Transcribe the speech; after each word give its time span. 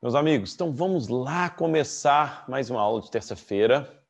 Meus 0.00 0.14
amigos, 0.14 0.54
então 0.54 0.72
vamos 0.72 1.08
lá 1.08 1.50
começar 1.50 2.48
mais 2.48 2.70
uma 2.70 2.80
aula 2.80 3.00
de 3.00 3.10
terça-feira. 3.10 4.00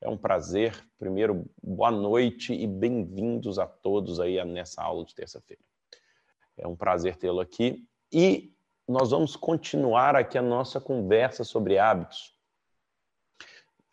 É 0.00 0.08
um 0.08 0.16
prazer. 0.16 0.82
Primeiro, 0.98 1.44
boa 1.62 1.90
noite 1.90 2.54
e 2.54 2.66
bem-vindos 2.66 3.58
a 3.58 3.66
todos 3.66 4.18
aí 4.18 4.42
nessa 4.46 4.82
aula 4.82 5.04
de 5.04 5.14
terça-feira. 5.14 5.62
É 6.56 6.66
um 6.66 6.74
prazer 6.74 7.16
tê-lo 7.16 7.38
aqui 7.38 7.86
e 8.10 8.56
nós 8.88 9.10
vamos 9.10 9.36
continuar 9.36 10.16
aqui 10.16 10.38
a 10.38 10.42
nossa 10.42 10.80
conversa 10.80 11.44
sobre 11.44 11.76
hábitos. 11.76 12.34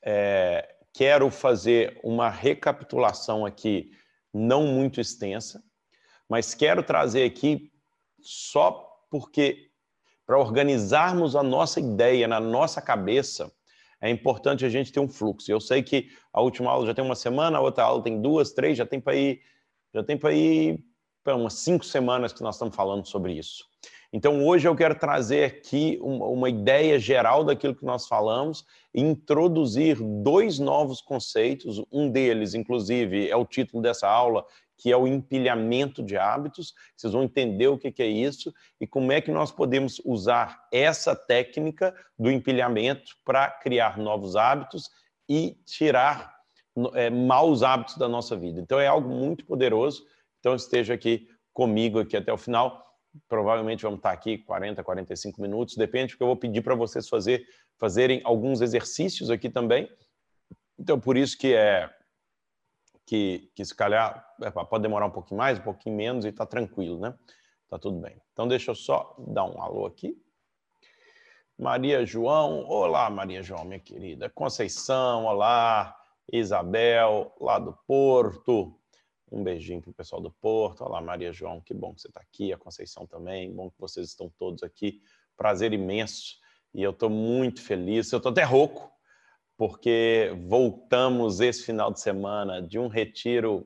É, 0.01 0.77
quero 0.93 1.29
fazer 1.29 1.99
uma 2.05 2.29
recapitulação 2.29 3.45
aqui, 3.45 3.91
não 4.33 4.65
muito 4.65 5.01
extensa, 5.01 5.61
mas 6.29 6.53
quero 6.53 6.81
trazer 6.81 7.25
aqui 7.25 7.69
só 8.21 8.71
porque 9.09 9.66
para 10.27 10.37
organizarmos 10.37 11.37
a 11.37 11.41
nossa 11.41 11.79
ideia 11.79 12.27
na 12.27 12.37
nossa 12.37 12.81
cabeça, 12.81 13.49
é 14.01 14.09
importante 14.09 14.65
a 14.65 14.69
gente 14.69 14.91
ter 14.91 14.99
um 14.99 15.07
fluxo. 15.07 15.49
Eu 15.49 15.61
sei 15.61 15.81
que 15.81 16.09
a 16.33 16.41
última 16.41 16.69
aula 16.69 16.85
já 16.85 16.93
tem 16.93 17.03
uma 17.03 17.15
semana, 17.15 17.57
a 17.57 17.61
outra 17.61 17.85
aula 17.85 18.03
tem 18.03 18.21
duas, 18.21 18.51
três, 18.51 18.77
já 18.77 18.85
tem 18.85 18.99
para 18.99 19.15
ir, 19.15 19.41
já 19.93 20.03
tem 20.03 20.17
para 20.17 20.33
ir 20.33 20.83
para 21.23 21.35
umas 21.35 21.53
cinco 21.53 21.85
semanas 21.85 22.33
que 22.33 22.43
nós 22.43 22.55
estamos 22.55 22.75
falando 22.75 23.07
sobre 23.07 23.33
isso. 23.33 23.65
Então 24.11 24.45
hoje 24.45 24.67
eu 24.67 24.75
quero 24.75 24.95
trazer 24.95 25.45
aqui 25.45 25.97
uma, 26.01 26.49
ideia 26.49 26.99
geral 26.99 27.43
daquilo 27.43 27.75
que 27.75 27.85
nós 27.85 28.07
falamos 28.07 28.65
e 28.93 29.01
introduzir 29.01 29.97
dois 30.01 30.59
novos 30.59 31.01
conceitos. 31.01 31.81
Um 31.91 32.09
deles, 32.09 32.53
inclusive, 32.53 33.29
é 33.29 33.35
o 33.35 33.45
título 33.45 33.81
dessa 33.81 34.07
aula, 34.07 34.45
que 34.77 34.91
é 34.91 34.97
o 34.97 35.07
empilhamento 35.07 36.03
de 36.03 36.17
hábitos. 36.17 36.73
Vocês 36.95 37.11
vão 37.11 37.23
entender 37.23 37.67
o 37.67 37.77
que 37.77 38.01
é 38.01 38.07
isso 38.07 38.53
e 38.79 38.85
como 38.85 39.11
é 39.11 39.19
que 39.19 39.31
nós 39.31 39.51
podemos 39.51 39.99
usar 40.05 40.67
essa 40.71 41.15
técnica 41.15 41.95
do 42.17 42.29
empilhamento 42.29 43.17
para 43.25 43.49
criar 43.49 43.97
novos 43.97 44.35
hábitos 44.35 44.89
e 45.27 45.57
tirar 45.65 46.37
é, 46.93 47.09
maus 47.09 47.63
hábitos 47.63 47.97
da 47.97 48.07
nossa 48.07 48.35
vida. 48.35 48.61
Então 48.61 48.79
é 48.79 48.87
algo 48.87 49.09
muito 49.09 49.43
poderoso. 49.45 50.05
Então 50.39 50.55
esteja 50.55 50.93
aqui 50.93 51.27
comigo 51.51 51.99
aqui 51.99 52.15
até 52.15 52.31
o 52.31 52.37
final. 52.37 52.85
Provavelmente 53.27 53.81
vamos 53.81 53.97
estar 53.97 54.11
aqui 54.11 54.37
40, 54.37 54.83
45 54.83 55.41
minutos, 55.41 55.75
depende, 55.75 56.13
porque 56.13 56.23
eu 56.23 56.27
vou 56.27 56.37
pedir 56.37 56.61
para 56.61 56.75
vocês 56.75 57.09
fazer, 57.09 57.43
fazerem 57.79 58.21
alguns 58.23 58.61
exercícios 58.61 59.31
aqui 59.31 59.49
também. 59.49 59.89
Então, 60.77 60.99
por 60.99 61.17
isso 61.17 61.35
que 61.35 61.55
é 61.55 61.89
que, 63.07 63.49
que 63.55 63.65
se 63.65 63.75
calhar 63.75 64.23
é, 64.43 64.51
pode 64.51 64.83
demorar 64.83 65.07
um 65.07 65.11
pouquinho 65.11 65.39
mais, 65.39 65.57
um 65.57 65.63
pouquinho 65.63 65.95
menos 65.95 66.25
e 66.25 66.27
está 66.27 66.45
tranquilo, 66.45 66.99
né? 66.99 67.17
Tá 67.67 67.79
tudo 67.79 67.99
bem. 67.99 68.21
Então, 68.33 68.47
deixa 68.47 68.69
eu 68.69 68.75
só 68.75 69.15
dar 69.17 69.45
um 69.45 69.59
alô 69.59 69.87
aqui. 69.87 70.15
Maria 71.57 72.05
João, 72.05 72.63
olá 72.67 73.09
Maria 73.09 73.41
João, 73.41 73.65
minha 73.65 73.79
querida. 73.79 74.29
Conceição, 74.29 75.25
olá. 75.25 75.97
Isabel, 76.31 77.33
lá 77.39 77.57
do 77.57 77.73
Porto. 77.87 78.77
Um 79.31 79.43
beijinho 79.43 79.81
para 79.81 79.91
o 79.91 79.93
pessoal 79.93 80.21
do 80.21 80.31
Porto. 80.31 80.83
Olá, 80.83 81.01
Maria 81.01 81.31
João, 81.31 81.61
que 81.61 81.73
bom 81.73 81.93
que 81.93 82.01
você 82.01 82.07
está 82.07 82.21
aqui. 82.21 82.51
A 82.53 82.57
Conceição 82.57 83.05
também, 83.05 83.53
bom 83.53 83.69
que 83.69 83.79
vocês 83.79 84.09
estão 84.09 84.29
todos 84.37 84.63
aqui. 84.63 85.01
Prazer 85.35 85.73
imenso. 85.73 86.35
E 86.73 86.83
eu 86.83 86.91
estou 86.91 87.09
muito 87.09 87.61
feliz. 87.61 88.11
Eu 88.11 88.17
estou 88.17 88.31
até 88.31 88.43
rouco, 88.43 88.91
porque 89.57 90.31
voltamos 90.47 91.39
esse 91.39 91.63
final 91.63 91.91
de 91.91 91.99
semana 91.99 92.61
de 92.61 92.77
um 92.77 92.87
retiro 92.87 93.65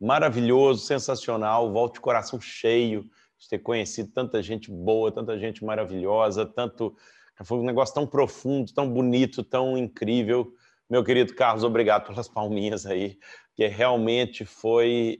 maravilhoso, 0.00 0.84
sensacional, 0.84 1.72
volto 1.72 1.94
de 1.94 2.00
coração 2.00 2.40
cheio 2.40 3.08
de 3.38 3.48
ter 3.48 3.60
conhecido 3.60 4.10
tanta 4.12 4.42
gente 4.42 4.70
boa, 4.70 5.12
tanta 5.12 5.38
gente 5.38 5.64
maravilhosa, 5.64 6.44
tanto 6.44 6.94
foi 7.44 7.58
um 7.58 7.64
negócio 7.64 7.94
tão 7.94 8.06
profundo, 8.06 8.72
tão 8.72 8.88
bonito, 8.88 9.42
tão 9.42 9.78
incrível. 9.78 10.52
Meu 10.90 11.02
querido 11.02 11.34
Carlos, 11.34 11.64
obrigado 11.64 12.06
pelas 12.06 12.28
palminhas 12.28 12.84
aí, 12.84 13.18
que 13.54 13.66
realmente 13.66 14.44
foi, 14.44 15.18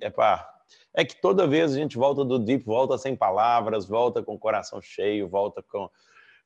é 0.94 1.04
que 1.04 1.20
toda 1.20 1.46
vez 1.46 1.72
a 1.72 1.76
gente 1.76 1.96
volta 1.96 2.24
do 2.24 2.38
deep, 2.38 2.64
volta 2.64 2.98
sem 2.98 3.16
palavras, 3.16 3.88
volta 3.88 4.22
com 4.22 4.34
o 4.34 4.38
coração 4.38 4.80
cheio, 4.80 5.28
volta 5.28 5.62
com, 5.62 5.88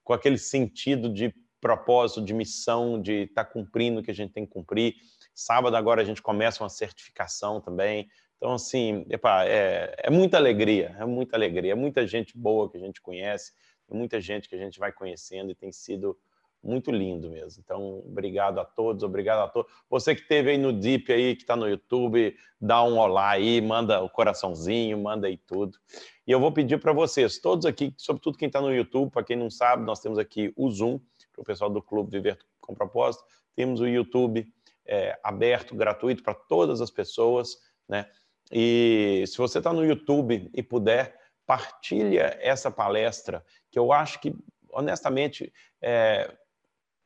com 0.04 0.12
aquele 0.12 0.38
sentido 0.38 1.12
de 1.12 1.34
propósito, 1.66 2.22
de 2.22 2.32
missão, 2.32 3.00
de 3.00 3.24
estar 3.24 3.44
tá 3.44 3.50
cumprindo 3.50 4.00
o 4.00 4.02
que 4.02 4.10
a 4.10 4.14
gente 4.14 4.32
tem 4.32 4.46
que 4.46 4.52
cumprir. 4.52 4.94
Sábado 5.34 5.76
agora 5.76 6.00
a 6.00 6.04
gente 6.04 6.22
começa 6.22 6.62
uma 6.62 6.68
certificação 6.68 7.60
também. 7.60 8.08
Então, 8.36 8.52
assim, 8.52 9.04
epa, 9.10 9.44
é, 9.44 9.94
é 9.98 10.10
muita 10.10 10.36
alegria, 10.36 10.94
é 10.98 11.04
muita 11.04 11.36
alegria. 11.36 11.72
É 11.72 11.74
muita 11.74 12.06
gente 12.06 12.38
boa 12.38 12.70
que 12.70 12.76
a 12.76 12.80
gente 12.80 13.00
conhece, 13.02 13.52
muita 13.90 14.20
gente 14.20 14.48
que 14.48 14.54
a 14.54 14.58
gente 14.58 14.78
vai 14.78 14.92
conhecendo 14.92 15.50
e 15.50 15.54
tem 15.54 15.72
sido 15.72 16.16
muito 16.62 16.90
lindo 16.90 17.30
mesmo. 17.30 17.62
Então, 17.64 17.98
obrigado 18.06 18.58
a 18.58 18.64
todos, 18.64 19.02
obrigado 19.02 19.40
a 19.40 19.48
todos. 19.48 19.70
Você 19.88 20.14
que 20.14 20.22
esteve 20.22 20.50
aí 20.50 20.58
no 20.58 20.72
Deep 20.72 21.12
aí, 21.12 21.34
que 21.34 21.42
está 21.42 21.56
no 21.56 21.68
YouTube, 21.68 22.36
dá 22.60 22.82
um 22.82 22.98
olá 22.98 23.30
aí, 23.30 23.60
manda 23.60 24.02
o 24.02 24.10
coraçãozinho, 24.10 24.98
manda 24.98 25.26
aí 25.26 25.36
tudo. 25.36 25.78
E 26.26 26.32
eu 26.32 26.40
vou 26.40 26.50
pedir 26.50 26.80
para 26.80 26.92
vocês, 26.92 27.38
todos 27.38 27.66
aqui, 27.66 27.94
sobretudo 27.96 28.36
quem 28.36 28.48
está 28.48 28.60
no 28.60 28.74
YouTube, 28.74 29.10
para 29.10 29.22
quem 29.22 29.36
não 29.36 29.48
sabe, 29.48 29.84
nós 29.84 30.00
temos 30.00 30.18
aqui 30.18 30.52
o 30.56 30.70
Zoom, 30.70 30.98
o 31.36 31.44
pessoal 31.44 31.70
do 31.70 31.82
Clube 31.82 32.10
Viver 32.10 32.38
com 32.60 32.74
Propósito. 32.74 33.24
Temos 33.54 33.80
o 33.80 33.86
YouTube 33.86 34.46
é, 34.86 35.18
aberto, 35.22 35.74
gratuito 35.74 36.22
para 36.22 36.34
todas 36.34 36.80
as 36.80 36.90
pessoas, 36.90 37.56
né? 37.88 38.08
E 38.50 39.24
se 39.26 39.36
você 39.38 39.58
está 39.58 39.72
no 39.72 39.84
YouTube 39.84 40.50
e 40.54 40.62
puder, 40.62 41.18
partilha 41.44 42.38
essa 42.40 42.70
palestra, 42.70 43.44
que 43.70 43.78
eu 43.78 43.92
acho 43.92 44.20
que, 44.20 44.34
honestamente, 44.70 45.52
é, 45.82 46.32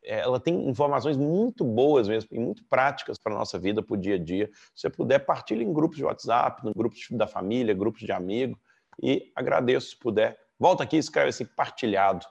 é 0.02 0.20
ela 0.20 0.38
tem 0.38 0.69
informações 0.69 1.16
muito 1.16 1.64
boas 1.64 2.08
mesmo 2.08 2.28
e 2.32 2.38
muito 2.38 2.64
práticas 2.64 3.19
para 3.19 3.34
a 3.34 3.38
nossa 3.38 3.58
vida, 3.58 3.82
para 3.82 3.94
o 3.94 3.96
dia 3.96 4.16
a 4.16 4.19
dia. 4.19 4.50
Se 4.74 4.82
você 4.82 4.90
puder, 4.90 5.20
partilhe 5.20 5.64
em 5.64 5.72
grupos 5.72 5.96
de 5.96 6.04
WhatsApp, 6.04 6.64
no 6.64 6.74
grupos 6.74 7.06
da 7.12 7.26
família, 7.26 7.74
grupos 7.74 8.02
de 8.02 8.12
amigos, 8.12 8.58
e 9.02 9.30
agradeço 9.34 9.90
se 9.90 9.96
puder. 9.98 10.38
Volta 10.58 10.82
aqui 10.82 10.96
e 10.96 10.98
escreve 10.98 11.30
assim, 11.30 11.46
partilhado 11.46 12.26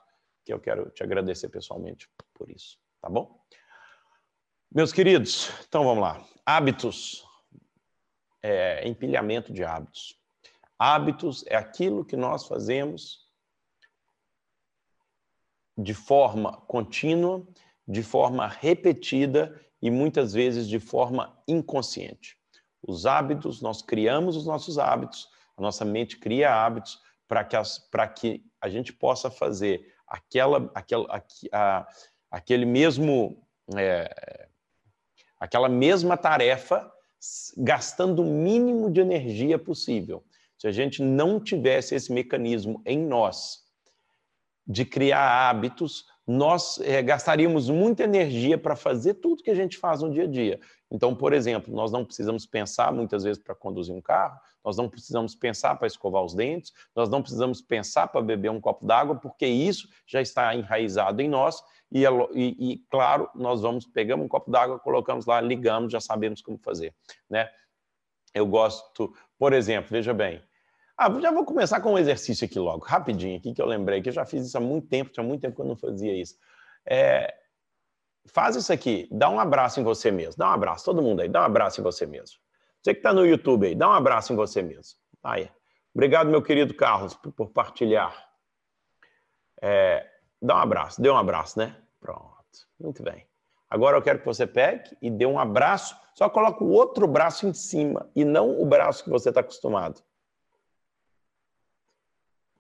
que 0.50 0.54
eu 0.54 0.60
quero 0.60 0.90
te 0.90 1.04
agradecer 1.04 1.48
pessoalmente 1.50 2.10
por 2.34 2.50
isso, 2.50 2.80
tá 3.00 3.08
bom? 3.08 3.40
Meus 4.72 4.92
queridos, 4.92 5.52
então 5.68 5.84
vamos 5.84 6.02
lá. 6.02 6.26
Hábitos, 6.44 7.24
é, 8.42 8.88
empilhamento 8.88 9.54
de 9.54 9.64
hábitos. 9.64 10.20
Hábitos 10.78 11.46
é 11.46 11.56
aquilo 11.56 12.04
que 12.04 12.16
nós 12.16 12.48
fazemos 12.48 13.30
de 15.78 15.94
forma 15.94 16.58
contínua, 16.62 17.48
de 17.88 18.02
forma 18.02 18.48
repetida 18.48 19.64
e 19.80 19.92
muitas 19.92 20.34
vezes 20.34 20.68
de 20.68 20.80
forma 20.80 21.40
inconsciente. 21.48 22.38
Os 22.82 23.06
hábitos, 23.06 23.62
nós 23.62 23.84
criamos 23.84 24.36
os 24.36 24.48
nossos 24.48 24.80
hábitos, 24.80 25.30
a 25.56 25.62
nossa 25.62 25.86
mente 25.86 26.18
cria 26.18 26.56
hábitos 26.56 27.00
para 27.28 27.44
que, 27.44 27.56
que 28.16 28.52
a 28.60 28.68
gente 28.68 28.92
possa 28.92 29.30
fazer 29.30 29.99
aquela, 30.10 30.72
aquela, 30.74 31.24
a, 31.52 31.88
aquele 32.32 32.66
mesmo, 32.66 33.42
é, 33.76 34.48
aquela 35.40 35.70
mesma 35.70 36.18
tarefa 36.18 36.92
gastando 37.58 38.22
o 38.22 38.26
mínimo 38.26 38.90
de 38.90 39.02
energia 39.02 39.60
possível. 39.60 40.24
Se 40.58 40.68
a 40.68 40.72
gente 40.72 41.02
não 41.02 41.40
tivesse 41.40 41.96
esse 41.96 42.12
mecanismo 42.12 42.82
em 42.86 42.98
nós 42.98 43.64
de 44.66 44.86
criar 44.86 45.50
hábitos, 45.50 46.06
nós 46.26 46.80
é, 46.82 47.02
gastaríamos 47.02 47.70
muita 47.70 48.04
energia 48.04 48.58
para 48.58 48.76
fazer 48.76 49.16
tudo 49.16 49.44
que 49.44 49.50
a 49.50 49.56
gente 49.56 49.78
faz 49.78 50.02
no 50.02 50.12
dia 50.12 50.24
a 50.24 50.28
dia. 50.28 50.60
Então, 50.92 51.16
por 51.16 51.34
exemplo, 51.34 51.74
nós 51.74 51.92
não 51.92 52.04
precisamos 52.04 52.46
pensar 52.46 52.92
muitas 52.92 53.24
vezes 53.24 53.42
para 53.42 53.54
conduzir 53.54 53.94
um 53.94 54.02
carro, 54.02 54.40
nós 54.64 54.76
não 54.76 54.90
precisamos 54.90 55.36
pensar 55.36 55.76
para 55.76 55.88
escovar 55.88 56.24
os 56.24 56.34
dentes, 56.34 56.74
nós 56.96 57.10
não 57.10 57.22
precisamos 57.22 57.62
pensar 57.62 58.08
para 58.08 58.22
beber 58.22 58.50
um 58.50 58.60
copo 58.60 58.86
d'água, 58.86 59.16
porque 59.16 59.46
isso 59.46 59.88
já 60.06 60.22
está 60.22 60.54
enraizado 60.56 61.22
em 61.22 61.30
nós 61.30 61.64
e, 61.92 62.04
e, 62.34 62.72
e 62.74 62.78
claro, 62.90 63.30
nós 63.36 63.62
vamos, 63.62 63.86
pegamos 63.86 64.26
um 64.26 64.30
copo 64.30 64.50
d'água, 64.52 64.80
colocamos 64.80 65.26
lá, 65.26 65.40
ligamos, 65.40 65.92
já 65.92 66.00
sabemos 66.00 66.42
como 66.42 66.58
fazer, 66.58 66.94
né? 67.30 67.50
Eu 68.34 68.46
gosto, 68.46 69.14
por 69.38 69.54
exemplo, 69.54 69.90
veja 69.90 70.14
bem, 70.14 70.42
ah, 70.98 71.10
já 71.20 71.32
vou 71.32 71.46
começar 71.46 71.80
com 71.82 71.94
um 71.94 71.98
exercício 71.98 72.46
aqui 72.46 72.60
logo, 72.60 72.84
rapidinho, 72.86 73.38
aqui 73.38 73.54
que 73.54 73.62
eu 73.62 73.66
lembrei, 73.66 74.02
que 74.02 74.10
eu 74.10 74.14
já 74.14 74.26
fiz 74.26 74.46
isso 74.46 74.58
há 74.58 74.62
muito 74.62 74.88
tempo, 74.88 75.12
tinha 75.12 75.24
muito 75.24 75.42
tempo 75.42 75.56
que 75.56 75.62
eu 75.62 75.66
não 75.66 75.76
fazia 75.76 76.14
isso. 76.14 76.36
É, 76.86 77.34
faz 78.30 78.56
isso 78.56 78.72
aqui, 78.72 79.08
dá 79.12 79.30
um 79.30 79.40
abraço 79.40 79.80
em 79.80 79.84
você 79.84 80.12
mesmo, 80.12 80.36
dá 80.38 80.50
um 80.50 80.54
abraço, 80.54 80.86
todo 80.86 81.02
mundo 81.02 81.22
aí, 81.22 81.30
dá 81.30 81.42
um 81.42 81.46
abraço 81.46 81.80
em 81.82 81.84
você 81.84 82.06
mesmo. 82.06 82.38
Você 82.82 82.94
que 82.94 83.00
está 83.00 83.14
no 83.14 83.26
YouTube 83.26 83.68
aí, 83.68 83.76
dá 83.76 83.90
um 83.90 83.94
abraço 83.94 84.32
em 84.32 84.36
você 84.36 84.62
mesmo. 84.62 84.98
Aí. 85.24 85.50
Obrigado, 85.94 86.30
meu 86.30 86.42
querido 86.42 86.74
Carlos, 86.74 87.14
por, 87.14 87.32
por 87.32 87.50
partilhar. 87.50 88.16
É, 89.62 90.08
dá 90.42 90.56
um 90.56 90.60
abraço, 90.60 91.02
dê 91.02 91.10
um 91.10 91.18
abraço, 91.18 91.60
né? 91.60 91.76
Pronto, 92.00 92.46
muito 92.80 93.04
bem. 93.04 93.28
Agora 93.70 93.98
eu 93.98 94.02
quero 94.02 94.20
que 94.20 94.26
você 94.26 94.48
pegue 94.48 94.98
e 95.02 95.10
dê 95.10 95.26
um 95.26 95.38
abraço, 95.38 95.96
só 96.16 96.30
coloca 96.30 96.64
o 96.64 96.72
outro 96.72 97.08
braço 97.08 97.46
em 97.46 97.54
cima 97.54 98.10
e 98.16 98.26
não 98.26 98.60
o 98.60 98.66
braço 98.66 99.04
que 99.04 99.10
você 99.10 99.30
está 99.30 99.42
acostumado. 99.42 100.02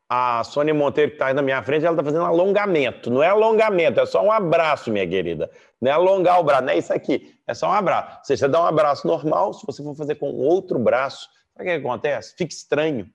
A 0.09 0.43
Sônia 0.43 0.73
Monteiro, 0.73 1.11
que 1.11 1.15
está 1.15 1.27
aí 1.27 1.35
na 1.35 1.43
minha 1.43 1.61
frente, 1.61 1.85
ela 1.85 1.93
está 1.93 2.03
fazendo 2.03 2.25
alongamento. 2.25 3.11
Não 3.11 3.21
é 3.21 3.27
alongamento, 3.27 3.99
é 3.99 4.05
só 4.07 4.23
um 4.23 4.31
abraço, 4.31 4.91
minha 4.91 5.07
querida. 5.07 5.51
Não 5.79 5.91
é 5.91 5.93
alongar 5.93 6.39
o 6.39 6.43
braço, 6.43 6.63
não 6.63 6.73
é 6.73 6.77
isso 6.79 6.91
aqui. 6.91 7.39
É 7.45 7.53
só 7.53 7.69
um 7.69 7.73
abraço. 7.73 8.21
Você 8.23 8.47
dá 8.47 8.59
um 8.59 8.65
abraço 8.65 9.07
normal, 9.07 9.53
se 9.53 9.63
você 9.67 9.83
for 9.83 9.95
fazer 9.95 10.15
com 10.15 10.31
outro 10.33 10.79
braço, 10.79 11.29
sabe 11.55 11.69
o 11.69 11.71
que 11.73 11.87
acontece? 11.87 12.35
Fica 12.35 12.51
estranho. 12.51 13.07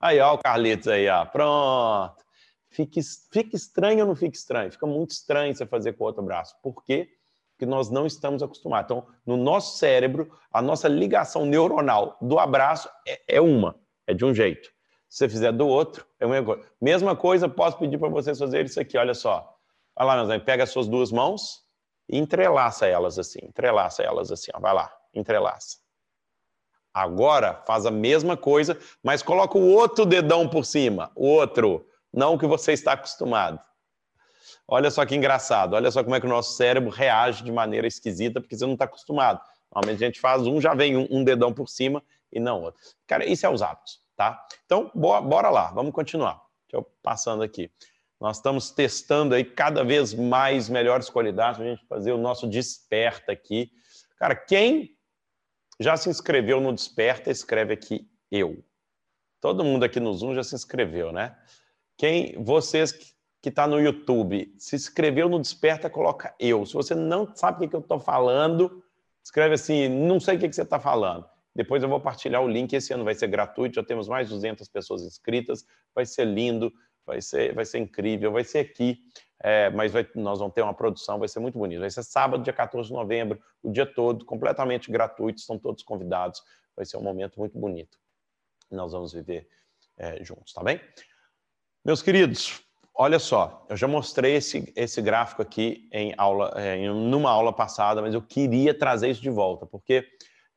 Aí, 0.00 0.18
ó, 0.20 0.34
o 0.34 0.38
Carlitos 0.38 0.88
aí, 0.88 1.06
ó. 1.06 1.26
Pronto. 1.26 2.24
Fica, 2.70 3.00
fica 3.30 3.54
estranho 3.54 4.00
ou 4.00 4.06
não 4.06 4.16
fica 4.16 4.34
estranho? 4.34 4.72
Fica 4.72 4.86
muito 4.86 5.10
estranho 5.10 5.54
você 5.54 5.66
fazer 5.66 5.92
com 5.94 6.04
outro 6.04 6.22
braço. 6.22 6.56
Por 6.62 6.82
quê? 6.82 7.10
Porque 7.52 7.66
nós 7.66 7.90
não 7.90 8.06
estamos 8.06 8.42
acostumados. 8.42 8.84
Então, 8.90 9.06
no 9.26 9.36
nosso 9.36 9.76
cérebro, 9.76 10.30
a 10.50 10.62
nossa 10.62 10.88
ligação 10.88 11.44
neuronal 11.44 12.16
do 12.22 12.38
abraço 12.38 12.88
é, 13.06 13.36
é 13.36 13.40
uma, 13.40 13.74
é 14.06 14.14
de 14.14 14.24
um 14.24 14.32
jeito. 14.32 14.70
Se 15.08 15.18
você 15.18 15.28
fizer 15.28 15.52
do 15.52 15.66
outro, 15.66 16.06
é 16.20 16.26
a 16.26 16.28
mesma 16.28 16.44
coisa. 16.44 16.70
Mesma 16.80 17.16
coisa, 17.16 17.48
posso 17.48 17.78
pedir 17.78 17.98
para 17.98 18.08
vocês 18.08 18.38
fazerem 18.38 18.66
isso 18.66 18.78
aqui, 18.78 18.98
olha 18.98 19.14
só. 19.14 19.56
Olha 19.96 20.06
lá, 20.06 20.16
meus 20.16 20.28
amigos, 20.28 20.44
pega 20.44 20.64
as 20.64 20.70
suas 20.70 20.86
duas 20.86 21.10
mãos 21.10 21.62
e 22.08 22.18
entrelaça 22.18 22.86
elas 22.86 23.18
assim, 23.18 23.38
entrelaça 23.42 24.02
elas 24.02 24.30
assim, 24.30 24.50
ó. 24.54 24.60
vai 24.60 24.74
lá, 24.74 24.92
entrelaça. 25.14 25.78
Agora, 26.92 27.62
faz 27.66 27.86
a 27.86 27.90
mesma 27.90 28.36
coisa, 28.36 28.78
mas 29.02 29.22
coloca 29.22 29.56
o 29.56 29.68
outro 29.68 30.04
dedão 30.04 30.48
por 30.48 30.64
cima, 30.64 31.10
o 31.14 31.26
outro, 31.26 31.86
não 32.12 32.34
o 32.34 32.38
que 32.38 32.46
você 32.46 32.72
está 32.72 32.92
acostumado. 32.92 33.60
Olha 34.66 34.90
só 34.90 35.06
que 35.06 35.16
engraçado, 35.16 35.74
olha 35.74 35.90
só 35.90 36.04
como 36.04 36.16
é 36.16 36.20
que 36.20 36.26
o 36.26 36.30
nosso 36.30 36.54
cérebro 36.54 36.90
reage 36.90 37.42
de 37.42 37.50
maneira 37.50 37.86
esquisita, 37.86 38.40
porque 38.40 38.56
você 38.56 38.66
não 38.66 38.74
está 38.74 38.84
acostumado. 38.84 39.40
Normalmente 39.74 40.04
a 40.04 40.06
gente 40.06 40.20
faz 40.20 40.46
um, 40.46 40.60
já 40.60 40.74
vem 40.74 40.96
um, 40.96 41.06
um 41.10 41.24
dedão 41.24 41.52
por 41.52 41.68
cima 41.68 42.02
e 42.30 42.38
não 42.38 42.62
outro. 42.62 42.80
Cara, 43.06 43.24
isso 43.24 43.46
é 43.46 43.48
os 43.48 43.62
hábitos 43.62 44.07
tá? 44.18 44.44
Então, 44.66 44.90
bora 44.94 45.48
lá, 45.48 45.70
vamos 45.70 45.92
continuar. 45.92 46.42
Deixa 46.68 46.76
eu 46.76 46.82
passando 47.00 47.44
aqui. 47.44 47.70
Nós 48.20 48.38
estamos 48.38 48.72
testando 48.72 49.32
aí 49.32 49.44
cada 49.44 49.84
vez 49.84 50.12
mais 50.12 50.68
melhores 50.68 51.08
qualidades 51.08 51.58
para 51.58 51.66
a 51.66 51.70
gente 51.70 51.86
fazer 51.86 52.10
o 52.10 52.18
nosso 52.18 52.48
desperta 52.48 53.30
aqui. 53.30 53.70
Cara, 54.18 54.34
quem 54.34 54.98
já 55.78 55.96
se 55.96 56.10
inscreveu 56.10 56.60
no 56.60 56.72
Desperta, 56.72 57.30
escreve 57.30 57.72
aqui 57.72 58.10
eu. 58.28 58.64
Todo 59.40 59.62
mundo 59.62 59.84
aqui 59.84 60.00
no 60.00 60.12
Zoom 60.12 60.34
já 60.34 60.42
se 60.42 60.56
inscreveu, 60.56 61.12
né? 61.12 61.38
Quem, 61.96 62.42
vocês 62.42 62.90
que 63.40 63.48
está 63.48 63.68
no 63.68 63.80
YouTube, 63.80 64.52
se 64.58 64.74
inscreveu 64.74 65.28
no 65.28 65.38
Desperta, 65.38 65.88
coloca 65.88 66.34
eu. 66.40 66.66
Se 66.66 66.74
você 66.74 66.96
não 66.96 67.32
sabe 67.36 67.58
o 67.58 67.60
que, 67.60 67.68
que 67.68 67.76
eu 67.76 67.80
estou 67.80 68.00
falando, 68.00 68.82
escreve 69.22 69.54
assim, 69.54 69.88
não 69.88 70.18
sei 70.18 70.34
o 70.34 70.40
que, 70.40 70.48
que 70.48 70.56
você 70.56 70.62
está 70.62 70.80
falando. 70.80 71.24
Depois 71.58 71.82
eu 71.82 71.88
vou 71.88 72.00
partilhar 72.00 72.40
o 72.40 72.46
link. 72.46 72.72
Esse 72.72 72.94
ano 72.94 73.02
vai 73.02 73.16
ser 73.16 73.26
gratuito. 73.26 73.74
Já 73.74 73.82
temos 73.82 74.06
mais 74.06 74.28
de 74.28 74.34
200 74.34 74.68
pessoas 74.68 75.02
inscritas. 75.02 75.66
Vai 75.92 76.06
ser 76.06 76.24
lindo, 76.24 76.72
vai 77.04 77.20
ser, 77.20 77.52
vai 77.52 77.64
ser 77.64 77.78
incrível. 77.78 78.30
Vai 78.30 78.44
ser 78.44 78.60
aqui, 78.60 79.00
é, 79.42 79.68
mas 79.70 79.90
vai, 79.90 80.08
nós 80.14 80.38
vamos 80.38 80.54
ter 80.54 80.62
uma 80.62 80.72
produção. 80.72 81.18
Vai 81.18 81.26
ser 81.26 81.40
muito 81.40 81.58
bonito. 81.58 81.80
Vai 81.80 81.90
ser 81.90 82.04
sábado, 82.04 82.44
dia 82.44 82.52
14 82.52 82.86
de 82.86 82.94
novembro, 82.94 83.40
o 83.60 83.72
dia 83.72 83.84
todo, 83.84 84.24
completamente 84.24 84.88
gratuito. 84.88 85.40
Estão 85.40 85.58
todos 85.58 85.82
convidados. 85.82 86.40
Vai 86.76 86.86
ser 86.86 86.96
um 86.96 87.02
momento 87.02 87.40
muito 87.40 87.58
bonito. 87.58 87.98
Nós 88.70 88.92
vamos 88.92 89.12
viver 89.12 89.48
é, 89.96 90.22
juntos, 90.22 90.52
tá 90.52 90.62
bem? 90.62 90.80
Meus 91.84 92.02
queridos, 92.02 92.62
olha 92.94 93.18
só, 93.18 93.66
eu 93.68 93.76
já 93.76 93.88
mostrei 93.88 94.36
esse, 94.36 94.72
esse 94.76 95.02
gráfico 95.02 95.42
aqui 95.42 95.88
em 95.90 96.14
aula, 96.16 96.52
é, 96.54 96.76
em 96.76 96.88
numa 96.88 97.30
aula 97.32 97.52
passada, 97.52 98.00
mas 98.00 98.14
eu 98.14 98.22
queria 98.22 98.72
trazer 98.72 99.10
isso 99.10 99.22
de 99.22 99.30
volta, 99.30 99.66
porque 99.66 100.06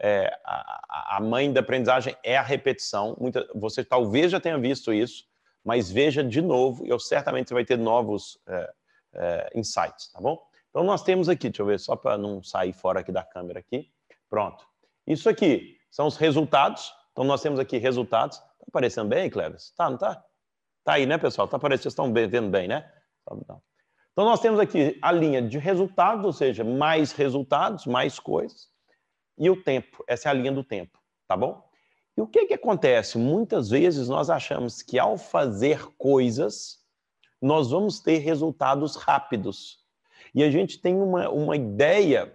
é, 0.04 0.36
a, 0.44 1.18
a, 1.18 1.20
mãe 1.20 1.54
da 1.54 1.60
aprendizagem 1.60 2.16
é 2.24 2.36
a 2.36 2.42
repetição. 2.42 3.16
Muita, 3.20 3.48
você 3.54 3.84
talvez 3.84 4.32
já 4.32 4.40
tenha 4.40 4.58
visto 4.58 4.92
isso, 4.92 5.26
mas 5.64 5.92
veja 5.92 6.24
de 6.24 6.42
novo, 6.42 6.84
e 6.86 6.90
eu 6.90 7.00
certamente 7.00 7.50
você 7.50 7.54
vai 7.54 7.64
ter 7.64 7.78
novos 7.78 8.40
é, 8.48 8.74
é, 9.14 9.52
insights, 9.54 10.12
tá 10.12 10.20
bom? 10.20 10.42
Então 10.72 10.84
nós 10.84 11.04
temos 11.04 11.30
aqui, 11.30 11.50
deixa 11.50 11.62
eu 11.62 11.68
ver, 11.68 11.80
só 11.80 11.96
para 11.96 12.18
não 12.18 12.42
sair 12.42 12.74
fora 12.74 13.02
aqui 13.02 13.12
da 13.12 13.24
câmera 13.24 13.60
aqui. 13.60 13.92
Pronto. 14.28 14.66
Isso 15.06 15.30
aqui 15.30 15.78
são 15.92 16.08
os 16.08 16.18
resultados. 16.18 16.92
Então 17.12 17.24
nós 17.24 17.42
temos 17.42 17.60
aqui 17.60 17.78
resultados. 17.78 18.40
Tá 18.40 18.66
aparecendo 18.70 19.10
bem, 19.10 19.30
Cleves? 19.30 19.72
Tá, 19.76 19.90
não 19.90 19.98
tá? 19.98 20.24
Tá 20.84 20.94
aí, 20.94 21.06
né, 21.06 21.18
pessoal? 21.18 21.48
Tá 21.48 21.58
aparecendo, 21.58 21.84
vocês 21.84 21.92
estão 21.92 22.12
vendo 22.12 22.50
bem, 22.50 22.68
né? 22.68 22.90
Então 23.30 24.26
nós 24.26 24.40
temos 24.40 24.60
aqui 24.60 24.98
a 25.02 25.12
linha 25.12 25.42
de 25.42 25.60
resultados, 25.60 26.26
ou 26.26 26.34
seja, 26.34 26.64
mais 26.64 27.12
resultados, 27.12 27.86
mais 27.86 28.18
coisas 28.18 28.71
e 29.42 29.50
o 29.50 29.56
tempo. 29.56 30.04
Essa 30.08 30.30
é 30.30 30.32
a 30.32 30.34
linha 30.36 30.52
do 30.52 30.64
tempo, 30.64 31.00
tá 31.28 31.36
bom? 31.36 31.68
E 32.16 32.22
o 32.22 32.28
que, 32.28 32.46
que 32.46 32.54
acontece? 32.54 33.18
Muitas 33.18 33.72
vezes 33.72 34.08
nós 34.08 34.30
achamos 34.30 34.84
que 34.84 35.00
ao 35.00 35.18
fazer 35.18 35.84
coisas, 35.98 36.78
nós 37.42 37.72
vamos 37.72 38.00
ter 38.00 38.20
resultados 38.20 38.96
rápidos. 38.96 39.80
E 40.36 40.44
a 40.44 40.52
gente 40.52 40.80
tem 40.80 40.96
uma, 40.96 41.28
uma 41.30 41.56
ideia 41.56 42.32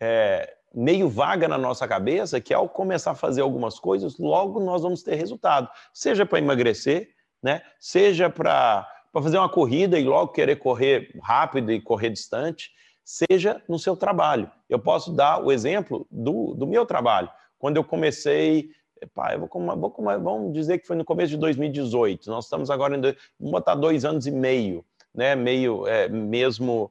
é, 0.00 0.56
meio 0.74 1.08
vaga 1.08 1.46
na 1.46 1.56
nossa 1.56 1.86
cabeça 1.86 2.40
que 2.40 2.52
ao 2.52 2.68
começar 2.68 3.12
a 3.12 3.14
fazer 3.14 3.42
algumas 3.42 3.78
coisas, 3.78 4.18
logo 4.18 4.58
nós 4.58 4.82
vamos 4.82 5.04
ter 5.04 5.14
resultado. 5.14 5.70
Seja 5.94 6.26
para 6.26 6.40
emagrecer, 6.40 7.10
né? 7.40 7.62
seja 7.78 8.28
para 8.28 8.84
fazer 9.12 9.38
uma 9.38 9.48
corrida 9.48 9.96
e 9.96 10.02
logo 10.02 10.32
querer 10.32 10.56
correr 10.56 11.16
rápido 11.22 11.70
e 11.70 11.80
correr 11.80 12.10
distante, 12.10 12.72
seja 13.04 13.62
no 13.68 13.78
seu 13.78 13.96
trabalho. 13.96 14.50
Eu 14.68 14.78
posso 14.78 15.12
dar 15.12 15.42
o 15.42 15.50
exemplo 15.50 16.06
do, 16.10 16.54
do 16.54 16.66
meu 16.66 16.86
trabalho. 16.86 17.30
Quando 17.58 17.76
eu 17.76 17.84
comecei, 17.84 18.70
pá, 19.14 19.34
eu 19.34 19.40
vou, 19.40 19.48
vou, 19.76 19.94
vamos 20.20 20.52
dizer 20.52 20.78
que 20.78 20.86
foi 20.86 20.96
no 20.96 21.04
começo 21.04 21.30
de 21.30 21.36
2018, 21.36 22.30
nós 22.30 22.44
estamos 22.44 22.70
agora 22.70 22.96
em, 22.96 23.00
vamos 23.00 23.16
botar 23.38 23.74
dois 23.74 24.04
anos 24.04 24.26
e 24.26 24.30
meio, 24.30 24.84
né, 25.14 25.34
meio 25.34 25.86
é, 25.86 26.08
mesmo 26.08 26.90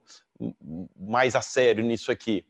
mais 0.97 1.35
a 1.35 1.41
sério 1.41 1.83
nisso 1.83 2.11
aqui. 2.11 2.45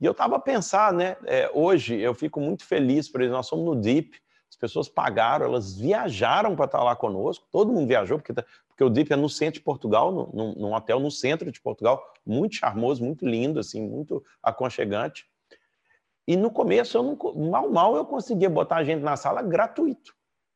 E 0.00 0.04
eu 0.04 0.12
estava 0.12 0.36
a 0.36 0.40
pensar, 0.40 0.92
né, 0.92 1.16
é, 1.24 1.50
hoje 1.52 1.98
eu 1.98 2.14
fico 2.14 2.40
muito 2.40 2.64
feliz, 2.64 3.08
por 3.08 3.20
exemplo, 3.20 3.36
nós 3.36 3.46
somos 3.46 3.64
no 3.64 3.80
DIP, 3.80 4.16
as 4.48 4.56
pessoas 4.56 4.88
pagaram, 4.88 5.46
elas 5.46 5.76
viajaram 5.76 6.56
para 6.56 6.64
estar 6.64 6.82
lá 6.82 6.96
conosco, 6.96 7.46
todo 7.50 7.72
mundo 7.72 7.86
viajou, 7.86 8.18
porque, 8.18 8.32
tá, 8.32 8.44
porque 8.78 8.84
o 8.84 8.90
DIP 8.90 9.12
é 9.12 9.16
no 9.16 9.28
centro 9.28 9.54
de 9.54 9.64
Portugal, 9.64 10.30
num, 10.32 10.54
num 10.54 10.72
hotel 10.72 11.00
no 11.00 11.10
centro 11.10 11.50
de 11.50 11.60
Portugal, 11.60 12.00
muito 12.24 12.54
charmoso, 12.54 13.04
muito 13.04 13.26
lindo, 13.26 13.58
assim, 13.58 13.82
muito 13.82 14.24
aconchegante. 14.40 15.26
E 16.28 16.36
no 16.36 16.48
começo, 16.48 16.96
eu 16.96 17.02
não, 17.02 17.50
mal, 17.50 17.68
mal 17.68 17.96
eu 17.96 18.04
conseguia 18.04 18.48
botar 18.48 18.76
a 18.76 18.84
gente 18.84 19.02
na 19.02 19.16
sala 19.16 19.42
gratuito. 19.42 20.14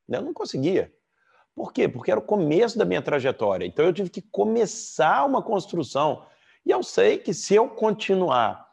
Né? 0.09 0.19
Eu 0.19 0.23
não 0.23 0.33
conseguia. 0.33 0.95
Por 1.53 1.73
quê? 1.73 1.89
Porque 1.89 2.13
era 2.13 2.21
o 2.21 2.23
começo 2.23 2.79
da 2.79 2.85
minha 2.85 3.03
trajetória. 3.03 3.67
Então 3.67 3.85
eu 3.85 3.93
tive 3.93 4.09
que 4.09 4.23
começar 4.23 5.27
uma 5.27 5.43
construção. 5.43 6.25
E 6.65 6.71
eu 6.71 6.85
sei 6.85 7.19
que 7.19 7.35
se 7.35 7.57
eu 7.57 7.69
continuar 7.71 8.69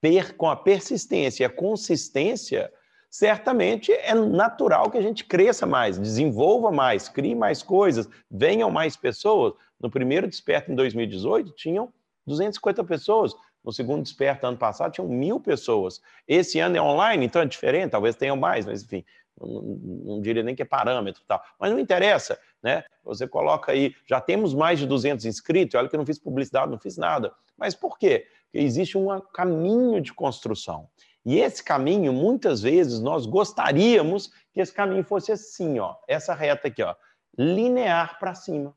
per, 0.00 0.36
com 0.36 0.50
a 0.50 0.56
persistência 0.56 1.44
e 1.44 1.46
a 1.46 1.50
consistência, 1.50 2.72
certamente 3.10 3.92
é 3.92 4.14
natural 4.14 4.88
que 4.88 4.96
a 4.96 5.02
gente 5.02 5.24
cresça 5.24 5.66
mais, 5.66 5.98
desenvolva 5.98 6.70
mais, 6.70 7.08
crie 7.08 7.34
mais 7.34 7.60
coisas, 7.60 8.08
venham 8.30 8.70
mais 8.70 8.96
pessoas. 8.96 9.52
No 9.80 9.90
primeiro 9.90 10.28
Desperta 10.28 10.70
em 10.70 10.76
2018, 10.76 11.50
tinham 11.52 11.92
250 12.26 12.84
pessoas. 12.84 13.34
No 13.64 13.72
segundo 13.72 14.02
Desperta, 14.02 14.46
ano 14.46 14.56
passado, 14.56 14.92
tinham 14.92 15.08
mil 15.08 15.40
pessoas. 15.40 16.00
Esse 16.26 16.60
ano 16.60 16.76
é 16.76 16.80
online, 16.80 17.26
então 17.26 17.42
é 17.42 17.46
diferente, 17.46 17.90
talvez 17.90 18.14
tenham 18.14 18.36
mais, 18.36 18.64
mas 18.64 18.82
enfim, 18.82 19.04
não, 19.38 19.60
não 19.62 20.20
diria 20.20 20.42
nem 20.42 20.54
que 20.54 20.62
é 20.62 20.64
parâmetro 20.64 21.22
tal. 21.26 21.42
Mas 21.58 21.72
não 21.72 21.78
interessa, 21.78 22.38
né? 22.62 22.84
Você 23.04 23.26
coloca 23.26 23.72
aí, 23.72 23.94
já 24.06 24.20
temos 24.20 24.54
mais 24.54 24.78
de 24.78 24.86
200 24.86 25.24
inscritos, 25.24 25.74
olha 25.74 25.88
que 25.88 25.96
eu 25.96 25.98
não 25.98 26.06
fiz 26.06 26.18
publicidade, 26.18 26.70
não 26.70 26.78
fiz 26.78 26.96
nada. 26.96 27.32
Mas 27.56 27.74
por 27.74 27.98
quê? 27.98 28.26
Porque 28.44 28.64
existe 28.64 28.96
um 28.96 29.20
caminho 29.32 30.00
de 30.00 30.12
construção. 30.12 30.88
E 31.24 31.38
esse 31.38 31.62
caminho, 31.62 32.12
muitas 32.12 32.62
vezes, 32.62 33.00
nós 33.00 33.26
gostaríamos 33.26 34.32
que 34.52 34.60
esse 34.60 34.72
caminho 34.72 35.04
fosse 35.04 35.30
assim, 35.32 35.78
ó, 35.78 35.96
essa 36.08 36.34
reta 36.34 36.68
aqui, 36.68 36.82
ó, 36.82 36.94
linear 37.36 38.18
para 38.18 38.34
cima. 38.34 38.74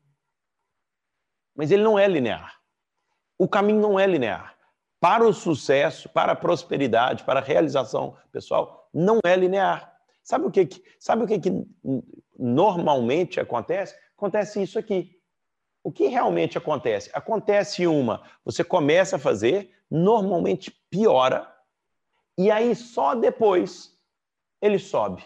Mas 1.54 1.70
ele 1.70 1.82
não 1.82 1.98
é 1.98 2.06
linear. 2.06 2.60
O 3.38 3.48
caminho 3.48 3.80
não 3.80 3.98
é 3.98 4.06
linear. 4.06 4.54
Para 5.00 5.26
o 5.26 5.32
sucesso, 5.32 6.08
para 6.08 6.32
a 6.32 6.36
prosperidade, 6.36 7.24
para 7.24 7.40
a 7.40 7.42
realização 7.42 8.16
pessoal, 8.32 8.88
não 8.92 9.18
é 9.24 9.36
linear. 9.36 9.92
Sabe 10.22 10.46
o 10.46 10.50
que, 10.50 10.68
sabe 10.98 11.24
o 11.24 11.26
que, 11.26 11.38
que 11.38 11.66
normalmente 12.38 13.38
acontece? 13.38 13.94
Acontece 14.16 14.62
isso 14.62 14.78
aqui. 14.78 15.20
O 15.82 15.92
que 15.92 16.06
realmente 16.06 16.56
acontece? 16.56 17.10
Acontece 17.12 17.86
uma, 17.86 18.22
você 18.42 18.64
começa 18.64 19.16
a 19.16 19.18
fazer, 19.18 19.70
normalmente 19.90 20.70
piora, 20.88 21.53
e 22.36 22.50
aí 22.50 22.74
só 22.74 23.14
depois 23.14 23.92
ele 24.60 24.78
sobe. 24.78 25.24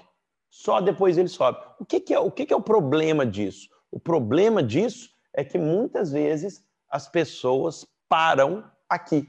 Só 0.51 0.81
depois 0.81 1.19
ele 1.19 1.29
sobe. 1.29 1.59
O 1.79 1.85
que, 1.85 2.01
que 2.01 2.15
é, 2.15 2.19
o 2.19 2.31
que, 2.31 2.47
que 2.47 2.53
é 2.53 2.57
o 2.57 2.63
problema 2.63 3.25
disso? 3.25 3.69
O 3.91 4.01
problema 4.01 4.63
disso 4.63 5.11
é 5.33 5.45
que 5.45 5.59
muitas 5.59 6.11
vezes 6.11 6.65
as 6.91 7.09
pessoas 7.09 7.87
param 8.09 8.65
aqui. 8.89 9.27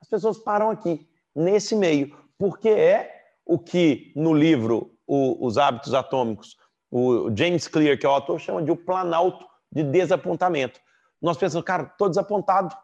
As 0.00 0.08
pessoas 0.08 0.38
param 0.38 0.70
aqui, 0.70 1.08
nesse 1.34 1.74
meio, 1.74 2.16
porque 2.38 2.68
é 2.68 3.24
o 3.44 3.58
que 3.58 4.12
no 4.14 4.32
livro 4.32 4.94
o, 5.06 5.44
Os 5.44 5.58
Hábitos 5.58 5.94
Atômicos 5.94 6.56
o 6.90 7.34
James 7.34 7.68
Clear, 7.68 7.98
que 7.98 8.06
é 8.06 8.08
o 8.08 8.12
autor, 8.12 8.40
chama 8.40 8.62
de 8.62 8.70
o 8.70 8.76
planalto 8.76 9.46
de 9.70 9.82
desapontamento. 9.82 10.80
Nós 11.20 11.36
pensamos, 11.36 11.64
cara, 11.64 11.84
estou 11.84 12.08
desapontado, 12.08 12.74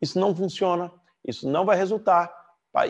isso 0.00 0.18
não 0.18 0.34
funciona, 0.34 0.90
isso 1.26 1.48
não 1.48 1.64
vai 1.64 1.76
resultar, 1.76 2.34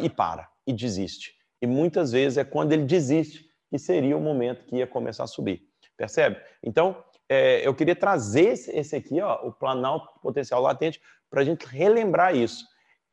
e 0.00 0.08
para, 0.08 0.48
e 0.66 0.72
desiste. 0.72 1.34
E 1.60 1.66
muitas 1.66 2.12
vezes 2.12 2.38
é 2.38 2.44
quando 2.44 2.72
ele 2.72 2.84
desiste 2.84 3.46
que 3.70 3.78
seria 3.78 4.16
o 4.16 4.20
momento 4.20 4.64
que 4.66 4.76
ia 4.76 4.86
começar 4.86 5.24
a 5.24 5.28
subir. 5.28 5.62
Percebe? 5.96 6.40
Então, 6.62 7.02
é, 7.28 7.66
eu 7.66 7.74
queria 7.74 7.96
trazer 7.96 8.48
esse, 8.68 8.96
aqui, 8.96 9.20
ó, 9.20 9.46
o 9.46 9.52
planalto 9.52 10.20
potencial 10.20 10.60
latente, 10.60 11.00
para 11.30 11.40
a 11.40 11.44
gente 11.44 11.64
relembrar 11.64 12.36
isso. 12.36 12.66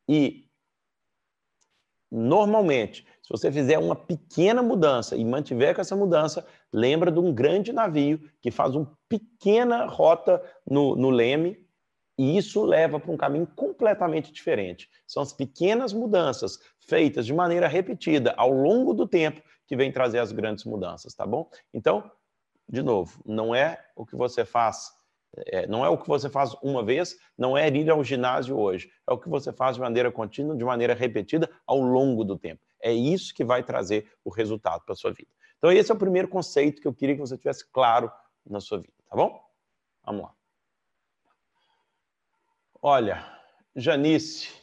E, 0.08 0.46
normalmente, 2.10 3.06
se 3.22 3.28
você 3.30 3.50
fizer 3.50 3.78
uma 3.78 3.96
pequena 3.96 4.62
mudança 4.62 5.16
e 5.16 5.24
mantiver 5.24 5.74
com 5.74 5.80
essa 5.80 5.96
mudança, 5.96 6.46
lembra 6.72 7.10
de 7.10 7.18
um 7.18 7.32
grande 7.32 7.72
navio 7.72 8.20
que 8.42 8.50
faz 8.50 8.74
uma 8.74 8.92
pequena 9.08 9.86
rota 9.86 10.42
no, 10.68 10.96
no 10.96 11.08
leme 11.08 11.66
e 12.18 12.36
isso 12.36 12.62
leva 12.62 13.00
para 13.00 13.10
um 13.10 13.16
caminho 13.16 13.46
completamente 13.46 14.30
diferente. 14.30 14.90
São 15.06 15.22
as 15.22 15.32
pequenas 15.32 15.94
mudanças 15.94 16.58
feitas 16.90 17.24
de 17.24 17.32
maneira 17.32 17.68
repetida 17.68 18.34
ao 18.36 18.50
longo 18.50 18.92
do 18.92 19.06
tempo 19.06 19.40
que 19.66 19.76
vem 19.76 19.92
trazer 19.92 20.18
as 20.18 20.32
grandes 20.32 20.64
mudanças, 20.64 21.14
tá 21.14 21.24
bom? 21.24 21.48
Então, 21.72 22.10
de 22.68 22.82
novo, 22.82 23.22
não 23.24 23.54
é 23.54 23.78
o 23.94 24.04
que 24.04 24.16
você 24.16 24.44
faz, 24.44 24.90
é, 25.46 25.66
não 25.68 25.84
é 25.84 25.88
o 25.88 25.96
que 25.96 26.08
você 26.08 26.28
faz 26.28 26.54
uma 26.60 26.84
vez, 26.84 27.16
não 27.38 27.56
é 27.56 27.68
ir 27.68 27.88
ao 27.88 28.02
ginásio 28.02 28.58
hoje, 28.58 28.90
é 29.08 29.12
o 29.12 29.18
que 29.18 29.28
você 29.28 29.52
faz 29.52 29.76
de 29.76 29.80
maneira 29.80 30.10
contínua, 30.10 30.56
de 30.56 30.64
maneira 30.64 30.92
repetida 30.92 31.48
ao 31.64 31.78
longo 31.78 32.24
do 32.24 32.36
tempo. 32.36 32.60
É 32.82 32.92
isso 32.92 33.32
que 33.32 33.44
vai 33.44 33.62
trazer 33.62 34.10
o 34.24 34.30
resultado 34.30 34.82
para 34.84 34.94
a 34.94 34.96
sua 34.96 35.12
vida. 35.12 35.30
Então, 35.58 35.70
esse 35.70 35.92
é 35.92 35.94
o 35.94 35.98
primeiro 35.98 36.26
conceito 36.26 36.82
que 36.82 36.88
eu 36.88 36.94
queria 36.94 37.14
que 37.14 37.20
você 37.20 37.38
tivesse 37.38 37.70
claro 37.70 38.10
na 38.44 38.60
sua 38.60 38.78
vida, 38.78 38.94
tá 39.08 39.14
bom? 39.14 39.40
Vamos 40.04 40.22
lá. 40.22 40.34
Olha, 42.82 43.24
Janice, 43.76 44.59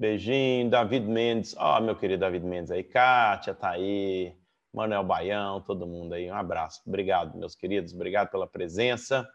beijinho, 0.00 0.70
David 0.70 1.06
Mendes, 1.06 1.54
ó, 1.58 1.76
oh, 1.76 1.80
meu 1.82 1.94
querido 1.94 2.20
David 2.20 2.46
Mendes 2.46 2.70
aí, 2.70 2.82
Kátia 2.82 3.54
tá 3.54 3.72
aí, 3.72 4.34
Manuel 4.72 5.04
Baião, 5.04 5.60
todo 5.60 5.86
mundo 5.86 6.14
aí, 6.14 6.30
um 6.30 6.34
abraço. 6.34 6.80
Obrigado, 6.86 7.36
meus 7.36 7.54
queridos, 7.54 7.92
obrigado 7.92 8.30
pela 8.30 8.46
presença, 8.46 9.28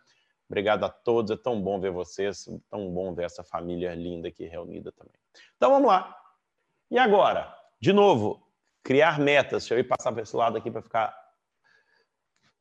obrigado 0.49 0.83
a 0.83 0.89
todos, 0.89 1.29
é 1.29 1.37
tão 1.37 1.61
bom 1.61 1.79
ver 1.79 1.91
vocês, 1.91 2.49
tão 2.67 2.91
bom 2.91 3.13
ver 3.13 3.25
essa 3.25 3.43
família 3.43 3.93
linda 3.93 4.27
aqui 4.27 4.47
reunida 4.47 4.91
também. 4.91 5.13
Então 5.55 5.69
vamos 5.69 5.87
lá. 5.87 6.17
E 6.89 6.97
agora, 6.97 7.55
de 7.79 7.93
novo, 7.93 8.51
criar 8.83 9.19
metas. 9.19 9.63
Deixa 9.63 9.75
eu 9.75 9.79
ir 9.79 9.83
passar 9.83 10.11
para 10.11 10.23
esse 10.23 10.35
lado 10.35 10.57
aqui 10.57 10.71
para 10.71 10.81
ficar. 10.81 11.15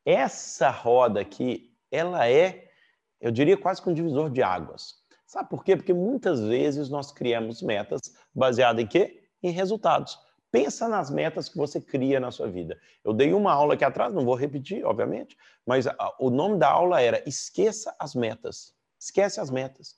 Essa 0.05 0.69
roda 0.69 1.21
aqui, 1.21 1.75
ela 1.91 2.29
é, 2.29 2.71
eu 3.19 3.31
diria, 3.31 3.57
quase 3.57 3.81
que 3.81 3.89
um 3.89 3.95
divisor 3.95 4.29
de 4.29 4.43
águas. 4.43 5.03
Sabe 5.35 5.51
por 5.51 5.65
quê? 5.65 5.75
Porque 5.75 5.93
muitas 5.93 6.39
vezes 6.39 6.89
nós 6.89 7.11
criamos 7.11 7.61
metas 7.61 8.01
baseadas 8.33 8.85
em 8.85 8.87
quê? 8.87 9.25
Em 9.43 9.51
resultados. 9.51 10.17
Pensa 10.53 10.87
nas 10.87 11.11
metas 11.11 11.49
que 11.49 11.57
você 11.57 11.81
cria 11.81 12.21
na 12.21 12.31
sua 12.31 12.47
vida. 12.47 12.79
Eu 13.03 13.13
dei 13.13 13.35
uma 13.35 13.53
aula 13.53 13.75
aqui 13.75 13.85
atrás, 13.85 14.15
não 14.15 14.25
vou 14.25 14.37
repetir, 14.37 14.85
obviamente, 14.85 15.37
mas 15.67 15.87
o 16.21 16.31
nome 16.31 16.57
da 16.57 16.71
aula 16.71 17.01
era 17.01 17.21
Esqueça 17.29 17.93
as 17.99 18.15
metas. 18.15 18.77
Esquece 18.97 19.41
as 19.41 19.51
metas. 19.51 19.97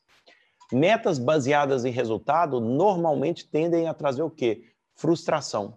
Metas 0.72 1.18
baseadas 1.18 1.84
em 1.84 1.90
resultado 1.90 2.58
normalmente 2.58 3.46
tendem 3.46 3.88
a 3.88 3.92
trazer 3.92 4.22
o 4.22 4.30
quê? 4.30 4.64
Frustração. 4.94 5.76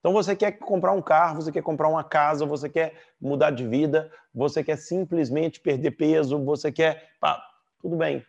Então 0.00 0.12
você 0.12 0.36
quer 0.36 0.52
comprar 0.58 0.92
um 0.92 1.00
carro, 1.00 1.40
você 1.40 1.50
quer 1.50 1.62
comprar 1.62 1.88
uma 1.88 2.04
casa, 2.04 2.44
você 2.44 2.68
quer 2.68 2.92
mudar 3.18 3.52
de 3.52 3.66
vida, 3.66 4.12
você 4.34 4.62
quer 4.62 4.76
simplesmente 4.76 5.60
perder 5.60 5.92
peso, 5.92 6.38
você 6.44 6.70
quer. 6.70 7.12
Pá, 7.18 7.42
tudo 7.80 7.96
bem. 7.96 8.22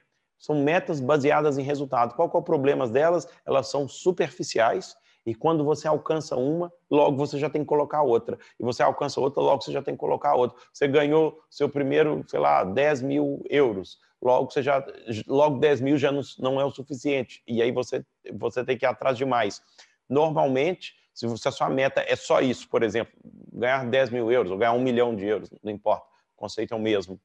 São 0.44 0.62
metas 0.62 1.00
baseadas 1.00 1.58
em 1.58 1.64
resultado. 1.64 2.16
Qual 2.16 2.30
é 2.34 2.38
o 2.38 2.42
problema 2.42 2.86
delas? 2.86 3.26
Elas 3.46 3.70
são 3.70 3.88
superficiais 3.88 4.94
e 5.26 5.34
quando 5.34 5.64
você 5.64 5.88
alcança 5.88 6.36
uma, 6.36 6.70
logo 6.92 7.16
você 7.16 7.40
já 7.40 7.50
tem 7.50 7.62
que 7.62 7.68
colocar 7.68 8.02
outra. 8.02 8.38
E 8.60 8.64
você 8.64 8.84
alcança 8.84 9.22
outra, 9.22 9.42
logo 9.42 9.62
você 9.62 9.72
já 9.72 9.82
tem 9.82 9.94
que 9.94 10.02
colocar 10.02 10.36
outra. 10.36 10.62
Você 10.74 10.86
ganhou 10.86 11.42
seu 11.50 11.70
primeiro, 11.70 12.26
sei 12.28 12.42
lá, 12.42 12.66
10 12.66 13.04
mil 13.04 13.42
euros. 13.50 14.00
Logo, 14.22 14.52
você 14.52 14.62
já, 14.62 14.86
logo 15.28 15.60
10 15.60 15.80
mil 15.80 15.98
já 15.98 16.12
não, 16.12 16.22
não 16.38 16.60
é 16.60 16.66
o 16.66 16.72
suficiente. 16.72 17.42
E 17.48 17.62
aí 17.62 17.72
você, 17.72 18.06
você 18.34 18.66
tem 18.66 18.78
que 18.78 18.86
ir 18.86 18.90
atrás 18.90 19.18
de 19.18 19.24
mais. 19.24 19.62
Normalmente, 20.10 20.94
se, 21.14 21.26
você, 21.26 21.48
a 21.48 21.52
sua 21.52 21.70
meta 21.70 22.04
é 22.06 22.18
só 22.18 22.42
isso, 22.42 22.68
por 22.68 22.84
exemplo, 22.84 23.14
ganhar 23.54 23.90
10 23.90 24.10
mil 24.10 24.30
euros 24.30 24.52
ou 24.52 24.58
ganhar 24.58 24.74
um 24.74 24.82
milhão 24.82 25.16
de 25.16 25.26
euros, 25.26 25.50
não 25.64 25.72
importa, 25.72 26.06
o 26.36 26.42
conceito 26.42 26.74
é 26.74 26.76
o 26.76 26.82
mesmo 26.82 27.18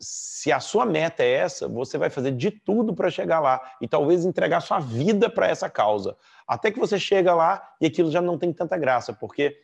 se 0.00 0.52
a 0.52 0.60
sua 0.60 0.86
meta 0.86 1.22
é 1.22 1.32
essa, 1.32 1.68
você 1.68 1.98
vai 1.98 2.10
fazer 2.10 2.32
de 2.32 2.50
tudo 2.50 2.94
para 2.94 3.10
chegar 3.10 3.40
lá 3.40 3.60
e 3.80 3.88
talvez 3.88 4.24
entregar 4.24 4.60
sua 4.60 4.78
vida 4.78 5.28
para 5.28 5.48
essa 5.48 5.68
causa. 5.68 6.16
Até 6.46 6.70
que 6.70 6.78
você 6.78 6.98
chega 6.98 7.34
lá 7.34 7.74
e 7.80 7.86
aquilo 7.86 8.10
já 8.10 8.20
não 8.20 8.38
tem 8.38 8.52
tanta 8.52 8.76
graça, 8.76 9.12
porque 9.12 9.56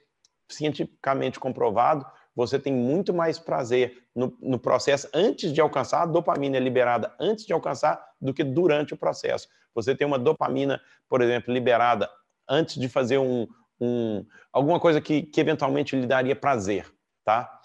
cientificamente 0.48 1.40
comprovado, 1.40 2.04
você 2.34 2.58
tem 2.58 2.72
muito 2.72 3.14
mais 3.14 3.38
prazer 3.38 4.04
no, 4.14 4.36
no, 4.40 4.58
processo 4.58 5.08
antes 5.14 5.52
de 5.52 5.60
alcançar, 5.60 6.02
a 6.02 6.06
dopamina 6.06 6.56
é 6.56 6.60
liberada 6.60 7.14
antes 7.18 7.46
de 7.46 7.52
alcançar 7.52 8.04
do 8.20 8.34
que 8.34 8.42
durante 8.42 8.92
o 8.92 8.96
processo. 8.96 9.48
Você 9.74 9.94
tem 9.94 10.06
uma 10.06 10.18
dopamina, 10.18 10.80
por 11.08 11.20
exemplo, 11.22 11.52
liberada 11.52 12.10
antes 12.48 12.74
de 12.76 12.88
fazer 12.88 13.18
um, 13.18 13.46
um 13.80 14.24
alguma 14.52 14.80
coisa 14.80 15.00
que, 15.00 15.22
que 15.22 15.40
eventualmente 15.40 15.96
lhe 15.96 16.06
daria 16.06 16.34
prazer, 16.34 16.92
tá? 17.24 17.60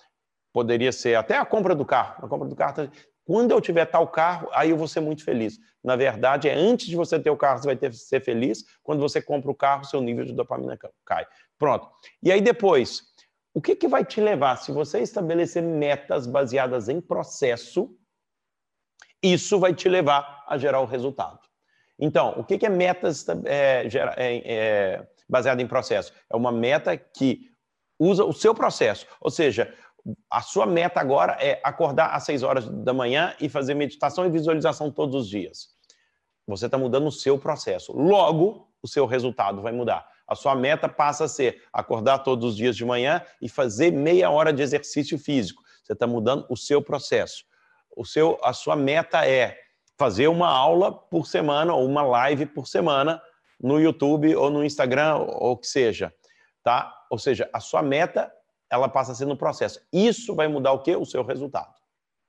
Poderia 0.51 0.91
ser 0.91 1.15
até 1.15 1.37
a 1.37 1.45
compra 1.45 1.75
do 1.75 1.85
carro. 1.85 2.25
A 2.25 2.27
compra 2.27 2.47
do 2.47 2.55
carro, 2.55 2.73
tá, 2.73 2.89
quando 3.25 3.51
eu 3.51 3.61
tiver 3.61 3.85
tal 3.85 4.07
carro, 4.07 4.49
aí 4.53 4.71
eu 4.71 4.77
vou 4.77 4.87
ser 4.87 5.01
muito 5.01 5.23
feliz. 5.23 5.59
Na 5.83 5.95
verdade, 5.95 6.49
é 6.49 6.53
antes 6.53 6.87
de 6.87 6.95
você 6.95 7.19
ter 7.19 7.29
o 7.29 7.37
carro, 7.37 7.59
você 7.59 7.67
vai 7.67 7.75
ter, 7.75 7.93
ser 7.93 8.21
feliz. 8.21 8.65
Quando 8.81 8.99
você 8.99 9.21
compra 9.21 9.51
o 9.51 9.55
carro, 9.55 9.85
seu 9.85 10.01
nível 10.01 10.25
de 10.25 10.33
dopamina 10.33 10.77
cai. 11.05 11.27
Pronto. 11.57 11.87
E 12.23 12.31
aí 12.31 12.41
depois, 12.41 13.03
o 13.53 13.61
que, 13.61 13.75
que 13.75 13.87
vai 13.87 14.03
te 14.03 14.19
levar? 14.19 14.55
Se 14.57 14.71
você 14.71 14.99
estabelecer 14.99 15.61
metas 15.61 16.25
baseadas 16.25 16.89
em 16.89 16.99
processo, 16.99 17.95
isso 19.21 19.59
vai 19.59 19.73
te 19.73 19.87
levar 19.87 20.45
a 20.47 20.57
gerar 20.57 20.79
o 20.79 20.85
resultado. 20.85 21.39
Então, 21.99 22.33
o 22.37 22.43
que, 22.43 22.65
é 22.65 22.69
metas 22.69 23.27
é, 23.45 23.85
é, 23.85 24.41
é, 24.45 25.07
baseada 25.27 25.61
em 25.61 25.67
processo? 25.67 26.13
É 26.29 26.35
uma 26.35 26.51
meta 26.51 26.95
que 26.95 27.51
usa 27.99 28.23
o 28.23 28.31
seu 28.31 28.55
processo. 28.55 29.05
Ou 29.19 29.29
seja, 29.29 29.73
a 30.29 30.41
sua 30.41 30.65
meta 30.65 30.99
agora 30.99 31.37
é 31.39 31.59
acordar 31.63 32.15
às 32.15 32.23
6 32.23 32.43
horas 32.43 32.67
da 32.67 32.93
manhã 32.93 33.35
e 33.39 33.49
fazer 33.49 33.73
meditação 33.73 34.25
e 34.25 34.29
visualização 34.29 34.91
todos 34.91 35.15
os 35.15 35.29
dias. 35.29 35.69
Você 36.47 36.65
está 36.65 36.77
mudando 36.77 37.07
o 37.07 37.11
seu 37.11 37.37
processo. 37.37 37.91
Logo, 37.93 38.67
o 38.81 38.87
seu 38.87 39.05
resultado 39.05 39.61
vai 39.61 39.71
mudar. 39.71 40.07
A 40.27 40.35
sua 40.35 40.55
meta 40.55 40.87
passa 40.87 41.25
a 41.25 41.27
ser 41.27 41.63
acordar 41.73 42.19
todos 42.19 42.51
os 42.51 42.55
dias 42.55 42.75
de 42.75 42.85
manhã 42.85 43.21
e 43.41 43.49
fazer 43.49 43.91
meia 43.91 44.29
hora 44.29 44.53
de 44.53 44.61
exercício 44.61 45.17
físico. 45.17 45.61
Você 45.83 45.93
está 45.93 46.07
mudando 46.07 46.45
o 46.49 46.55
seu 46.55 46.81
processo. 46.81 47.43
O 47.95 48.05
seu, 48.05 48.39
a 48.43 48.53
sua 48.53 48.75
meta 48.75 49.27
é 49.27 49.57
fazer 49.97 50.27
uma 50.27 50.47
aula 50.47 50.91
por 50.91 51.27
semana 51.27 51.73
ou 51.73 51.85
uma 51.85 52.03
live 52.03 52.45
por 52.45 52.67
semana 52.67 53.21
no 53.59 53.79
YouTube 53.79 54.35
ou 54.35 54.49
no 54.49 54.63
Instagram 54.63 55.15
ou 55.17 55.51
o 55.51 55.57
que 55.57 55.67
seja, 55.67 56.13
tá? 56.63 56.95
Ou 57.09 57.17
seja, 57.17 57.49
a 57.51 57.59
sua 57.59 57.81
meta 57.81 58.31
ela 58.71 58.87
passa 58.87 59.11
a 59.11 59.15
ser 59.15 59.25
no 59.25 59.37
processo. 59.37 59.81
Isso 59.91 60.35
vai 60.35 60.47
mudar 60.47 60.71
o 60.73 60.81
quê? 60.81 60.95
O 60.95 61.05
seu 61.05 61.23
resultado. 61.23 61.73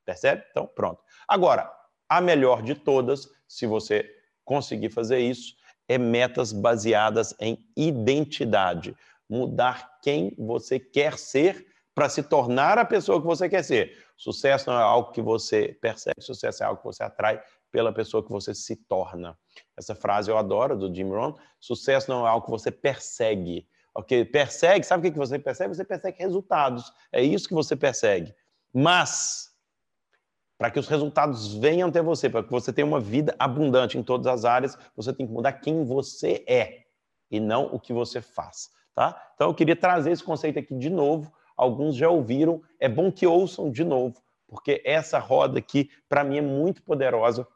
Percebe? 0.04 0.44
Então, 0.50 0.66
pronto. 0.66 1.02
Agora, 1.28 1.70
a 2.08 2.20
melhor 2.20 2.62
de 2.62 2.74
todas, 2.74 3.28
se 3.46 3.66
você 3.66 4.08
conseguir 4.44 4.90
fazer 4.90 5.20
isso, 5.20 5.54
é 5.88 5.98
metas 5.98 6.52
baseadas 6.52 7.34
em 7.38 7.64
identidade. 7.76 8.96
Mudar 9.28 9.98
quem 10.02 10.34
você 10.38 10.78
quer 10.78 11.18
ser 11.18 11.66
para 11.94 12.08
se 12.08 12.22
tornar 12.22 12.78
a 12.78 12.84
pessoa 12.84 13.20
que 13.20 13.26
você 13.26 13.48
quer 13.48 13.62
ser. 13.62 13.96
Sucesso 14.16 14.70
não 14.70 14.78
é 14.78 14.82
algo 14.82 15.12
que 15.12 15.20
você 15.20 15.76
percebe, 15.80 16.20
sucesso 16.20 16.62
é 16.62 16.66
algo 16.66 16.80
que 16.80 16.86
você 16.86 17.02
atrai 17.02 17.42
pela 17.70 17.92
pessoa 17.92 18.22
que 18.22 18.30
você 18.30 18.54
se 18.54 18.76
torna. 18.76 19.38
Essa 19.76 19.94
frase 19.94 20.30
eu 20.30 20.36
adoro, 20.36 20.76
do 20.76 20.94
Jim 20.94 21.08
Rohn. 21.08 21.34
Sucesso 21.58 22.10
não 22.10 22.26
é 22.26 22.30
algo 22.30 22.44
que 22.44 22.50
você 22.50 22.70
persegue, 22.70 23.66
Ok? 23.94 24.24
Persegue, 24.26 24.86
sabe 24.86 25.08
o 25.08 25.12
que 25.12 25.18
você 25.18 25.38
persegue? 25.38 25.74
Você 25.74 25.84
persegue 25.84 26.18
resultados. 26.18 26.92
É 27.12 27.22
isso 27.22 27.48
que 27.48 27.54
você 27.54 27.74
persegue. 27.74 28.34
Mas, 28.72 29.50
para 30.56 30.70
que 30.70 30.78
os 30.78 30.88
resultados 30.88 31.54
venham 31.54 31.88
até 31.88 32.00
você, 32.00 32.28
para 32.28 32.42
que 32.42 32.50
você 32.50 32.72
tenha 32.72 32.86
uma 32.86 33.00
vida 33.00 33.34
abundante 33.38 33.98
em 33.98 34.02
todas 34.02 34.26
as 34.26 34.44
áreas, 34.44 34.78
você 34.96 35.12
tem 35.12 35.26
que 35.26 35.32
mudar 35.32 35.54
quem 35.54 35.84
você 35.84 36.44
é 36.46 36.84
e 37.30 37.40
não 37.40 37.66
o 37.66 37.80
que 37.80 37.92
você 37.92 38.20
faz. 38.20 38.70
Tá? 38.94 39.20
Então, 39.34 39.48
eu 39.48 39.54
queria 39.54 39.76
trazer 39.76 40.10
esse 40.10 40.22
conceito 40.22 40.58
aqui 40.58 40.74
de 40.74 40.90
novo. 40.90 41.32
Alguns 41.56 41.96
já 41.96 42.08
ouviram, 42.08 42.62
é 42.78 42.88
bom 42.88 43.12
que 43.12 43.26
ouçam 43.26 43.70
de 43.70 43.84
novo, 43.84 44.22
porque 44.48 44.82
essa 44.84 45.18
roda 45.18 45.58
aqui, 45.58 45.90
para 46.08 46.24
mim, 46.24 46.38
é 46.38 46.42
muito 46.42 46.82
poderosa. 46.82 47.46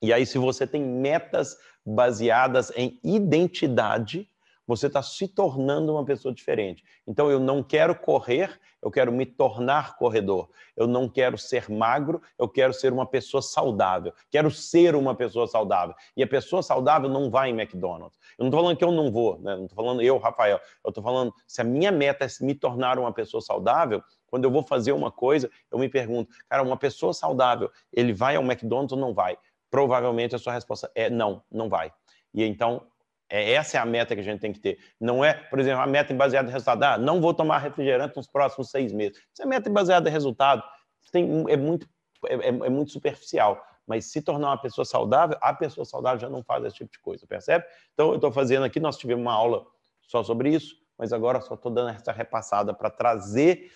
E 0.00 0.12
aí, 0.12 0.24
se 0.24 0.38
você 0.38 0.66
tem 0.66 0.82
metas 0.82 1.56
baseadas 1.84 2.72
em 2.74 2.98
identidade, 3.04 4.28
você 4.66 4.86
está 4.86 5.02
se 5.02 5.28
tornando 5.28 5.92
uma 5.92 6.04
pessoa 6.04 6.32
diferente. 6.32 6.84
Então, 7.06 7.30
eu 7.30 7.38
não 7.38 7.62
quero 7.62 7.94
correr, 7.94 8.58
eu 8.82 8.90
quero 8.90 9.12
me 9.12 9.26
tornar 9.26 9.96
corredor. 9.96 10.48
Eu 10.76 10.86
não 10.86 11.08
quero 11.08 11.38
ser 11.38 11.70
magro, 11.70 12.20
eu 12.38 12.48
quero 12.48 12.72
ser 12.72 12.92
uma 12.92 13.06
pessoa 13.06 13.42
saudável. 13.42 14.12
Quero 14.30 14.50
ser 14.50 14.94
uma 14.94 15.14
pessoa 15.14 15.46
saudável. 15.46 15.94
E 16.16 16.22
a 16.22 16.26
pessoa 16.26 16.62
saudável 16.62 17.08
não 17.08 17.30
vai 17.30 17.50
em 17.50 17.52
McDonald's. 17.52 18.18
Eu 18.38 18.44
não 18.44 18.48
estou 18.48 18.60
falando 18.60 18.76
que 18.76 18.84
eu 18.84 18.92
não 18.92 19.10
vou, 19.10 19.38
né? 19.40 19.56
não 19.56 19.64
estou 19.64 19.76
falando 19.76 20.02
eu, 20.02 20.18
Rafael. 20.18 20.60
Eu 20.84 20.88
estou 20.88 21.02
falando, 21.02 21.32
se 21.46 21.60
a 21.60 21.64
minha 21.64 21.92
meta 21.92 22.24
é 22.24 22.28
me 22.44 22.54
tornar 22.54 22.98
uma 22.98 23.12
pessoa 23.12 23.40
saudável, 23.40 24.02
quando 24.26 24.44
eu 24.44 24.50
vou 24.50 24.62
fazer 24.62 24.92
uma 24.92 25.12
coisa, 25.12 25.48
eu 25.70 25.78
me 25.78 25.88
pergunto, 25.88 26.34
cara, 26.48 26.62
uma 26.62 26.76
pessoa 26.76 27.12
saudável, 27.12 27.70
ele 27.92 28.12
vai 28.12 28.36
ao 28.36 28.42
McDonald's 28.42 28.92
ou 28.92 28.98
não 28.98 29.14
vai? 29.14 29.38
Provavelmente 29.70 30.34
a 30.34 30.38
sua 30.38 30.52
resposta 30.52 30.90
é 30.94 31.08
não, 31.08 31.42
não 31.50 31.68
vai. 31.68 31.92
E 32.32 32.42
então 32.42 32.86
é, 33.34 33.50
essa 33.54 33.76
é 33.76 33.80
a 33.80 33.84
meta 33.84 34.14
que 34.14 34.20
a 34.20 34.24
gente 34.24 34.38
tem 34.38 34.52
que 34.52 34.60
ter. 34.60 34.78
Não 35.00 35.24
é, 35.24 35.34
por 35.34 35.58
exemplo, 35.58 35.82
a 35.82 35.86
meta 35.88 36.14
baseada 36.14 36.48
em 36.48 36.52
resultado. 36.52 36.84
Ah, 36.84 36.96
não 36.96 37.20
vou 37.20 37.34
tomar 37.34 37.58
refrigerante 37.58 38.16
nos 38.16 38.28
próximos 38.28 38.70
seis 38.70 38.92
meses. 38.92 39.18
Isso 39.32 39.42
é 39.42 39.44
meta 39.44 39.68
baseada 39.68 40.08
em 40.08 40.12
resultado. 40.12 40.62
Tem, 41.10 41.44
é, 41.48 41.56
muito, 41.56 41.88
é, 42.28 42.34
é, 42.34 42.48
é 42.48 42.70
muito 42.70 42.92
superficial. 42.92 43.60
Mas 43.88 44.06
se 44.06 44.22
tornar 44.22 44.50
uma 44.50 44.62
pessoa 44.62 44.84
saudável, 44.84 45.36
a 45.40 45.52
pessoa 45.52 45.84
saudável 45.84 46.20
já 46.20 46.28
não 46.28 46.44
faz 46.44 46.64
esse 46.64 46.76
tipo 46.76 46.92
de 46.92 47.00
coisa, 47.00 47.26
percebe? 47.26 47.64
Então, 47.92 48.10
eu 48.10 48.14
estou 48.14 48.30
fazendo 48.30 48.64
aqui, 48.64 48.78
nós 48.78 48.96
tivemos 48.96 49.22
uma 49.22 49.34
aula 49.34 49.66
só 50.02 50.22
sobre 50.22 50.50
isso, 50.50 50.76
mas 50.96 51.12
agora 51.12 51.40
só 51.40 51.54
estou 51.54 51.72
dando 51.72 51.90
essa 51.90 52.12
repassada 52.12 52.72
para 52.72 52.88
trazer, 52.88 53.72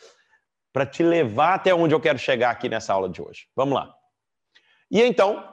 para 0.73 0.87
te 0.87 1.03
levar 1.03 1.55
até 1.55 1.75
onde 1.75 1.93
eu 1.93 2.00
quero 2.00 2.19
chegar 2.19 2.50
aqui 2.50 2.69
nessa 2.69 2.95
aula 2.95 3.09
de 3.09 3.21
hoje. 3.21 3.49
Vamos 3.57 3.75
lá. 3.75 3.93
E 4.88 5.03
então, 5.03 5.45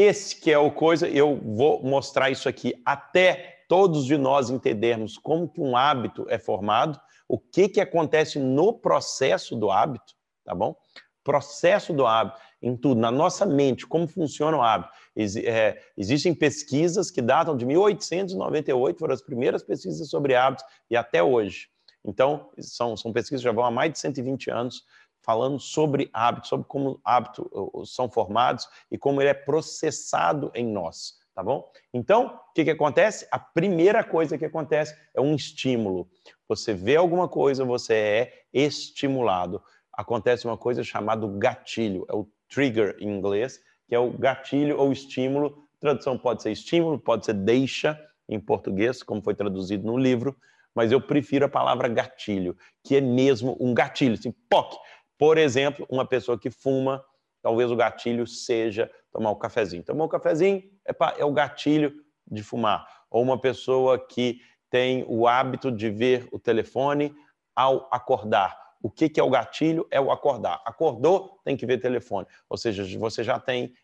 esse 0.00 0.36
que 0.36 0.52
é 0.52 0.58
o 0.58 0.70
coisa, 0.70 1.08
eu 1.08 1.40
vou 1.42 1.82
mostrar 1.82 2.30
isso 2.30 2.48
aqui 2.48 2.80
até 2.84 3.64
todos 3.68 4.04
de 4.04 4.16
nós 4.16 4.48
entendermos 4.48 5.18
como 5.18 5.48
que 5.48 5.60
um 5.60 5.76
hábito 5.76 6.24
é 6.28 6.38
formado, 6.38 6.98
o 7.28 7.38
que 7.38 7.68
que 7.68 7.80
acontece 7.80 8.38
no 8.38 8.72
processo 8.72 9.56
do 9.56 9.70
hábito, 9.70 10.14
tá 10.44 10.54
bom? 10.54 10.76
Processo 11.24 11.92
do 11.92 12.06
hábito, 12.06 12.38
em 12.62 12.76
tudo, 12.76 13.00
na 13.00 13.10
nossa 13.10 13.44
mente, 13.44 13.86
como 13.86 14.06
funciona 14.06 14.56
o 14.56 14.62
hábito. 14.62 14.92
Ex 15.16 15.36
é, 15.36 15.78
existem 15.96 16.32
pesquisas 16.32 17.10
que 17.10 17.20
datam 17.20 17.56
de 17.56 17.66
1898, 17.66 18.98
foram 18.98 19.14
as 19.14 19.22
primeiras 19.22 19.64
pesquisas 19.64 20.08
sobre 20.08 20.34
hábitos, 20.36 20.64
e 20.88 20.96
até 20.96 21.22
hoje. 21.22 21.68
Então, 22.04 22.48
são, 22.58 22.96
são 22.96 23.12
pesquisas 23.12 23.40
que 23.40 23.48
já 23.48 23.52
vão 23.52 23.64
há 23.64 23.70
mais 23.70 23.92
de 23.92 23.98
120 23.98 24.50
anos, 24.50 24.84
falando 25.28 25.60
sobre 25.60 26.08
hábitos, 26.10 26.48
sobre 26.48 26.64
como 26.66 26.98
hábitos 27.04 27.46
são 27.94 28.10
formados 28.10 28.66
e 28.90 28.96
como 28.96 29.20
ele 29.20 29.28
é 29.28 29.34
processado 29.34 30.50
em 30.54 30.66
nós, 30.66 31.18
tá 31.34 31.42
bom? 31.42 31.70
Então, 31.92 32.28
o 32.48 32.54
que, 32.54 32.64
que 32.64 32.70
acontece? 32.70 33.28
A 33.30 33.38
primeira 33.38 34.02
coisa 34.02 34.38
que 34.38 34.46
acontece 34.46 34.96
é 35.14 35.20
um 35.20 35.34
estímulo. 35.34 36.08
Você 36.48 36.72
vê 36.72 36.96
alguma 36.96 37.28
coisa, 37.28 37.62
você 37.62 37.92
é 37.94 38.32
estimulado. 38.54 39.62
Acontece 39.92 40.46
uma 40.46 40.56
coisa 40.56 40.82
chamada 40.82 41.28
gatilho, 41.36 42.06
é 42.08 42.14
o 42.14 42.26
trigger 42.48 42.96
em 42.98 43.10
inglês, 43.10 43.60
que 43.86 43.94
é 43.94 43.98
o 43.98 44.10
gatilho 44.10 44.78
ou 44.78 44.90
estímulo. 44.90 45.62
tradução 45.78 46.16
pode 46.16 46.42
ser 46.42 46.52
estímulo, 46.52 46.98
pode 46.98 47.26
ser 47.26 47.34
deixa 47.34 48.00
em 48.26 48.40
português, 48.40 49.02
como 49.02 49.20
foi 49.20 49.34
traduzido 49.34 49.86
no 49.86 49.98
livro, 49.98 50.34
mas 50.74 50.92
eu 50.92 51.00
prefiro 51.00 51.44
a 51.44 51.48
palavra 51.48 51.88
gatilho, 51.88 52.56
que 52.82 52.96
é 52.96 53.00
mesmo 53.00 53.56
um 53.60 53.74
gatilho, 53.74 54.14
assim, 54.14 54.32
poc, 54.48 54.74
por 55.18 55.36
exemplo, 55.36 55.86
uma 55.90 56.06
pessoa 56.06 56.38
que 56.38 56.50
fuma, 56.50 57.04
talvez 57.42 57.70
o 57.70 57.76
gatilho 57.76 58.26
seja 58.26 58.90
tomar 59.10 59.32
um 59.32 59.38
cafezinho. 59.38 59.82
Tomar 59.82 60.04
um 60.04 60.08
cafezinho 60.08 60.62
é, 60.86 61.24
o 61.24 61.32
gatilho 61.32 61.92
de 62.26 62.42
fumar. 62.42 62.86
Ou 63.10 63.22
uma 63.22 63.40
pessoa 63.40 63.98
que 63.98 64.40
tem 64.70 65.04
o 65.08 65.26
hábito 65.26 65.72
de 65.72 65.90
ver 65.90 66.28
o 66.30 66.38
telefone 66.38 67.14
ao 67.54 67.88
acordar. 67.90 68.56
O 68.80 68.88
que, 68.88 69.08
que 69.08 69.18
é 69.18 69.22
o 69.22 69.30
gatilho? 69.30 69.86
É 69.90 70.00
o 70.00 70.12
acordar. 70.12 70.62
Acordou, 70.64 71.40
tem 71.44 71.56
que 71.56 71.66
ver 71.66 71.78
telefone. 71.78 72.26
Ou 72.48 72.56
seja, 72.56 72.84
você 72.98 73.24
já 73.24 73.40
tem 73.40 73.74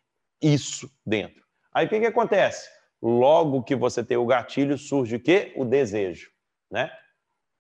isso 0.41 0.89
dentro. 1.05 1.43
Aí 1.73 1.87
o 1.87 1.89
que, 1.89 1.99
que 1.99 2.07
acontece? 2.07 2.69
Logo 3.03 3.65
que 3.65 3.75
você 3.75 4.05
tem 4.05 4.17
o 4.17 4.27
gatilho, 4.27 4.79
surge 4.79 5.17
o 5.17 5.21
quê? 5.21 5.53
O 5.57 5.65
desejo. 5.65 6.31
Né? 6.71 6.93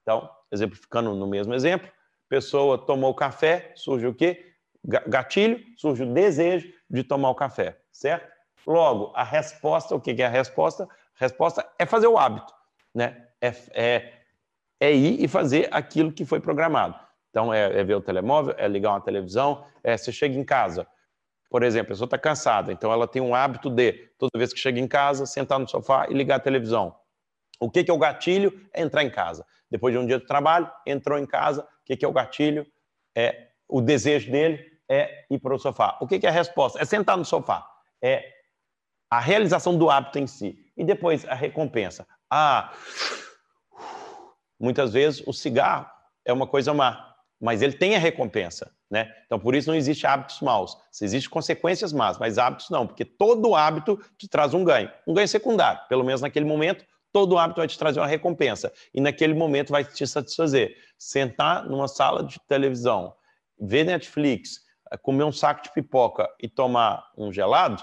Então, 0.02 0.30
exemplificando 0.52 1.14
no 1.14 1.26
mesmo 1.26 1.54
exemplo, 1.54 1.90
pessoa 2.28 2.78
tomou 2.78 3.14
café, 3.14 3.72
surge 3.74 4.06
o 4.06 4.14
quê? 4.14 4.52
Gatilho, 4.84 5.60
surge 5.76 6.02
o 6.02 6.12
desejo 6.12 6.72
de 6.90 7.02
tomar 7.02 7.30
o 7.30 7.34
café, 7.34 7.78
certo? 7.90 8.32
Logo, 8.66 9.12
a 9.14 9.24
resposta, 9.24 9.94
o 9.94 10.00
que 10.00 10.10
é 10.22 10.26
a 10.26 10.28
resposta? 10.28 10.84
A 10.84 10.88
resposta 11.16 11.66
é 11.78 11.86
fazer 11.86 12.06
o 12.06 12.18
hábito, 12.18 12.52
né? 12.94 13.28
É, 13.40 13.54
é, 13.72 14.12
é 14.80 14.92
ir 14.92 15.22
e 15.22 15.28
fazer 15.28 15.68
aquilo 15.70 16.12
que 16.12 16.24
foi 16.24 16.40
programado. 16.40 16.98
Então, 17.30 17.52
é, 17.52 17.80
é 17.80 17.84
ver 17.84 17.94
o 17.94 18.00
telemóvel, 18.00 18.54
é 18.58 18.68
ligar 18.68 18.90
uma 18.90 19.00
televisão, 19.00 19.64
é 19.82 19.96
você 19.96 20.12
chega 20.12 20.38
em 20.38 20.44
casa, 20.44 20.86
por 21.54 21.62
exemplo, 21.62 21.86
a 21.86 21.94
pessoa 21.94 22.06
está 22.06 22.18
cansada, 22.18 22.72
então 22.72 22.92
ela 22.92 23.06
tem 23.06 23.22
um 23.22 23.32
hábito 23.32 23.70
de, 23.70 23.92
toda 24.18 24.36
vez 24.36 24.52
que 24.52 24.58
chega 24.58 24.80
em 24.80 24.88
casa, 24.88 25.24
sentar 25.24 25.56
no 25.56 25.68
sofá 25.68 26.06
e 26.10 26.12
ligar 26.12 26.34
a 26.34 26.40
televisão. 26.40 26.96
O 27.60 27.70
que, 27.70 27.84
que 27.84 27.92
é 27.92 27.94
o 27.94 27.98
gatilho? 27.98 28.60
É 28.72 28.82
entrar 28.82 29.04
em 29.04 29.10
casa. 29.10 29.46
Depois 29.74 29.92
de 29.92 29.98
um 29.98 30.06
dia 30.06 30.20
de 30.20 30.24
trabalho, 30.24 30.70
entrou 30.86 31.18
em 31.18 31.26
casa, 31.26 31.62
o 31.62 31.84
que, 31.84 31.96
que 31.96 32.04
é 32.04 32.08
o 32.08 32.12
gatilho? 32.12 32.64
É 33.12 33.48
o 33.68 33.80
desejo 33.80 34.30
dele 34.30 34.64
é 34.88 35.24
ir 35.28 35.40
para 35.40 35.52
o 35.52 35.58
sofá. 35.58 35.98
O 36.00 36.06
que, 36.06 36.20
que 36.20 36.28
é 36.28 36.30
a 36.30 36.32
resposta? 36.32 36.80
É 36.80 36.84
sentar 36.84 37.16
no 37.16 37.24
sofá. 37.24 37.68
É 38.00 38.24
a 39.10 39.18
realização 39.18 39.76
do 39.76 39.90
hábito 39.90 40.20
em 40.20 40.28
si. 40.28 40.56
E 40.76 40.84
depois 40.84 41.24
a 41.24 41.34
recompensa. 41.34 42.06
Ah, 42.30 42.72
muitas 44.60 44.92
vezes 44.92 45.26
o 45.26 45.32
cigarro 45.32 45.90
é 46.24 46.32
uma 46.32 46.46
coisa 46.46 46.72
má, 46.72 47.12
mas 47.40 47.60
ele 47.60 47.72
tem 47.72 47.96
a 47.96 47.98
recompensa. 47.98 48.72
Né? 48.88 49.12
Então, 49.26 49.40
por 49.40 49.56
isso 49.56 49.68
não 49.68 49.76
existe 49.76 50.06
hábitos 50.06 50.40
maus. 50.40 50.78
Existem 51.02 51.28
consequências 51.28 51.92
más, 51.92 52.16
mas 52.16 52.38
hábitos 52.38 52.70
não, 52.70 52.86
porque 52.86 53.04
todo 53.04 53.56
hábito 53.56 54.00
te 54.16 54.28
traz 54.28 54.54
um 54.54 54.62
ganho. 54.62 54.88
Um 55.04 55.14
ganho 55.14 55.26
secundário, 55.26 55.80
pelo 55.88 56.04
menos 56.04 56.20
naquele 56.20 56.46
momento, 56.46 56.86
todo 57.14 57.38
hábito 57.38 57.60
vai 57.60 57.68
te 57.68 57.78
trazer 57.78 58.00
uma 58.00 58.08
recompensa. 58.08 58.72
E 58.92 59.00
naquele 59.00 59.34
momento 59.34 59.70
vai 59.70 59.84
te 59.84 60.04
satisfazer. 60.04 60.76
Sentar 60.98 61.64
numa 61.64 61.86
sala 61.86 62.24
de 62.24 62.40
televisão, 62.48 63.14
ver 63.56 63.84
Netflix, 63.84 64.64
comer 65.00 65.22
um 65.22 65.30
saco 65.30 65.62
de 65.62 65.72
pipoca 65.72 66.28
e 66.42 66.48
tomar 66.48 67.08
um 67.16 67.32
gelado, 67.32 67.80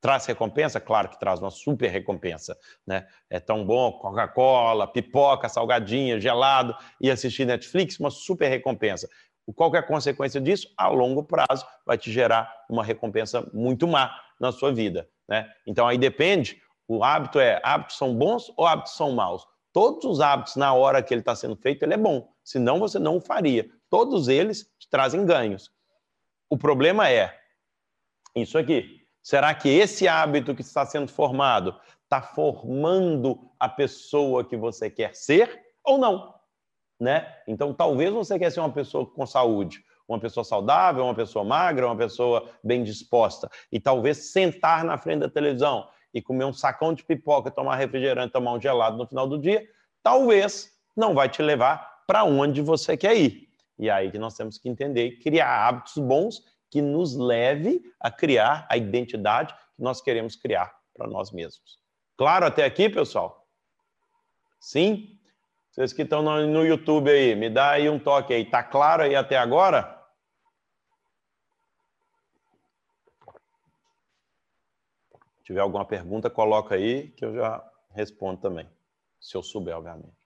traz 0.00 0.26
recompensa? 0.26 0.80
Claro 0.80 1.08
que 1.08 1.20
traz 1.20 1.38
uma 1.38 1.50
super 1.52 1.88
recompensa. 1.90 2.58
Né? 2.84 3.06
É 3.30 3.38
tão 3.38 3.64
bom 3.64 3.92
Coca-Cola, 3.92 4.88
pipoca, 4.88 5.48
salgadinha, 5.48 6.18
gelado 6.18 6.76
e 7.00 7.08
assistir 7.08 7.44
Netflix, 7.44 8.00
uma 8.00 8.10
super 8.10 8.48
recompensa. 8.48 9.08
Qual 9.54 9.72
é 9.76 9.78
a 9.78 9.82
consequência 9.82 10.40
disso? 10.40 10.68
A 10.76 10.88
longo 10.88 11.22
prazo 11.22 11.64
vai 11.86 11.96
te 11.96 12.10
gerar 12.10 12.52
uma 12.68 12.82
recompensa 12.82 13.48
muito 13.54 13.86
má 13.86 14.12
na 14.40 14.50
sua 14.50 14.72
vida. 14.72 15.08
Né? 15.28 15.48
Então 15.64 15.86
aí 15.86 15.96
depende 15.96 16.60
o 16.88 17.02
hábito 17.04 17.38
é, 17.38 17.60
hábitos 17.62 17.96
são 17.96 18.14
bons 18.14 18.52
ou 18.56 18.66
hábitos 18.66 18.94
são 18.94 19.12
maus? 19.12 19.46
Todos 19.72 20.04
os 20.04 20.20
hábitos, 20.20 20.56
na 20.56 20.74
hora 20.74 21.02
que 21.02 21.14
ele 21.14 21.20
está 21.20 21.34
sendo 21.34 21.56
feito, 21.56 21.82
ele 21.82 21.94
é 21.94 21.98
bom. 21.98 22.28
Senão 22.44 22.78
você 22.78 22.98
não 22.98 23.16
o 23.16 23.20
faria. 23.20 23.68
Todos 23.88 24.28
eles 24.28 24.70
trazem 24.90 25.24
ganhos. 25.24 25.70
O 26.50 26.58
problema 26.58 27.08
é 27.08 27.34
isso 28.36 28.58
aqui. 28.58 29.00
Será 29.22 29.54
que 29.54 29.68
esse 29.68 30.06
hábito 30.06 30.54
que 30.54 30.60
está 30.60 30.84
sendo 30.84 31.08
formado 31.08 31.80
está 32.02 32.20
formando 32.20 33.50
a 33.58 33.68
pessoa 33.68 34.44
que 34.44 34.56
você 34.56 34.90
quer 34.90 35.14
ser 35.14 35.62
ou 35.82 35.96
não? 35.96 36.34
Né? 37.00 37.26
Então, 37.46 37.72
talvez 37.72 38.12
você 38.12 38.38
quer 38.38 38.50
ser 38.50 38.60
uma 38.60 38.72
pessoa 38.72 39.06
com 39.06 39.24
saúde, 39.24 39.82
uma 40.06 40.20
pessoa 40.20 40.44
saudável, 40.44 41.04
uma 41.04 41.14
pessoa 41.14 41.44
magra, 41.44 41.86
uma 41.86 41.96
pessoa 41.96 42.50
bem 42.62 42.84
disposta. 42.84 43.48
E 43.70 43.80
talvez 43.80 44.32
sentar 44.32 44.84
na 44.84 44.98
frente 44.98 45.20
da 45.20 45.28
televisão 45.30 45.88
e 46.12 46.20
comer 46.20 46.44
um 46.44 46.52
sacão 46.52 46.92
de 46.92 47.02
pipoca, 47.04 47.50
tomar 47.50 47.76
refrigerante, 47.76 48.32
tomar 48.32 48.52
um 48.52 48.60
gelado 48.60 48.96
no 48.96 49.06
final 49.06 49.26
do 49.26 49.38
dia, 49.38 49.66
talvez 50.02 50.72
não 50.96 51.14
vai 51.14 51.28
te 51.28 51.42
levar 51.42 52.02
para 52.06 52.24
onde 52.24 52.60
você 52.60 52.96
quer 52.96 53.16
ir. 53.16 53.48
E 53.78 53.88
aí 53.88 54.10
que 54.10 54.18
nós 54.18 54.34
temos 54.34 54.58
que 54.58 54.68
entender 54.68 55.18
criar 55.22 55.66
hábitos 55.66 55.96
bons 55.96 56.44
que 56.70 56.80
nos 56.80 57.16
leve 57.16 57.82
a 58.00 58.10
criar 58.10 58.66
a 58.68 58.76
identidade 58.76 59.54
que 59.54 59.82
nós 59.82 60.00
queremos 60.00 60.36
criar 60.36 60.74
para 60.94 61.06
nós 61.06 61.30
mesmos. 61.30 61.78
Claro 62.16 62.46
até 62.46 62.64
aqui, 62.64 62.88
pessoal? 62.88 63.46
Sim? 64.60 65.18
Vocês 65.70 65.92
que 65.92 66.02
estão 66.02 66.22
no 66.22 66.64
YouTube 66.64 67.10
aí, 67.10 67.34
me 67.34 67.48
dá 67.48 67.70
aí 67.70 67.88
um 67.88 67.98
toque 67.98 68.34
aí. 68.34 68.44
Tá 68.44 68.62
claro 68.62 69.02
aí 69.02 69.16
até 69.16 69.38
agora? 69.38 70.01
Tiver 75.42 75.60
alguma 75.60 75.84
pergunta, 75.84 76.30
coloca 76.30 76.74
aí 76.74 77.10
que 77.10 77.24
eu 77.24 77.34
já 77.34 77.72
respondo 77.90 78.40
também, 78.40 78.68
se 79.20 79.36
eu 79.36 79.42
souber, 79.42 79.76
obviamente. 79.76 80.22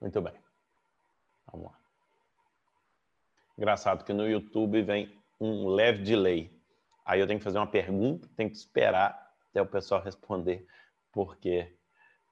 Muito 0.00 0.20
bem. 0.22 0.34
Vamos 1.52 1.66
lá. 1.66 1.78
Engraçado 3.58 4.04
que 4.04 4.12
no 4.12 4.26
YouTube 4.26 4.82
vem 4.82 5.14
um 5.38 5.68
leve 5.68 6.02
delay. 6.02 6.50
Aí 7.04 7.20
eu 7.20 7.26
tenho 7.26 7.38
que 7.38 7.44
fazer 7.44 7.58
uma 7.58 7.66
pergunta, 7.66 8.28
tenho 8.36 8.48
que 8.48 8.56
esperar 8.56 9.30
até 9.50 9.60
o 9.60 9.66
pessoal 9.66 10.00
responder, 10.00 10.66
porque 11.12 11.76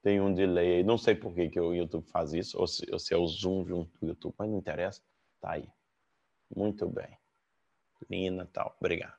tem 0.02 0.20
um 0.20 0.32
delay. 0.32 0.82
Não 0.82 0.96
sei 0.96 1.14
por 1.14 1.34
que, 1.34 1.50
que 1.50 1.60
o 1.60 1.74
YouTube 1.74 2.06
faz 2.08 2.32
isso, 2.32 2.58
ou 2.58 2.66
se, 2.66 2.90
ou 2.90 2.98
se 2.98 3.12
é 3.12 3.16
o 3.16 3.26
Zoom 3.26 3.66
junto 3.66 3.90
do 4.00 4.06
YouTube, 4.06 4.34
mas 4.38 4.48
não 4.48 4.58
interessa. 4.58 5.02
Tá 5.40 5.52
aí. 5.52 5.68
Muito 6.54 6.88
bem. 6.88 7.18
Lina 8.08 8.48
tal. 8.52 8.74
Obrigado. 8.80 9.16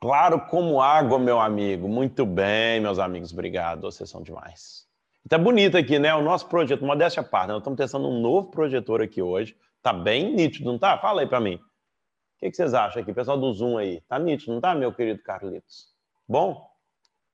Claro 0.00 0.46
como 0.46 0.80
água, 0.80 1.18
meu 1.18 1.38
amigo. 1.38 1.86
Muito 1.88 2.24
bem, 2.24 2.80
meus 2.80 2.98
amigos. 2.98 3.32
Obrigado. 3.32 3.82
Vocês 3.82 4.08
são 4.08 4.22
demais. 4.22 4.88
Tá 5.28 5.36
bonito 5.36 5.76
aqui, 5.76 5.98
né? 5.98 6.14
O 6.14 6.22
nosso 6.22 6.48
projeto, 6.48 6.84
modéstia 6.84 7.20
à 7.20 7.24
parte. 7.24 7.48
Nós 7.48 7.58
estamos 7.58 7.76
testando 7.76 8.08
um 8.08 8.20
novo 8.20 8.50
projetor 8.50 9.02
aqui 9.02 9.20
hoje. 9.20 9.56
Tá 9.82 9.92
bem 9.92 10.34
nítido, 10.34 10.70
não 10.70 10.78
tá? 10.78 10.96
Fala 10.98 11.20
aí 11.20 11.26
para 11.26 11.40
mim. 11.40 11.56
O 11.56 12.38
que, 12.40 12.50
que, 12.50 12.56
vocês 12.56 12.72
acham 12.72 13.02
aqui? 13.02 13.12
Pessoal 13.12 13.38
do 13.38 13.52
Zoom 13.52 13.76
aí. 13.76 14.00
Tá 14.02 14.18
nítido, 14.18 14.52
não 14.52 14.60
tá, 14.60 14.74
meu 14.74 14.94
querido 14.94 15.22
Carlitos? 15.22 15.94
Bom? 16.26 16.66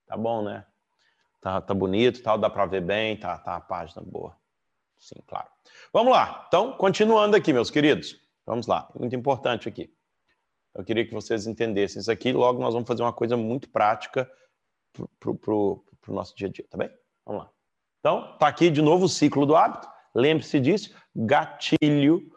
Tá 0.06 0.16
bom, 0.16 0.42
né? 0.42 0.64
Tá, 1.40 1.60
tá 1.60 1.72
bonito, 1.72 2.22
tal, 2.22 2.36
dá 2.36 2.50
para 2.50 2.66
ver 2.66 2.80
bem, 2.80 3.16
tá, 3.16 3.38
tá 3.38 3.54
a 3.54 3.60
página 3.60 4.02
boa. 4.04 4.36
Sim, 4.98 5.20
claro. 5.26 5.48
Vamos 5.92 6.12
lá. 6.12 6.44
Então, 6.48 6.72
continuando 6.72 7.37
aqui, 7.37 7.52
meus 7.52 7.70
queridos. 7.70 8.20
Vamos 8.44 8.66
lá. 8.66 8.88
Muito 8.98 9.14
importante 9.14 9.68
aqui. 9.68 9.92
Eu 10.74 10.85
queria 10.85 11.06
que 11.06 11.12
vocês 11.12 11.46
entendessem 11.46 12.00
isso 12.00 12.11
aqui. 12.11 12.32
Logo, 12.32 12.61
nós 12.61 12.74
vamos 12.74 12.87
fazer 12.87 13.02
uma 13.02 13.12
coisa 13.12 13.37
muito 13.37 13.68
prática 13.68 14.30
para 14.92 15.30
o 15.30 15.85
nosso 16.09 16.35
dia 16.37 16.48
a 16.48 16.50
dia, 16.50 16.66
tá 16.68 16.76
bem? 16.76 16.90
Vamos 17.24 17.44
lá. 17.44 17.50
Então, 18.00 18.32
está 18.35 18.46
aqui 18.46 18.70
de 18.70 18.82
novo 18.82 19.06
o 19.06 19.09
ciclo 19.09 19.46
do 19.46 19.56
hábito. 19.56 19.88
Lembre-se 20.14 20.61
disso: 20.61 20.94
gatilho, 21.14 22.32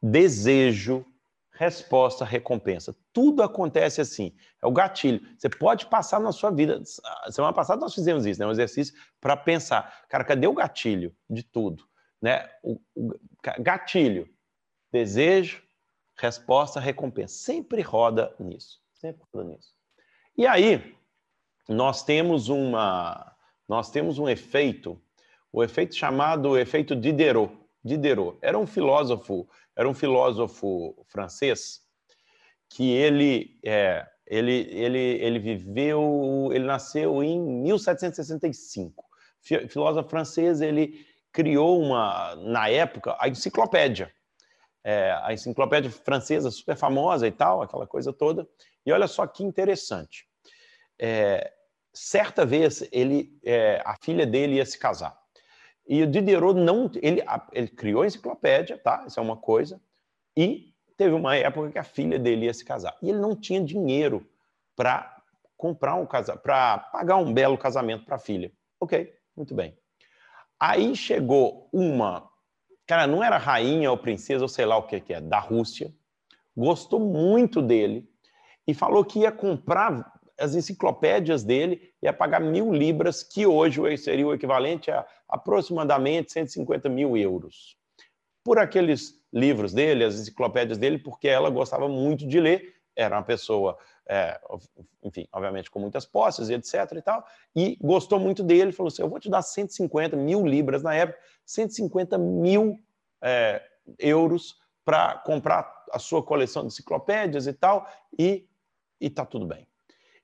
desejo, 0.00 1.04
resposta, 1.62 2.24
recompensa. 2.24 2.96
Tudo 3.12 3.40
acontece 3.40 4.00
assim. 4.00 4.34
É 4.60 4.66
o 4.66 4.72
gatilho. 4.72 5.20
Você 5.38 5.48
pode 5.48 5.86
passar 5.86 6.18
na 6.18 6.32
sua 6.32 6.50
vida. 6.50 6.82
Semana 7.30 7.52
passada 7.52 7.80
nós 7.80 7.94
fizemos 7.94 8.26
isso, 8.26 8.40
né? 8.40 8.46
um 8.46 8.50
exercício 8.50 8.92
para 9.20 9.36
pensar. 9.36 10.02
Cara, 10.08 10.24
cadê 10.24 10.48
o 10.48 10.54
gatilho 10.54 11.14
de 11.30 11.44
tudo? 11.44 11.84
Né? 12.20 12.50
O, 12.64 12.80
o 12.96 13.14
gatilho, 13.60 14.28
desejo, 14.90 15.62
resposta, 16.16 16.80
recompensa. 16.80 17.34
Sempre 17.34 17.80
roda 17.80 18.34
nisso. 18.40 18.80
Sempre 18.94 19.22
roda 19.32 19.48
nisso. 19.48 19.72
E 20.36 20.44
aí, 20.44 20.96
nós 21.68 22.02
temos 22.02 22.48
uma, 22.48 23.36
nós 23.68 23.88
temos 23.88 24.18
um 24.18 24.28
efeito, 24.28 25.00
o 25.52 25.62
efeito 25.62 25.94
chamado 25.94 26.58
efeito 26.58 26.96
Diderot. 26.96 27.56
Diderot 27.84 28.38
era 28.40 28.58
um 28.58 28.66
filósofo, 28.66 29.48
era 29.76 29.88
um 29.88 29.94
filósofo 29.94 31.04
francês 31.08 31.80
que 32.68 32.90
ele, 32.90 33.58
é, 33.64 34.06
ele, 34.26 34.66
ele, 34.70 34.98
ele 34.98 35.38
viveu, 35.38 36.50
ele 36.52 36.64
nasceu 36.64 37.22
em 37.22 37.40
1765. 37.40 39.04
Filósofo 39.68 40.08
francês, 40.08 40.60
ele 40.60 41.04
criou 41.32 41.80
uma, 41.80 42.34
na 42.36 42.68
época, 42.68 43.16
a 43.18 43.28
enciclopédia 43.28 44.12
é, 44.84 45.12
a 45.22 45.32
enciclopédia 45.32 45.90
francesa 45.90 46.50
super 46.50 46.76
famosa 46.76 47.26
e 47.26 47.32
tal, 47.32 47.62
aquela 47.62 47.86
coisa 47.86 48.12
toda. 48.12 48.46
E 48.84 48.92
olha 48.92 49.06
só 49.06 49.26
que 49.26 49.44
interessante. 49.44 50.26
É, 50.98 51.52
certa 51.92 52.44
vez 52.44 52.86
ele, 52.90 53.38
é, 53.44 53.80
a 53.84 53.96
filha 54.02 54.26
dele 54.26 54.56
ia 54.56 54.66
se 54.66 54.78
casar. 54.78 55.16
E 55.86 56.02
o 56.02 56.06
Diderot 56.06 56.58
não, 56.58 56.90
ele, 57.02 57.22
ele 57.52 57.68
criou 57.68 58.02
a 58.02 58.06
enciclopédia, 58.06 58.78
tá? 58.78 59.04
Isso 59.06 59.18
é 59.18 59.22
uma 59.22 59.36
coisa. 59.36 59.80
E 60.36 60.72
teve 60.96 61.14
uma 61.14 61.36
época 61.36 61.70
que 61.70 61.78
a 61.78 61.84
filha 61.84 62.18
dele 62.18 62.46
ia 62.46 62.54
se 62.54 62.64
casar. 62.64 62.96
E 63.02 63.10
ele 63.10 63.18
não 63.18 63.34
tinha 63.34 63.60
dinheiro 63.60 64.26
para 64.76 65.22
comprar 65.56 65.96
um 65.96 66.06
casamento, 66.06 66.42
para 66.42 66.78
pagar 66.78 67.16
um 67.16 67.32
belo 67.32 67.58
casamento 67.58 68.04
para 68.04 68.16
a 68.16 68.18
filha. 68.18 68.52
Ok, 68.80 69.12
muito 69.36 69.54
bem. 69.54 69.76
Aí 70.58 70.94
chegou 70.94 71.68
uma 71.72 72.30
cara, 72.86 73.06
não 73.06 73.22
era 73.22 73.38
rainha 73.38 73.90
ou 73.90 73.96
princesa 73.96 74.44
ou 74.44 74.48
sei 74.48 74.66
lá 74.66 74.76
o 74.76 74.82
que, 74.82 75.00
que 75.00 75.14
é, 75.14 75.20
da 75.20 75.38
Rússia, 75.38 75.94
gostou 76.56 77.00
muito 77.00 77.62
dele 77.62 78.08
e 78.66 78.74
falou 78.74 79.04
que 79.04 79.20
ia 79.20 79.32
comprar 79.32 80.12
as 80.38 80.54
enciclopédias 80.54 81.44
dele 81.44 81.92
ia 82.02 82.12
pagar 82.12 82.40
mil 82.40 82.72
libras, 82.72 83.22
que 83.22 83.46
hoje 83.46 83.96
seria 83.96 84.26
o 84.26 84.34
equivalente 84.34 84.90
a 84.90 85.06
aproximadamente 85.28 86.32
150 86.32 86.88
mil 86.88 87.16
euros. 87.16 87.76
Por 88.44 88.58
aqueles 88.58 89.14
livros 89.32 89.72
dele, 89.72 90.04
as 90.04 90.18
enciclopédias 90.18 90.76
dele, 90.76 90.98
porque 90.98 91.28
ela 91.28 91.48
gostava 91.48 91.88
muito 91.88 92.26
de 92.26 92.40
ler, 92.40 92.74
era 92.94 93.16
uma 93.16 93.22
pessoa, 93.22 93.78
é, 94.06 94.38
enfim, 95.02 95.26
obviamente 95.32 95.70
com 95.70 95.78
muitas 95.78 96.04
posses 96.04 96.50
e 96.50 96.54
etc 96.54 96.92
e 96.96 97.02
tal, 97.02 97.24
e 97.56 97.78
gostou 97.80 98.20
muito 98.20 98.42
dele, 98.42 98.72
falou 98.72 98.88
assim, 98.88 99.02
eu 99.02 99.08
vou 99.08 99.18
te 99.18 99.30
dar 99.30 99.42
150 99.42 100.16
mil 100.16 100.46
libras 100.46 100.82
na 100.82 100.94
época, 100.94 101.18
150 101.46 102.18
mil 102.18 102.78
é, 103.22 103.62
euros 103.98 104.56
para 104.84 105.18
comprar 105.18 105.72
a 105.92 105.98
sua 105.98 106.22
coleção 106.22 106.62
de 106.62 106.68
enciclopédias 106.68 107.46
e 107.46 107.52
tal, 107.52 107.88
e 108.18 108.46
está 109.00 109.24
tudo 109.24 109.46
bem. 109.46 109.66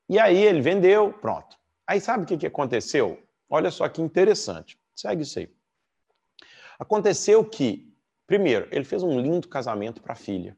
E 0.09 0.19
aí 0.19 0.39
ele 0.39 0.61
vendeu, 0.61 1.13
pronto. 1.13 1.57
Aí 1.87 2.01
sabe 2.01 2.25
o 2.25 2.27
que, 2.27 2.37
que 2.37 2.47
aconteceu? 2.47 3.23
Olha 3.49 3.71
só 3.71 3.89
que 3.89 4.01
interessante. 4.01 4.79
Segue 4.95 5.23
isso 5.23 5.39
aí. 5.39 5.55
Aconteceu 6.79 7.45
que, 7.45 7.93
primeiro, 8.27 8.69
ele 8.71 8.85
fez 8.85 9.03
um 9.03 9.21
lindo 9.21 9.49
casamento 9.49 10.01
para 10.01 10.13
a 10.13 10.17
filha. 10.17 10.57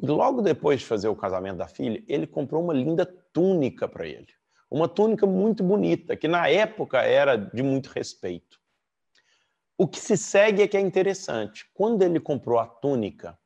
E 0.00 0.06
logo 0.06 0.42
depois 0.42 0.80
de 0.80 0.86
fazer 0.86 1.08
o 1.08 1.16
casamento 1.16 1.56
da 1.56 1.68
filha, 1.68 2.02
ele 2.08 2.26
comprou 2.26 2.62
uma 2.62 2.74
linda 2.74 3.06
túnica 3.32 3.88
para 3.88 4.06
ele. 4.06 4.28
Uma 4.70 4.88
túnica 4.88 5.26
muito 5.26 5.62
bonita, 5.62 6.16
que 6.16 6.26
na 6.26 6.48
época 6.48 7.02
era 7.02 7.36
de 7.36 7.62
muito 7.62 7.88
respeito. 7.88 8.60
O 9.78 9.86
que 9.86 9.98
se 9.98 10.16
segue 10.16 10.62
é 10.62 10.68
que 10.68 10.76
é 10.76 10.80
interessante. 10.80 11.68
Quando 11.74 12.02
ele 12.02 12.20
comprou 12.20 12.58
a 12.58 12.66
túnica, 12.66 13.38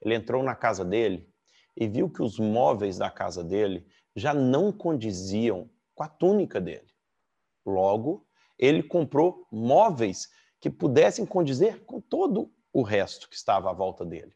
ele 0.00 0.14
entrou 0.14 0.42
na 0.42 0.54
casa 0.54 0.84
dele 0.84 1.28
e 1.76 1.86
viu 1.86 2.08
que 2.10 2.22
os 2.22 2.38
móveis 2.38 2.98
da 2.98 3.10
casa 3.10 3.42
dele 3.44 3.86
já 4.14 4.34
não 4.34 4.72
condiziam 4.72 5.68
com 5.94 6.02
a 6.02 6.08
túnica 6.08 6.60
dele. 6.60 6.88
Logo, 7.64 8.26
ele 8.58 8.82
comprou 8.82 9.46
móveis 9.50 10.28
que 10.60 10.68
pudessem 10.68 11.24
condizer 11.24 11.84
com 11.84 12.00
todo 12.00 12.52
o 12.72 12.82
resto 12.82 13.28
que 13.28 13.36
estava 13.36 13.70
à 13.70 13.72
volta 13.72 14.04
dele. 14.04 14.32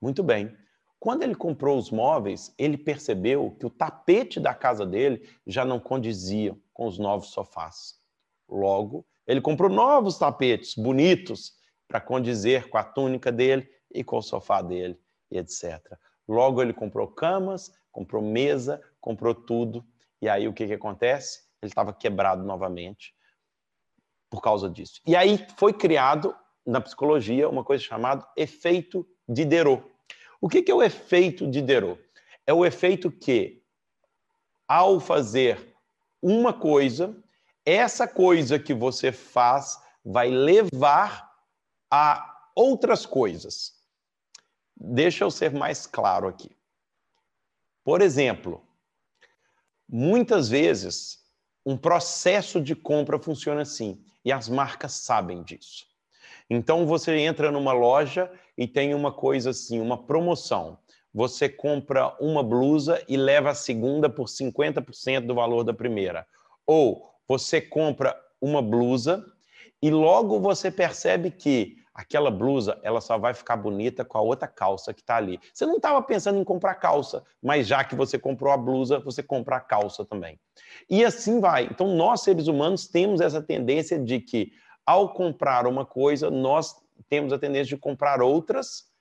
Muito 0.00 0.22
bem. 0.22 0.56
Quando 1.00 1.22
ele 1.22 1.34
comprou 1.34 1.78
os 1.78 1.90
móveis, 1.90 2.54
ele 2.56 2.78
percebeu 2.78 3.54
que 3.58 3.66
o 3.66 3.70
tapete 3.70 4.40
da 4.40 4.54
casa 4.54 4.86
dele 4.86 5.28
já 5.46 5.64
não 5.64 5.78
condizia 5.78 6.56
com 6.72 6.86
os 6.86 6.98
novos 6.98 7.28
sofás. 7.28 7.98
Logo, 8.48 9.06
ele 9.26 9.40
comprou 9.40 9.70
novos 9.70 10.18
tapetes 10.18 10.74
bonitos 10.74 11.54
para 11.88 12.00
condizer 12.00 12.68
com 12.68 12.78
a 12.78 12.84
túnica 12.84 13.30
dele 13.30 13.68
e 13.90 14.02
com 14.02 14.18
o 14.18 14.22
sofá 14.22 14.60
dele, 14.60 14.98
etc. 15.30 15.80
Logo, 16.28 16.62
ele 16.62 16.72
comprou 16.72 17.08
camas, 17.08 17.72
comprou 17.92 18.22
mesa, 18.22 18.80
comprou 19.00 19.34
tudo. 19.34 19.84
E 20.20 20.28
aí, 20.28 20.48
o 20.48 20.52
que, 20.52 20.66
que 20.66 20.74
acontece? 20.74 21.42
Ele 21.62 21.70
estava 21.70 21.92
quebrado 21.92 22.42
novamente 22.44 23.14
por 24.30 24.40
causa 24.40 24.68
disso. 24.68 25.00
E 25.06 25.14
aí 25.14 25.46
foi 25.56 25.72
criado 25.72 26.34
na 26.66 26.80
psicologia 26.80 27.48
uma 27.48 27.62
coisa 27.62 27.82
chamada 27.82 28.26
efeito 28.36 29.06
Diderot. 29.28 29.84
O 30.40 30.48
que, 30.48 30.62
que 30.62 30.72
é 30.72 30.74
o 30.74 30.82
efeito 30.82 31.46
Diderot? 31.46 32.00
É 32.46 32.52
o 32.52 32.64
efeito 32.64 33.10
que, 33.10 33.62
ao 34.66 34.98
fazer 34.98 35.74
uma 36.20 36.52
coisa, 36.52 37.16
essa 37.64 38.08
coisa 38.08 38.58
que 38.58 38.74
você 38.74 39.12
faz 39.12 39.78
vai 40.04 40.30
levar 40.30 41.30
a 41.90 42.50
outras 42.54 43.06
coisas. 43.06 43.73
Deixa 44.76 45.24
eu 45.24 45.30
ser 45.30 45.52
mais 45.52 45.86
claro 45.86 46.28
aqui. 46.28 46.50
Por 47.84 48.00
exemplo, 48.00 48.62
muitas 49.88 50.48
vezes 50.48 51.18
um 51.64 51.76
processo 51.76 52.60
de 52.60 52.74
compra 52.74 53.18
funciona 53.18 53.62
assim, 53.62 54.02
e 54.24 54.32
as 54.32 54.48
marcas 54.48 54.92
sabem 54.92 55.42
disso. 55.42 55.86
Então 56.48 56.86
você 56.86 57.16
entra 57.18 57.50
numa 57.50 57.72
loja 57.72 58.30
e 58.56 58.66
tem 58.66 58.94
uma 58.94 59.12
coisa 59.12 59.50
assim, 59.50 59.80
uma 59.80 60.02
promoção. 60.02 60.78
Você 61.12 61.48
compra 61.48 62.14
uma 62.20 62.42
blusa 62.42 63.02
e 63.08 63.16
leva 63.16 63.50
a 63.50 63.54
segunda 63.54 64.10
por 64.10 64.26
50% 64.26 65.26
do 65.26 65.34
valor 65.34 65.62
da 65.62 65.72
primeira. 65.72 66.26
Ou 66.66 67.08
você 67.26 67.60
compra 67.60 68.18
uma 68.40 68.60
blusa 68.60 69.24
e 69.80 69.90
logo 69.90 70.40
você 70.40 70.70
percebe 70.70 71.30
que 71.30 71.83
aquela 71.94 72.30
blusa 72.30 72.78
ela 72.82 73.00
só 73.00 73.16
vai 73.16 73.32
ficar 73.32 73.56
bonita 73.56 74.04
com 74.04 74.18
a 74.18 74.20
outra 74.20 74.48
calça 74.48 74.92
que 74.92 75.00
está 75.00 75.16
ali. 75.16 75.40
Você 75.52 75.64
não 75.64 75.76
estava 75.76 76.02
pensando 76.02 76.38
em 76.38 76.44
comprar 76.44 76.74
calça, 76.74 77.22
mas 77.40 77.68
já 77.68 77.84
que 77.84 77.94
você 77.94 78.18
comprou 78.18 78.52
a 78.52 78.56
blusa, 78.56 78.98
você 78.98 79.22
compra 79.22 79.56
a 79.56 79.60
calça 79.60 80.04
também. 80.04 80.38
E 80.90 81.04
assim 81.04 81.40
vai. 81.40 81.68
Então, 81.70 81.94
nós, 81.94 82.22
seres 82.22 82.48
humanos, 82.48 82.88
temos 82.88 83.20
essa 83.20 83.40
tendência 83.40 83.98
de 83.98 84.20
que, 84.20 84.52
ao 84.84 85.14
comprar 85.14 85.66
uma 85.66 85.86
coisa, 85.86 86.30
nós 86.30 86.74
temos 87.08 87.32
a 87.32 87.38
tendência 87.38 87.76
de 87.76 87.80
comprar 87.80 88.20
outras, 88.20 88.92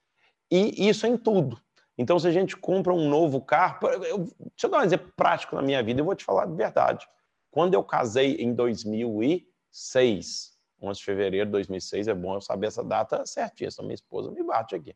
e 0.52 0.88
isso 0.88 1.08
em 1.08 1.18
tudo. 1.18 1.60
Então, 1.98 2.20
se 2.20 2.28
a 2.28 2.32
gente 2.32 2.56
compra 2.56 2.94
um 2.94 3.10
novo 3.10 3.42
carro, 3.42 3.88
eu, 3.88 4.20
deixa 4.20 4.66
eu 4.66 4.70
dar 4.70 4.80
um 4.80 4.84
exemplo 4.84 5.12
prático 5.16 5.56
na 5.56 5.62
minha 5.62 5.82
vida, 5.84 6.02
eu 6.02 6.06
vou 6.06 6.16
te 6.16 6.24
falar 6.24 6.46
de 6.46 6.56
verdade. 6.56 7.08
Quando 7.52 7.76
eu 7.76 7.84
casei 7.84 8.36
em 8.36 8.54
2006, 8.54 10.53
11 10.84 11.00
de 11.00 11.06
fevereiro 11.06 11.46
de 11.46 11.52
2006, 11.54 12.08
é 12.08 12.14
bom 12.14 12.36
eu 12.36 12.42
saber 12.42 12.68
essa 12.68 12.84
data 12.84 13.26
certinha, 13.26 13.72
senão 13.72 13.88
minha 13.88 13.96
esposa 13.96 14.30
me 14.32 14.44
bate 14.44 14.76
aqui. 14.76 14.96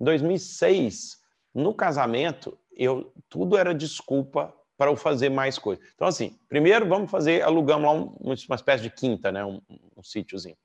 Em 0.00 0.04
2006, 0.04 1.18
no 1.54 1.74
casamento, 1.74 2.58
eu 2.72 3.12
tudo 3.28 3.56
era 3.56 3.74
desculpa 3.74 4.54
para 4.76 4.90
eu 4.90 4.96
fazer 4.96 5.28
mais 5.28 5.58
coisas. 5.58 5.84
Então, 5.94 6.06
assim, 6.06 6.38
primeiro 6.48 6.88
vamos 6.88 7.10
fazer, 7.10 7.42
alugamos 7.42 7.84
lá 7.84 7.92
um, 7.92 8.16
uma 8.20 8.54
espécie 8.54 8.82
de 8.82 8.90
quinta, 8.90 9.32
né? 9.32 9.44
um, 9.44 9.60
um 9.96 10.02
sítiozinho. 10.02 10.56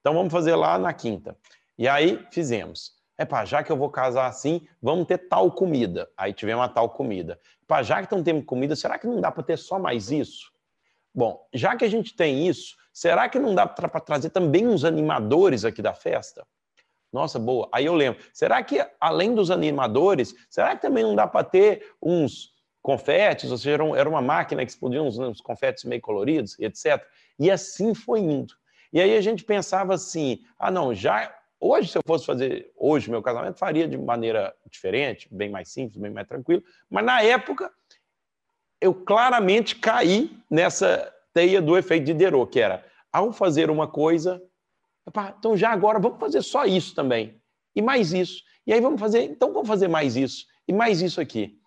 Então, 0.00 0.14
vamos 0.14 0.32
fazer 0.32 0.56
lá 0.56 0.76
na 0.78 0.92
quinta. 0.92 1.36
E 1.78 1.86
aí, 1.86 2.26
fizemos. 2.32 3.00
É 3.16 3.24
pá, 3.24 3.44
já 3.44 3.62
que 3.62 3.70
eu 3.70 3.76
vou 3.76 3.88
casar 3.88 4.26
assim, 4.26 4.66
vamos 4.80 5.06
ter 5.06 5.18
tal 5.18 5.52
comida. 5.52 6.10
Aí 6.16 6.32
tivemos 6.32 6.64
a 6.64 6.68
tal 6.68 6.90
comida. 6.90 7.38
Pá, 7.68 7.82
já 7.84 7.98
que 7.98 8.04
estão 8.04 8.22
tendo 8.22 8.42
comida, 8.42 8.74
será 8.74 8.98
que 8.98 9.06
não 9.06 9.20
dá 9.20 9.30
para 9.30 9.44
ter 9.44 9.56
só 9.56 9.78
mais 9.78 10.10
isso? 10.10 10.50
Bom, 11.14 11.46
já 11.52 11.76
que 11.76 11.84
a 11.84 11.88
gente 11.88 12.16
tem 12.16 12.48
isso, 12.48 12.74
será 12.92 13.28
que 13.28 13.38
não 13.38 13.54
dá 13.54 13.66
para 13.66 13.88
trazer 14.00 14.30
também 14.30 14.66
uns 14.66 14.84
animadores 14.84 15.64
aqui 15.64 15.80
da 15.80 15.94
festa? 15.94 16.46
Nossa, 17.12 17.38
boa. 17.38 17.68
Aí 17.72 17.84
eu 17.84 17.94
lembro, 17.94 18.22
será 18.32 18.62
que 18.62 18.84
além 18.98 19.34
dos 19.34 19.50
animadores, 19.50 20.34
será 20.48 20.74
que 20.74 20.82
também 20.82 21.04
não 21.04 21.14
dá 21.14 21.26
para 21.26 21.44
ter 21.44 21.94
uns 22.02 22.52
confetes, 22.80 23.50
ou 23.50 23.56
seja, 23.56 23.82
era 23.96 24.08
uma 24.08 24.22
máquina 24.22 24.64
que 24.64 24.70
explodia 24.70 25.02
uns, 25.02 25.18
uns 25.18 25.40
confetes 25.40 25.84
meio 25.84 26.00
coloridos, 26.00 26.58
etc. 26.58 27.00
E 27.38 27.50
assim 27.50 27.94
foi 27.94 28.20
indo. 28.20 28.54
E 28.92 29.00
aí 29.00 29.16
a 29.16 29.20
gente 29.20 29.44
pensava 29.44 29.94
assim, 29.94 30.40
ah 30.58 30.70
não, 30.70 30.94
já 30.94 31.34
hoje 31.60 31.88
se 31.88 31.96
eu 31.96 32.02
fosse 32.04 32.26
fazer 32.26 32.72
hoje 32.76 33.08
meu 33.08 33.22
casamento 33.22 33.58
faria 33.58 33.86
de 33.86 33.96
maneira 33.96 34.52
diferente, 34.68 35.28
bem 35.30 35.48
mais 35.48 35.68
simples, 35.68 35.96
bem 35.96 36.10
mais 36.10 36.26
tranquilo, 36.26 36.62
mas 36.90 37.04
na 37.04 37.22
época 37.22 37.70
eu 38.80 38.92
claramente 38.92 39.76
caí 39.76 40.36
nessa 40.50 41.14
teia 41.32 41.60
do 41.60 41.76
efeito 41.76 42.04
de 42.04 42.12
Diderot, 42.12 42.50
que 42.50 42.60
era 42.60 42.84
ao 43.12 43.32
fazer 43.32 43.70
uma 43.70 43.86
coisa, 43.86 44.42
então 45.38 45.56
já 45.56 45.70
agora 45.70 45.98
vamos 45.98 46.18
fazer 46.18 46.42
só 46.42 46.64
isso 46.64 46.94
também 46.94 47.40
e 47.74 47.82
mais 47.82 48.12
isso. 48.12 48.42
E 48.66 48.72
aí 48.72 48.80
vamos 48.80 49.00
fazer, 49.00 49.22
então 49.24 49.52
vamos 49.52 49.68
fazer 49.68 49.88
mais 49.88 50.16
isso 50.16 50.46
e 50.66 50.72
mais 50.72 51.00
isso 51.00 51.20
aqui 51.20 51.58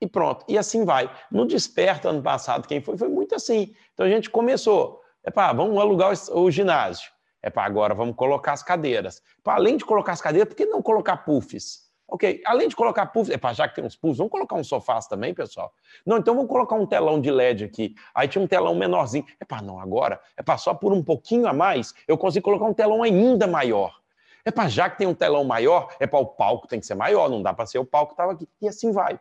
e 0.00 0.06
pronto. 0.06 0.44
E 0.48 0.56
assim 0.56 0.84
vai. 0.84 1.10
No 1.30 1.46
Desperta, 1.46 2.08
ano 2.10 2.22
passado, 2.22 2.66
quem 2.66 2.80
foi? 2.80 2.96
Foi 2.96 3.08
muito 3.08 3.34
assim. 3.34 3.74
Então 3.92 4.06
a 4.06 4.08
gente 4.08 4.30
começou. 4.30 5.00
Epá, 5.24 5.52
vamos 5.52 5.78
alugar 5.78 6.12
o, 6.32 6.50
ginásio. 6.50 7.10
Epá, 7.42 7.64
agora 7.64 7.94
vamos 7.94 8.16
colocar 8.16 8.52
as 8.52 8.62
cadeiras. 8.62 9.20
Além 9.44 9.76
de 9.76 9.84
colocar 9.84 10.12
as 10.12 10.20
cadeiras, 10.20 10.48
por 10.48 10.54
que 10.54 10.66
não 10.66 10.82
colocar 10.82 11.18
puffs? 11.18 11.87
Ok, 12.10 12.40
além 12.46 12.68
de 12.68 12.74
colocar 12.74 13.04
puffs, 13.06 13.28
epá, 13.28 13.52
já 13.52 13.68
que 13.68 13.74
tem 13.74 13.84
uns 13.84 13.94
puffs, 13.94 14.16
vamos 14.16 14.30
colocar 14.30 14.56
uns 14.56 14.66
sofás 14.66 15.06
também, 15.06 15.34
pessoal? 15.34 15.74
Não, 16.06 16.16
então 16.16 16.34
vamos 16.34 16.50
colocar 16.50 16.74
um 16.74 16.86
telão 16.86 17.20
de 17.20 17.30
LED 17.30 17.64
aqui. 17.64 17.94
Aí 18.14 18.26
tinha 18.26 18.42
um 18.42 18.46
telão 18.46 18.74
menorzinho. 18.74 19.26
Epá, 19.38 19.60
não, 19.60 19.78
agora, 19.78 20.18
epá, 20.38 20.56
só 20.56 20.72
por 20.72 20.92
um 20.92 21.04
pouquinho 21.04 21.46
a 21.46 21.52
mais, 21.52 21.92
eu 22.06 22.16
consigo 22.16 22.44
colocar 22.44 22.64
um 22.64 22.72
telão 22.72 23.02
ainda 23.02 23.46
maior. 23.46 24.00
Epá, 24.44 24.68
já 24.68 24.88
que 24.88 24.96
tem 24.96 25.06
um 25.06 25.14
telão 25.14 25.44
maior, 25.44 25.94
epá, 26.00 26.18
o 26.18 26.24
palco 26.24 26.66
tem 26.66 26.80
que 26.80 26.86
ser 26.86 26.94
maior, 26.94 27.28
não 27.28 27.42
dá 27.42 27.52
para 27.52 27.66
ser 27.66 27.78
o 27.78 27.84
palco 27.84 28.08
que 28.08 28.14
estava 28.14 28.32
aqui. 28.32 28.48
E 28.62 28.66
assim 28.66 28.90
vai. 28.90 29.20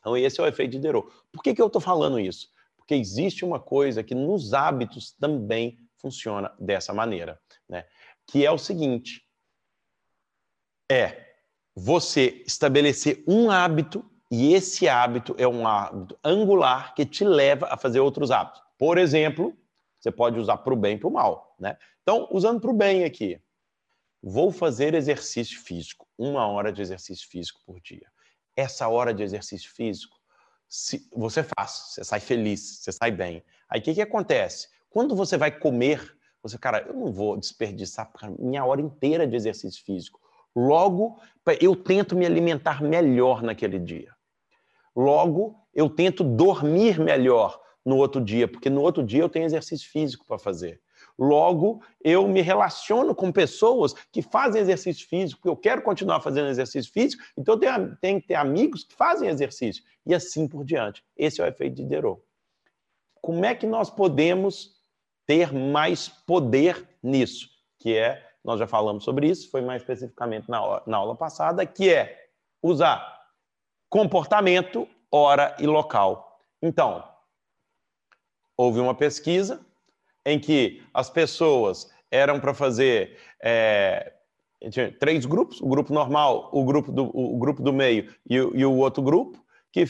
Então, 0.00 0.16
esse 0.16 0.40
é 0.40 0.42
o 0.42 0.46
efeito 0.46 0.70
de 0.70 0.78
Diderot. 0.78 1.06
Por 1.30 1.42
que, 1.42 1.54
que 1.54 1.60
eu 1.60 1.66
estou 1.66 1.80
falando 1.80 2.18
isso? 2.18 2.48
Porque 2.78 2.94
existe 2.94 3.44
uma 3.44 3.60
coisa 3.60 4.02
que 4.02 4.14
nos 4.14 4.54
hábitos 4.54 5.12
também 5.12 5.78
funciona 5.98 6.52
dessa 6.58 6.94
maneira, 6.94 7.38
né? 7.68 7.84
que 8.26 8.44
é 8.44 8.50
o 8.50 8.58
seguinte: 8.58 9.26
é 10.90 11.23
você 11.74 12.42
estabelecer 12.46 13.22
um 13.26 13.50
hábito 13.50 14.04
e 14.30 14.54
esse 14.54 14.88
hábito 14.88 15.34
é 15.38 15.46
um 15.46 15.66
hábito 15.66 16.18
angular 16.24 16.94
que 16.94 17.04
te 17.04 17.24
leva 17.24 17.68
a 17.70 17.76
fazer 17.76 18.00
outros 18.00 18.30
hábitos. 18.30 18.62
Por 18.78 18.98
exemplo, 18.98 19.56
você 20.00 20.10
pode 20.10 20.38
usar 20.38 20.58
para 20.58 20.72
o 20.72 20.76
bem 20.76 20.96
e 20.96 20.98
para 20.98 21.08
o 21.08 21.12
mal. 21.12 21.56
Né? 21.58 21.76
Então, 22.02 22.28
usando 22.30 22.60
para 22.60 22.70
o 22.70 22.74
bem 22.74 23.04
aqui, 23.04 23.40
vou 24.22 24.50
fazer 24.50 24.94
exercício 24.94 25.60
físico, 25.60 26.06
uma 26.18 26.46
hora 26.46 26.72
de 26.72 26.80
exercício 26.80 27.28
físico 27.28 27.60
por 27.64 27.80
dia 27.80 28.06
essa 28.56 28.88
hora 28.88 29.12
de 29.12 29.22
exercício 29.22 29.72
físico, 29.72 30.16
se, 30.68 31.08
você 31.14 31.42
faz, 31.42 31.92
você 31.94 32.04
sai 32.04 32.20
feliz, 32.20 32.80
você 32.80 32.92
sai 32.92 33.10
bem. 33.10 33.44
Aí 33.68 33.80
o 33.80 33.82
que, 33.82 33.94
que 33.94 34.02
acontece? 34.02 34.68
Quando 34.90 35.14
você 35.14 35.36
vai 35.36 35.56
comer, 35.56 36.16
você, 36.42 36.58
cara, 36.58 36.84
eu 36.86 36.94
não 36.94 37.12
vou 37.12 37.36
desperdiçar 37.36 38.10
minha 38.38 38.64
hora 38.64 38.80
inteira 38.80 39.26
de 39.26 39.36
exercício 39.36 39.82
físico. 39.84 40.20
Logo, 40.54 41.18
eu 41.60 41.74
tento 41.74 42.14
me 42.14 42.24
alimentar 42.24 42.82
melhor 42.82 43.42
naquele 43.42 43.78
dia. 43.78 44.12
Logo, 44.94 45.56
eu 45.74 45.90
tento 45.90 46.22
dormir 46.22 47.00
melhor 47.00 47.60
no 47.84 47.96
outro 47.96 48.20
dia, 48.20 48.46
porque 48.46 48.70
no 48.70 48.80
outro 48.80 49.02
dia 49.02 49.22
eu 49.22 49.28
tenho 49.28 49.44
exercício 49.44 49.90
físico 49.90 50.24
para 50.24 50.38
fazer. 50.38 50.80
Logo, 51.18 51.82
eu 52.02 52.26
me 52.26 52.40
relaciono 52.40 53.14
com 53.14 53.30
pessoas 53.30 53.92
que 54.10 54.22
fazem 54.22 54.62
exercício 54.62 55.06
físico, 55.06 55.40
porque 55.40 55.48
eu 55.48 55.56
quero 55.56 55.82
continuar 55.82 56.20
fazendo 56.20 56.48
exercício 56.48 56.92
físico, 56.92 57.22
então 57.36 57.54
eu 57.54 57.96
tenho, 58.00 58.20
que 58.20 58.28
ter 58.28 58.34
amigos 58.34 58.84
que 58.84 58.94
fazem 58.94 59.28
exercício, 59.28 59.82
e 60.06 60.14
assim 60.14 60.48
por 60.48 60.64
diante. 60.64 61.04
Esse 61.16 61.40
é 61.40 61.44
o 61.44 61.46
efeito 61.46 61.76
de 61.76 61.82
Diderot. 61.82 62.20
Como 63.20 63.44
é 63.44 63.54
que 63.54 63.66
nós 63.66 63.90
podemos 63.90 64.72
ter 65.26 65.52
mais 65.52 66.08
poder 66.08 66.88
nisso? 67.02 67.48
Que 67.78 67.96
é, 67.96 68.22
nós 68.44 68.58
já 68.58 68.66
falamos 68.66 69.04
sobre 69.04 69.28
isso, 69.28 69.50
foi 69.50 69.62
mais 69.62 69.82
especificamente 69.82 70.48
na, 70.50 70.82
na 70.86 70.98
aula 70.98 71.16
passada, 71.16 71.64
que 71.64 71.92
é 71.92 72.28
usar 72.62 73.22
comportamento, 73.88 74.88
hora 75.10 75.56
e 75.58 75.66
local. 75.66 76.40
Então, 76.60 77.02
houve 78.56 78.80
uma 78.80 78.94
pesquisa 78.94 79.64
em 80.26 80.38
que 80.38 80.82
as 80.92 81.08
pessoas 81.08 81.90
eram 82.10 82.38
para 82.38 82.54
fazer 82.54 83.18
é, 83.42 84.12
três 84.98 85.26
grupos, 85.26 85.60
o 85.60 85.66
grupo 85.66 85.92
normal, 85.92 86.50
o 86.52 86.64
grupo 86.64 86.92
do, 86.92 87.04
o 87.16 87.36
grupo 87.38 87.62
do 87.62 87.72
meio 87.72 88.14
e, 88.28 88.34
e 88.36 88.64
o 88.64 88.76
outro 88.76 89.02
grupo, 89.02 89.44
que 89.72 89.84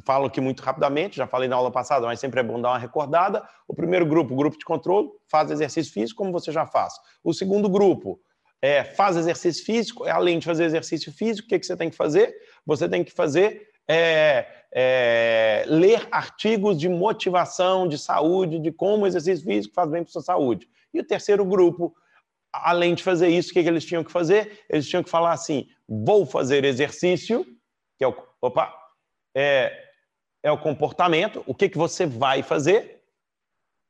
falo 0.00 0.26
aqui 0.26 0.40
muito 0.40 0.62
rapidamente, 0.62 1.16
já 1.16 1.26
falei 1.26 1.48
na 1.48 1.56
aula 1.56 1.70
passada, 1.70 2.06
mas 2.06 2.18
sempre 2.20 2.40
é 2.40 2.42
bom 2.42 2.60
dar 2.60 2.70
uma 2.70 2.78
recordada. 2.78 3.46
O 3.68 3.74
primeiro 3.74 4.06
grupo, 4.06 4.32
o 4.32 4.36
grupo 4.36 4.56
de 4.58 4.64
controle, 4.64 5.08
faz 5.28 5.50
exercício 5.50 5.92
físico, 5.92 6.18
como 6.18 6.32
você 6.32 6.50
já 6.50 6.66
faz. 6.66 6.94
O 7.22 7.34
segundo 7.34 7.68
grupo 7.68 8.20
é, 8.62 8.84
faz 8.84 9.16
exercício 9.16 9.64
físico, 9.64 10.04
além 10.04 10.38
de 10.38 10.46
fazer 10.46 10.64
exercício 10.64 11.12
físico, 11.12 11.46
o 11.46 11.48
que, 11.48 11.58
que 11.58 11.66
você 11.66 11.76
tem 11.76 11.90
que 11.90 11.96
fazer? 11.96 12.34
Você 12.64 12.88
tem 12.88 13.02
que 13.02 13.12
fazer 13.12 13.68
é, 13.88 14.46
é, 14.72 15.64
ler 15.66 16.06
artigos 16.10 16.78
de 16.78 16.88
motivação, 16.88 17.86
de 17.86 17.98
saúde, 17.98 18.58
de 18.58 18.72
como 18.72 19.04
o 19.04 19.06
exercício 19.06 19.44
físico 19.44 19.74
faz 19.74 19.90
bem 19.90 20.02
para 20.02 20.10
a 20.10 20.12
sua 20.12 20.22
saúde. 20.22 20.68
E 20.94 21.00
o 21.00 21.04
terceiro 21.04 21.44
grupo, 21.44 21.94
além 22.52 22.94
de 22.94 23.02
fazer 23.02 23.28
isso, 23.28 23.50
o 23.50 23.52
que, 23.52 23.62
que 23.62 23.68
eles 23.68 23.84
tinham 23.84 24.04
que 24.04 24.12
fazer? 24.12 24.60
Eles 24.70 24.88
tinham 24.88 25.02
que 25.02 25.10
falar 25.10 25.32
assim: 25.32 25.66
vou 25.88 26.24
fazer 26.24 26.64
exercício, 26.64 27.44
que 27.98 28.04
é 28.04 28.08
o, 28.08 28.14
opa, 28.40 28.72
é, 29.34 29.72
é 30.42 30.50
o 30.50 30.58
comportamento, 30.58 31.42
o 31.46 31.54
que, 31.54 31.68
que 31.68 31.78
você 31.78 32.06
vai 32.06 32.42
fazer, 32.42 33.02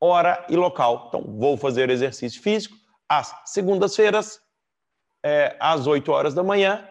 hora 0.00 0.44
e 0.48 0.56
local. 0.56 1.06
Então, 1.08 1.22
vou 1.38 1.56
fazer 1.56 1.88
exercício 1.90 2.42
físico 2.42 2.76
às 3.08 3.34
segundas-feiras, 3.46 4.40
é, 5.24 5.56
às 5.60 5.86
8 5.86 6.10
horas 6.10 6.34
da 6.34 6.42
manhã, 6.42 6.88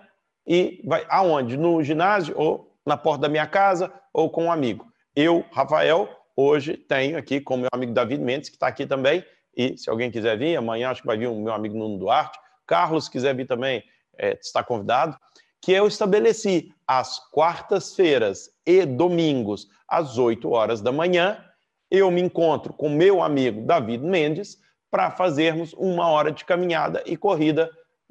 e 0.47 0.81
vai 0.85 1.05
aonde? 1.09 1.57
No 1.57 1.83
ginásio 1.83 2.33
ou 2.37 2.75
na 2.85 2.97
porta 2.97 3.23
da 3.23 3.29
minha 3.29 3.45
casa 3.45 3.91
ou 4.13 4.29
com 4.29 4.45
um 4.45 4.51
amigo. 4.51 4.91
Eu, 5.15 5.45
Rafael, 5.51 6.09
hoje 6.35 6.77
tenho 6.77 7.17
aqui 7.17 7.41
com 7.41 7.57
meu 7.57 7.69
amigo 7.71 7.93
David 7.93 8.23
Mendes, 8.23 8.49
que 8.49 8.55
está 8.55 8.67
aqui 8.67 8.85
também, 8.85 9.25
e 9.55 9.77
se 9.77 9.89
alguém 9.89 10.09
quiser 10.09 10.37
vir, 10.37 10.55
amanhã 10.55 10.89
acho 10.89 11.01
que 11.01 11.07
vai 11.07 11.17
vir 11.17 11.27
o 11.27 11.35
meu 11.35 11.53
amigo 11.53 11.77
Nuno 11.77 11.97
Duarte. 11.97 12.39
Carlos, 12.65 13.05
se 13.05 13.11
quiser 13.11 13.35
vir 13.35 13.45
também, 13.45 13.83
é, 14.17 14.37
está 14.39 14.63
convidado. 14.63 15.17
Que 15.62 15.71
eu 15.71 15.88
estabeleci 15.88 16.74
às 16.88 17.19
quartas-feiras 17.30 18.50
e 18.65 18.86
domingos, 18.86 19.67
às 19.88 20.17
8 20.17 20.50
horas 20.50 20.82
da 20.82 20.91
manhã, 20.91 21.43
eu 21.89 22.10
me 22.10 22.21
encontro 22.21 22.74
com 22.74 22.89
meu 22.89 23.21
amigo 23.21 23.62
David 23.62 24.04
Mendes 24.04 24.58
para 24.89 25.12
fazermos 25.12 25.74
uma 25.74 26.08
hora 26.08 26.32
de 26.32 26.43
caminhada 26.43 27.04
e 27.06 27.15
corrida 27.15 27.69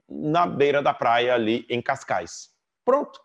na 0.09 0.47
beira 0.47 0.83
da 0.83 0.95
praia 0.95 1.35
ali 1.35 1.67
em 1.69 1.81
Cascais. 1.83 2.51
Pronto. 2.85 3.21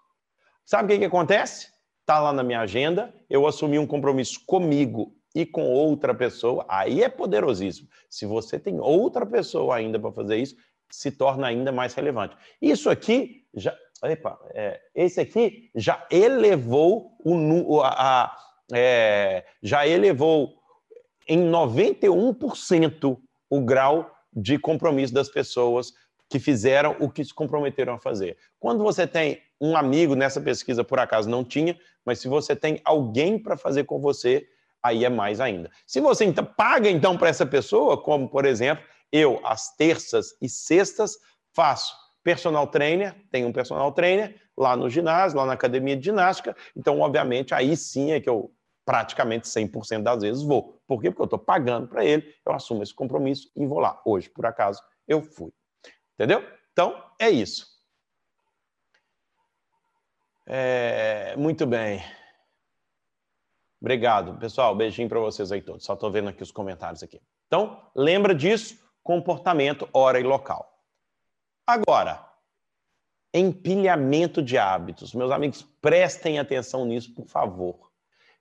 Sabe 0.66 0.86
o 0.86 0.88
que, 0.90 1.00
que 1.00 1.06
acontece? 1.06 1.70
Está 2.02 2.20
lá 2.20 2.32
na 2.32 2.44
minha 2.44 2.62
agenda, 2.62 3.14
eu 3.30 3.48
assumi 3.48 3.80
um 3.80 3.88
compromisso 3.88 4.42
comigo 4.46 5.16
e 5.34 5.46
com 5.46 5.64
outra 5.64 6.14
pessoa, 6.14 6.66
aí 6.70 7.04
é 7.04 7.10
poderosíssimo. 7.10 7.90
Se 8.10 8.26
você 8.26 8.58
tem 8.58 8.80
outra 8.80 9.26
pessoa 9.26 9.76
ainda 9.76 10.00
para 10.00 10.12
fazer 10.12 10.38
isso, 10.38 10.56
se 10.90 11.12
torna 11.12 11.48
ainda 11.48 11.72
mais 11.72 11.94
relevante. 11.94 12.38
Isso 12.62 12.90
aqui 12.90 13.45
já, 13.56 13.76
epa, 14.04 14.40
é, 14.54 14.80
esse 14.94 15.20
aqui 15.20 15.70
já 15.76 16.06
elevou 16.12 17.18
o 17.24 17.82
a, 17.82 18.24
a 18.24 18.38
é, 18.74 19.46
já 19.62 19.88
elevou 19.88 20.54
em 21.28 21.40
91% 21.40 23.18
o 23.50 23.62
grau 23.62 24.12
de 24.34 24.58
compromisso 24.58 25.14
das 25.14 25.30
pessoas 25.30 25.94
que 26.30 26.40
fizeram 26.40 26.96
o 27.00 27.10
que 27.10 27.24
se 27.24 27.34
comprometeram 27.34 27.94
a 27.94 28.00
fazer. 28.00 28.38
Quando 28.60 28.84
você 28.84 29.06
tem 29.06 29.42
um 29.62 29.78
amigo 29.78 30.16
nessa 30.16 30.42
pesquisa, 30.42 30.84
por 30.84 31.00
acaso 31.00 31.30
não 31.30 31.44
tinha, 31.44 31.78
mas 32.04 32.20
se 32.20 32.28
você 32.28 32.56
tem 32.56 32.82
alguém 32.84 33.38
para 33.38 33.56
fazer 33.56 33.84
com 33.86 34.00
você, 34.00 34.48
aí 34.84 35.06
é 35.06 35.10
mais 35.10 35.40
ainda. 35.40 35.70
Se 35.86 36.00
você 36.00 36.26
então, 36.26 36.44
paga 36.44 36.90
então 36.90 37.18
para 37.18 37.30
essa 37.30 37.46
pessoa, 37.46 38.02
como 38.02 38.28
por 38.28 38.46
exemplo, 38.46 38.84
eu, 39.12 39.40
às 39.46 39.76
terças 39.76 40.36
e 40.42 40.50
sextas, 40.50 41.18
faço 41.54 41.96
personal 42.26 42.66
trainer, 42.66 43.16
tenho 43.30 43.48
um 43.48 43.54
personal 43.54 43.92
trainer 43.92 44.36
lá 44.58 44.76
no 44.76 44.90
ginásio, 44.90 45.38
lá 45.38 45.46
na 45.46 45.54
academia 45.54 45.96
de 45.96 46.06
ginástica, 46.06 46.58
então, 46.76 47.00
obviamente, 47.00 47.54
aí 47.54 47.78
sim 47.78 48.14
é 48.14 48.20
que 48.20 48.28
eu 48.28 48.52
praticamente 48.84 49.48
100% 49.48 50.02
das 50.02 50.24
vezes 50.24 50.42
vou. 50.42 50.82
Por 50.88 51.00
quê? 51.00 51.12
Porque 51.12 51.22
eu 51.22 51.26
estou 51.26 51.38
pagando 51.38 51.88
para 51.88 52.04
ele, 52.04 52.36
eu 52.44 52.52
assumo 52.52 52.82
esse 52.82 52.94
compromisso 52.94 53.52
e 53.56 53.64
vou 53.68 53.80
lá. 53.80 54.02
Hoje, 54.04 54.28
por 54.28 54.44
acaso, 54.48 54.82
eu 55.08 55.22
fui. 55.22 55.52
Entendeu? 56.16 56.44
Então, 56.72 57.00
é 57.20 57.30
isso. 57.30 57.68
É, 60.48 61.36
muito 61.38 61.68
bem. 61.68 62.04
Obrigado, 63.80 64.36
pessoal. 64.40 64.76
Beijinho 64.76 65.10
para 65.10 65.20
vocês 65.20 65.52
aí 65.52 65.62
todos. 65.62 65.86
Só 65.86 65.94
estou 65.94 66.12
vendo 66.12 66.30
aqui 66.30 66.42
os 66.42 66.52
comentários 66.52 67.04
aqui. 67.04 67.22
Então, 67.46 67.88
lembra 67.96 68.34
disso? 68.34 68.80
Comportamento, 69.04 69.88
hora 69.94 70.20
e 70.20 70.24
local. 70.24 70.75
Agora, 71.68 72.24
empilhamento 73.34 74.42
de 74.42 74.58
hábitos. 74.58 75.14
Meus 75.14 75.32
amigos, 75.32 75.64
prestem 75.82 76.40
atenção 76.40 76.86
nisso, 76.86 77.14
por 77.14 77.28
favor. 77.28 77.92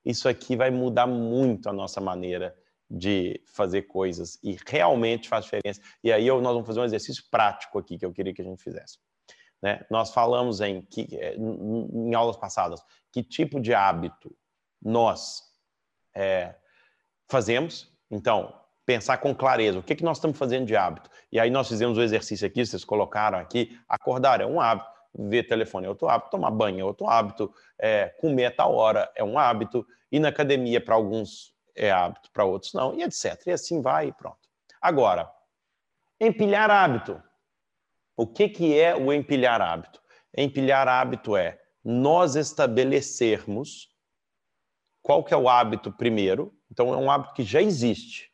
Isso 0.04 0.28
aqui 0.28 0.54
vai 0.54 0.70
mudar 0.70 1.06
muito 1.06 1.68
a 1.68 1.72
nossa 1.72 2.00
maneira 2.00 2.54
de 2.90 3.42
fazer 3.46 3.82
coisas 3.82 4.38
e 4.42 4.56
realmente 4.66 5.28
faz 5.28 5.44
diferença. 5.44 5.80
E 6.02 6.12
aí 6.12 6.28
nós 6.28 6.52
vamos 6.52 6.66
fazer 6.66 6.80
um 6.80 6.84
exercício 6.84 7.24
prático 7.30 7.78
aqui 7.78 7.98
que 7.98 8.04
eu 8.04 8.12
queria 8.12 8.34
que 8.34 8.42
a 8.42 8.44
gente 8.44 8.62
fizesse. 8.62 8.98
Né? 9.62 9.84
Nós 9.90 10.12
falamos 10.12 10.60
em, 10.60 10.82
que, 10.82 11.08
eh, 11.16 11.37
em 11.37 12.14
aulas 12.14 12.37
passadas 12.37 12.82
que 13.10 13.22
tipo 13.22 13.58
de 13.60 13.72
hábito 13.72 14.37
nós 14.82 15.42
é, 16.14 16.54
fazemos. 17.28 17.90
Então, 18.10 18.54
pensar 18.87 19.18
com 19.18 19.35
clareza 19.35 19.79
o 19.79 19.83
que, 19.83 19.94
que 19.94 20.05
nós 20.05 20.18
estamos 20.18 20.38
fazendo 20.38 20.66
de 20.66 20.77
hábito. 20.77 21.11
E 21.33 21.40
aí 21.40 21.51
nós 21.51 21.68
fizemos 21.68 21.97
o 21.97 22.03
exercício 22.03 22.47
aqui, 22.47 22.64
vocês 22.64 22.85
colocaram 22.85 23.38
aqui, 23.38 23.79
acordar 23.88 24.40
é 24.40 24.47
um 24.47 24.61
hábito, 24.61 24.88
ver 25.14 25.44
telefone 25.44 25.87
é 25.87 25.88
outro 25.88 26.09
hábito, 26.09 26.31
tomar 26.31 26.51
banho 26.51 26.81
é 26.81 26.85
outro 26.85 27.07
hábito, 27.09 27.53
é, 27.79 28.09
comer 28.20 28.47
a 28.47 28.51
tal 28.51 28.75
hora 28.75 29.11
é 29.14 29.25
um 29.25 29.38
hábito, 29.38 29.87
ir 30.11 30.18
na 30.18 30.29
academia 30.29 30.81
para 30.81 30.94
alguns 30.94 31.55
é 31.75 31.90
hábito, 31.90 32.31
para 32.33 32.44
outros 32.44 32.73
não, 32.73 32.94
e 32.94 33.03
etc. 33.03 33.42
E 33.47 33.51
assim 33.51 33.83
vai 33.83 34.09
e 34.09 34.12
pronto. 34.12 34.38
Agora, 34.81 35.31
empilhar 36.20 36.70
hábito. 36.70 37.20
O 38.16 38.27
que, 38.27 38.49
que 38.49 38.79
é 38.79 38.94
o 38.94 39.12
empilhar 39.12 39.61
hábito? 39.61 40.01
Empilhar 40.37 40.87
hábito 40.87 41.37
é 41.37 41.61
nós 41.83 42.37
estabelecermos 42.37 43.92
qual 45.03 45.25
que 45.25 45.35
é 45.35 45.37
o 45.37 45.49
hábito 45.49 45.92
primeiro. 45.92 46.57
Então, 46.70 46.92
é 46.94 46.97
um 46.97 47.11
hábito 47.11 47.35
que 47.35 47.42
já 47.42 47.61
existe. 47.61 48.33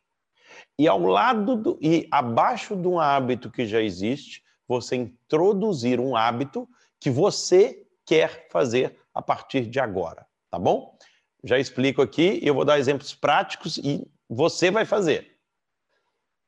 E 0.80 0.88
ao 0.88 0.98
lado 0.98 1.56
do, 1.56 1.78
e 1.78 2.08
abaixo 2.10 2.74
de 2.74 2.88
um 2.88 2.98
hábito 2.98 3.50
que 3.50 3.66
já 3.66 3.82
existe, 3.82 4.42
você 4.66 4.96
introduzir 4.96 6.00
um 6.00 6.16
hábito 6.16 6.66
que 6.98 7.10
você 7.10 7.86
quer 8.06 8.48
fazer 8.50 8.98
a 9.12 9.20
partir 9.20 9.66
de 9.66 9.78
agora, 9.78 10.26
tá 10.50 10.58
bom? 10.58 10.96
Já 11.44 11.58
explico 11.58 12.00
aqui, 12.00 12.40
eu 12.42 12.54
vou 12.54 12.64
dar 12.64 12.78
exemplos 12.78 13.14
práticos 13.14 13.76
e 13.76 14.10
você 14.26 14.70
vai 14.70 14.86
fazer. 14.86 15.36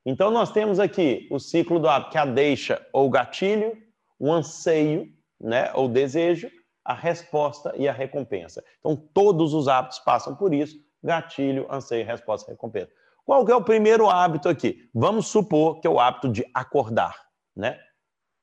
Então, 0.03 0.31
nós 0.31 0.51
temos 0.51 0.81
aqui 0.81 1.29
o 1.31 1.39
ciclo 1.39 1.79
do 1.79 1.87
hábito, 1.87 2.13
que 2.13 2.17
é 2.17 2.23
a 2.23 2.25
deixa 2.25 2.81
ou 2.91 3.11
gatilho, 3.11 3.77
o 4.19 4.33
anseio, 4.33 5.13
né, 5.39 5.71
ou 5.75 5.91
desejo, 5.91 6.51
a 6.83 6.95
resposta 6.95 7.75
e 7.77 7.87
a 7.87 7.93
recompensa. 7.93 8.65
Então, 8.79 8.97
todos 8.97 9.53
os 9.53 9.69
hábitos 9.69 9.99
passam 9.99 10.35
por 10.35 10.55
isso: 10.55 10.83
gatilho, 11.05 11.71
anseio, 11.71 12.07
resposta 12.07 12.51
recompensa. 12.51 12.91
Qual 13.25 13.45
que 13.45 13.53
é 13.53 13.57
o 13.57 13.65
primeiro 13.65 14.09
hábito 14.09 14.49
aqui? 14.49 14.91
Vamos 14.95 15.29
supor 15.29 15.81
que 15.81 15.87
é 15.87 15.91
o 15.91 16.01
hábito 16.01 16.29
de 16.29 16.45
acordar, 16.53 17.17
né? 17.55 17.81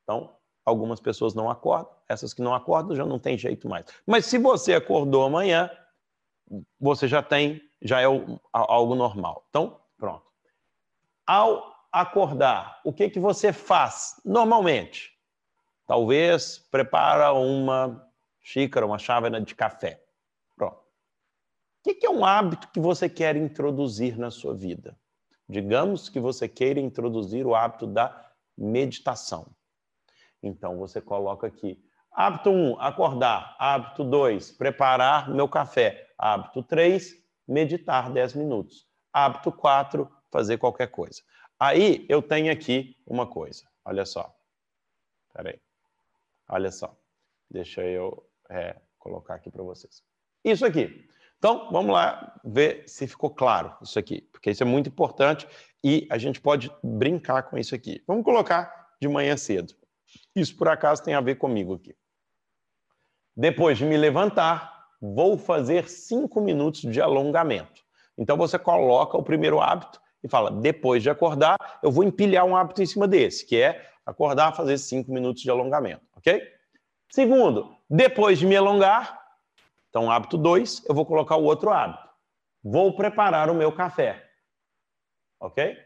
Então, 0.04 0.36
algumas 0.66 1.00
pessoas 1.00 1.34
não 1.34 1.50
acordam, 1.50 1.94
essas 2.08 2.34
que 2.34 2.42
não 2.42 2.54
acordam 2.54 2.96
já 2.96 3.06
não 3.06 3.20
tem 3.20 3.38
jeito 3.38 3.68
mais. 3.68 3.86
Mas 4.08 4.26
se 4.26 4.38
você 4.38 4.74
acordou 4.74 5.24
amanhã, 5.24 5.70
você 6.80 7.08
já 7.08 7.22
tem, 7.22 7.62
já 7.82 8.02
é 8.02 8.06
algo 8.54 8.96
normal. 8.96 9.46
Então, 9.50 9.80
pronto. 9.98 10.26
Ao 11.28 11.76
acordar, 11.92 12.82
o 12.84 12.94
que 12.94 13.10
que 13.10 13.20
você 13.20 13.52
faz 13.52 14.20
normalmente? 14.26 15.12
Talvez 15.86 16.60
prepara 16.72 17.34
uma 17.34 18.08
xícara, 18.42 18.86
uma 18.86 18.98
chávena 18.98 19.42
de 19.42 19.54
café. 19.54 20.04
O 21.86 21.96
que 21.96 22.06
é 22.06 22.10
um 22.10 22.26
hábito 22.26 22.68
que 22.72 22.80
você 22.80 23.08
quer 23.08 23.36
introduzir 23.36 24.18
na 24.18 24.30
sua 24.30 24.54
vida? 24.54 24.98
Digamos 25.48 26.10
que 26.10 26.20
você 26.20 26.48
queira 26.48 26.80
introduzir 26.80 27.46
o 27.46 27.56
hábito 27.56 27.88
da 27.88 28.32
meditação. 28.58 29.48
Então 30.44 30.78
você 30.78 31.02
coloca 31.02 31.48
aqui: 31.48 31.82
hábito 32.12 32.50
1, 32.50 32.54
um, 32.54 32.80
acordar. 32.80 33.56
Hábito 33.58 34.04
2, 34.04 34.52
preparar 34.52 35.30
meu 35.30 35.48
café. 35.48 36.08
Hábito 36.18 36.62
3, 36.64 37.16
meditar 37.48 38.12
10 38.12 38.34
minutos. 38.36 38.86
Hábito 39.14 39.52
4, 39.52 40.10
fazer 40.30 40.58
qualquer 40.58 40.88
coisa. 40.88 41.22
Aí 41.58 42.06
eu 42.10 42.22
tenho 42.22 42.52
aqui 42.52 42.96
uma 43.08 43.26
coisa. 43.26 43.66
Olha 43.86 44.06
só. 44.06 44.36
Espera 45.28 45.50
aí. 45.50 45.62
Olha 46.50 46.72
só. 46.72 46.96
Deixa 47.50 47.82
eu 47.84 48.24
é, 48.50 48.76
colocar 48.98 49.36
aqui 49.36 49.50
para 49.50 49.64
vocês. 49.64 50.04
Isso 50.44 50.66
aqui. 50.66 51.10
Então, 51.40 51.70
vamos 51.72 51.94
lá 51.94 52.38
ver 52.44 52.84
se 52.86 53.08
ficou 53.08 53.30
claro 53.30 53.74
isso 53.82 53.98
aqui, 53.98 54.22
porque 54.32 54.52
isso 54.52 54.62
é 54.62 54.66
muito 54.66 54.90
importante 54.90 55.48
e 55.82 56.06
a 56.12 56.18
gente 56.18 56.40
pode 56.42 56.70
brincar 56.84 57.44
com 57.44 57.58
isso 57.58 57.74
aqui. 57.74 58.04
Vamos 58.06 58.26
colocar 58.26 58.90
de 59.02 59.08
manhã 59.08 59.38
cedo. 59.38 59.74
Isso, 60.36 60.56
por 60.58 60.68
acaso, 60.68 61.02
tem 61.02 61.14
a 61.14 61.22
ver 61.22 61.36
comigo 61.36 61.76
aqui. 61.76 61.96
Depois 63.36 63.78
de 63.78 63.86
me 63.86 63.96
levantar, 63.96 64.88
vou 65.02 65.38
fazer 65.38 65.90
cinco 65.90 66.42
minutos 66.42 66.82
de 66.82 67.02
alongamento. 67.02 67.82
Então, 68.18 68.36
você 68.36 68.60
coloca 68.60 69.18
o 69.18 69.24
primeiro 69.24 69.62
hábito 69.62 70.02
e 70.22 70.28
fala: 70.28 70.52
depois 70.52 71.02
de 71.02 71.10
acordar, 71.10 71.80
eu 71.82 71.90
vou 71.90 72.04
empilhar 72.04 72.44
um 72.44 72.54
hábito 72.54 72.84
em 72.84 72.86
cima 72.86 73.08
desse, 73.08 73.46
que 73.46 73.62
é 73.62 73.90
acordar, 74.06 74.54
fazer 74.54 74.78
cinco 74.78 75.10
minutos 75.14 75.42
de 75.42 75.50
alongamento, 75.50 76.04
ok? 76.18 76.42
Segundo, 77.10 77.74
depois 77.90 78.38
de 78.38 78.46
me 78.46 78.58
alongar, 78.58 79.19
então 79.90 80.12
hábito 80.12 80.38
2, 80.38 80.86
eu 80.88 80.96
vou 80.96 81.06
colocar 81.06 81.36
o 81.36 81.44
outro 81.44 81.72
hábito. 81.72 82.08
Vou 82.64 82.96
preparar 82.96 83.50
o 83.50 83.56
meu 83.56 83.72
café. 83.72 84.30
Ok? 85.40 85.78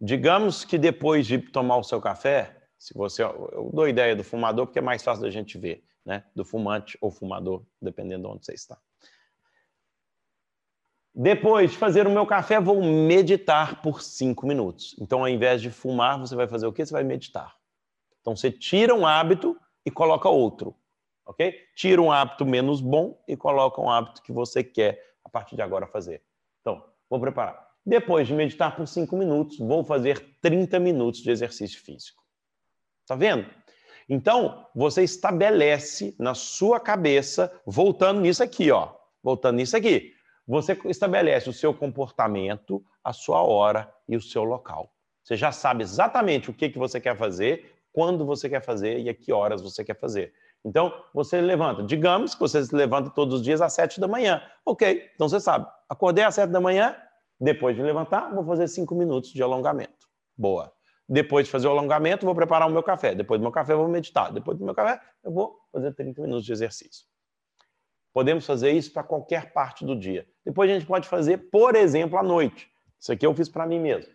Digamos 0.00 0.64
que 0.64 0.78
depois 0.78 1.26
de 1.26 1.38
tomar 1.38 1.76
o 1.76 1.84
seu 1.84 2.00
café, 2.00 2.56
se 2.78 2.94
você. 2.94 3.22
Eu 3.22 3.70
dou 3.72 3.86
ideia 3.86 4.16
do 4.16 4.24
fumador 4.24 4.66
porque 4.66 4.78
é 4.78 4.82
mais 4.82 5.02
fácil 5.02 5.22
da 5.22 5.30
gente 5.30 5.58
ver, 5.58 5.84
né? 6.04 6.24
Do 6.34 6.44
fumante 6.44 6.96
ou 7.00 7.10
fumador, 7.10 7.62
dependendo 7.80 8.26
de 8.26 8.34
onde 8.34 8.46
você 8.46 8.54
está. 8.54 8.78
Depois 11.14 11.72
de 11.72 11.76
fazer 11.76 12.06
o 12.06 12.10
meu 12.10 12.24
café, 12.24 12.58
vou 12.58 12.82
meditar 12.82 13.82
por 13.82 14.00
cinco 14.00 14.46
minutos. 14.46 14.96
Então, 14.98 15.20
ao 15.20 15.28
invés 15.28 15.60
de 15.60 15.70
fumar, 15.70 16.18
você 16.18 16.34
vai 16.34 16.48
fazer 16.48 16.66
o 16.66 16.72
quê? 16.72 16.86
Você 16.86 16.92
vai 16.92 17.04
meditar. 17.04 17.54
Então, 18.20 18.34
você 18.34 18.50
tira 18.50 18.94
um 18.94 19.04
hábito 19.04 19.58
e 19.84 19.90
coloca 19.90 20.28
outro, 20.28 20.74
ok? 21.30 21.54
Tira 21.74 22.02
um 22.02 22.10
hábito 22.10 22.44
menos 22.44 22.80
bom 22.80 23.22
e 23.26 23.36
coloca 23.36 23.80
um 23.80 23.88
hábito 23.88 24.22
que 24.22 24.32
você 24.32 24.62
quer 24.62 25.00
a 25.24 25.28
partir 25.28 25.56
de 25.56 25.62
agora 25.62 25.86
fazer. 25.86 26.22
Então, 26.60 26.84
vou 27.08 27.20
preparar. 27.20 27.68
Depois 27.86 28.26
de 28.26 28.34
meditar 28.34 28.76
por 28.76 28.86
5 28.86 29.16
minutos, 29.16 29.58
vou 29.58 29.84
fazer 29.84 30.36
30 30.42 30.78
minutos 30.78 31.22
de 31.22 31.30
exercício 31.30 31.80
físico. 31.80 32.22
Tá 33.06 33.14
vendo? 33.14 33.48
Então, 34.08 34.66
você 34.74 35.04
estabelece 35.04 36.14
na 36.18 36.34
sua 36.34 36.80
cabeça, 36.80 37.50
voltando 37.64 38.20
nisso 38.20 38.42
aqui, 38.42 38.70
ó, 38.70 38.92
voltando 39.22 39.56
nisso 39.56 39.76
aqui, 39.76 40.12
você 40.46 40.76
estabelece 40.86 41.48
o 41.48 41.52
seu 41.52 41.72
comportamento, 41.72 42.84
a 43.04 43.12
sua 43.12 43.42
hora 43.42 43.92
e 44.08 44.16
o 44.16 44.20
seu 44.20 44.42
local. 44.42 44.92
Você 45.22 45.36
já 45.36 45.52
sabe 45.52 45.84
exatamente 45.84 46.50
o 46.50 46.54
que, 46.54 46.68
que 46.68 46.78
você 46.78 47.00
quer 47.00 47.16
fazer 47.16 47.72
quando 47.92 48.26
você 48.26 48.48
quer 48.48 48.62
fazer 48.62 48.98
e 48.98 49.08
a 49.08 49.14
que 49.14 49.32
horas 49.32 49.62
você 49.62 49.84
quer 49.84 49.98
fazer. 49.98 50.32
Então, 50.64 50.92
você 51.14 51.40
levanta. 51.40 51.82
Digamos 51.82 52.34
que 52.34 52.40
você 52.40 52.64
se 52.64 52.74
levanta 52.74 53.10
todos 53.10 53.36
os 53.36 53.42
dias 53.42 53.60
às 53.60 53.72
sete 53.72 53.98
da 53.98 54.06
manhã. 54.06 54.42
Ok, 54.64 55.10
então 55.14 55.28
você 55.28 55.40
sabe. 55.40 55.66
Acordei 55.88 56.24
às 56.24 56.34
sete 56.34 56.50
da 56.50 56.60
manhã, 56.60 56.96
depois 57.40 57.74
de 57.74 57.82
levantar, 57.82 58.32
vou 58.34 58.44
fazer 58.44 58.68
cinco 58.68 58.94
minutos 58.94 59.32
de 59.32 59.42
alongamento. 59.42 60.06
Boa. 60.36 60.72
Depois 61.08 61.46
de 61.46 61.50
fazer 61.50 61.66
o 61.66 61.70
alongamento, 61.70 62.26
vou 62.26 62.34
preparar 62.34 62.68
o 62.68 62.70
meu 62.70 62.82
café. 62.82 63.14
Depois 63.14 63.40
do 63.40 63.42
meu 63.42 63.50
café, 63.50 63.74
vou 63.74 63.88
meditar. 63.88 64.32
Depois 64.32 64.58
do 64.58 64.64
meu 64.64 64.74
café, 64.74 65.00
eu 65.24 65.32
vou 65.32 65.58
fazer 65.72 65.92
30 65.94 66.20
minutos 66.20 66.44
de 66.44 66.52
exercício. 66.52 67.06
Podemos 68.12 68.44
fazer 68.44 68.72
isso 68.72 68.92
para 68.92 69.02
qualquer 69.02 69.52
parte 69.52 69.84
do 69.84 69.98
dia. 69.98 70.26
Depois 70.44 70.70
a 70.70 70.74
gente 70.74 70.86
pode 70.86 71.08
fazer, 71.08 71.38
por 71.50 71.74
exemplo, 71.74 72.18
à 72.18 72.22
noite. 72.22 72.70
Isso 72.98 73.10
aqui 73.10 73.26
eu 73.26 73.34
fiz 73.34 73.48
para 73.48 73.66
mim 73.66 73.80
mesmo. 73.80 74.12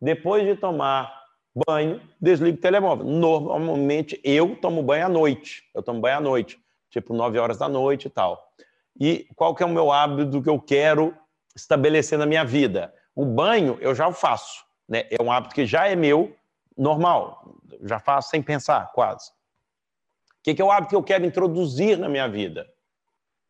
Depois 0.00 0.44
de 0.44 0.54
tomar 0.54 1.17
banho, 1.66 2.00
desligo 2.20 2.58
o 2.58 2.60
telemóvel. 2.60 3.06
Normalmente 3.06 4.20
eu 4.22 4.56
tomo 4.56 4.82
banho 4.82 5.06
à 5.06 5.08
noite. 5.08 5.62
Eu 5.74 5.82
tomo 5.82 6.00
banho 6.00 6.18
à 6.18 6.20
noite, 6.20 6.60
tipo 6.90 7.14
9 7.14 7.38
horas 7.38 7.58
da 7.58 7.68
noite 7.68 8.06
e 8.06 8.10
tal. 8.10 8.52
E 9.00 9.28
qual 9.34 9.54
que 9.54 9.62
é 9.62 9.66
o 9.66 9.70
meu 9.70 9.92
hábito 9.92 10.42
que 10.42 10.48
eu 10.48 10.60
quero 10.60 11.16
estabelecer 11.54 12.18
na 12.18 12.26
minha 12.26 12.44
vida? 12.44 12.92
O 13.14 13.24
banho 13.24 13.78
eu 13.80 13.94
já 13.94 14.10
faço, 14.12 14.64
né? 14.88 15.06
É 15.10 15.22
um 15.22 15.30
hábito 15.30 15.54
que 15.54 15.66
já 15.66 15.86
é 15.86 15.94
meu, 15.94 16.36
normal, 16.76 17.56
já 17.82 17.98
faço 17.98 18.30
sem 18.30 18.42
pensar, 18.42 18.92
quase. 18.92 19.30
O 19.30 20.42
que, 20.42 20.54
que 20.54 20.62
é 20.62 20.64
o 20.64 20.70
hábito 20.70 20.90
que 20.90 20.96
eu 20.96 21.02
quero 21.02 21.26
introduzir 21.26 21.98
na 21.98 22.08
minha 22.08 22.28
vida? 22.28 22.68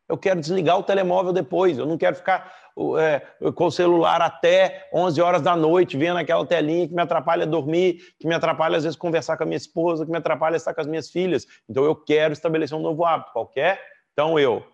Eu 0.08 0.16
quero 0.16 0.40
desligar 0.40 0.78
o 0.78 0.82
telemóvel 0.82 1.32
depois. 1.32 1.76
Eu 1.76 1.86
não 1.86 1.98
quero 1.98 2.16
ficar 2.16 2.67
é, 2.98 3.50
com 3.52 3.66
o 3.66 3.70
celular 3.70 4.20
até 4.20 4.88
11 4.92 5.20
horas 5.20 5.42
da 5.42 5.56
noite, 5.56 5.96
vendo 5.96 6.18
aquela 6.18 6.44
telinha 6.46 6.86
que 6.86 6.94
me 6.94 7.02
atrapalha 7.02 7.46
dormir, 7.46 8.00
que 8.18 8.26
me 8.26 8.34
atrapalha 8.34 8.76
às 8.76 8.84
vezes 8.84 8.96
conversar 8.96 9.36
com 9.36 9.42
a 9.44 9.46
minha 9.46 9.56
esposa, 9.56 10.04
que 10.04 10.10
me 10.10 10.18
atrapalha 10.18 10.56
estar 10.56 10.74
com 10.74 10.80
as 10.80 10.86
minhas 10.86 11.10
filhas. 11.10 11.46
Então 11.68 11.84
eu 11.84 11.94
quero 11.94 12.32
estabelecer 12.32 12.76
um 12.76 12.80
novo 12.80 13.04
hábito 13.04 13.32
qualquer. 13.32 13.80
Então 14.12 14.38
eu, 14.38 14.64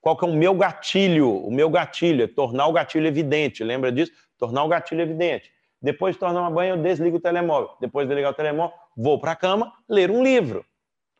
qual 0.00 0.16
que 0.16 0.24
é 0.24 0.28
o 0.28 0.32
meu 0.32 0.54
gatilho? 0.54 1.30
O 1.30 1.50
meu 1.50 1.70
gatilho 1.70 2.24
é 2.24 2.26
tornar 2.26 2.66
o 2.66 2.72
gatilho 2.72 3.06
evidente. 3.06 3.64
Lembra 3.64 3.90
disso? 3.90 4.12
Tornar 4.38 4.64
o 4.64 4.68
gatilho 4.68 5.00
evidente. 5.00 5.50
Depois 5.80 6.14
de 6.14 6.20
tomar 6.20 6.50
banho, 6.50 6.74
eu 6.74 6.82
desligo 6.82 7.16
o 7.18 7.20
telemóvel. 7.20 7.70
Depois 7.80 8.06
de 8.06 8.08
desligar 8.08 8.32
o 8.32 8.34
telemóvel, 8.34 8.76
vou 8.96 9.20
para 9.20 9.32
a 9.32 9.36
cama 9.36 9.72
ler 9.88 10.10
um 10.10 10.22
livro. 10.22 10.64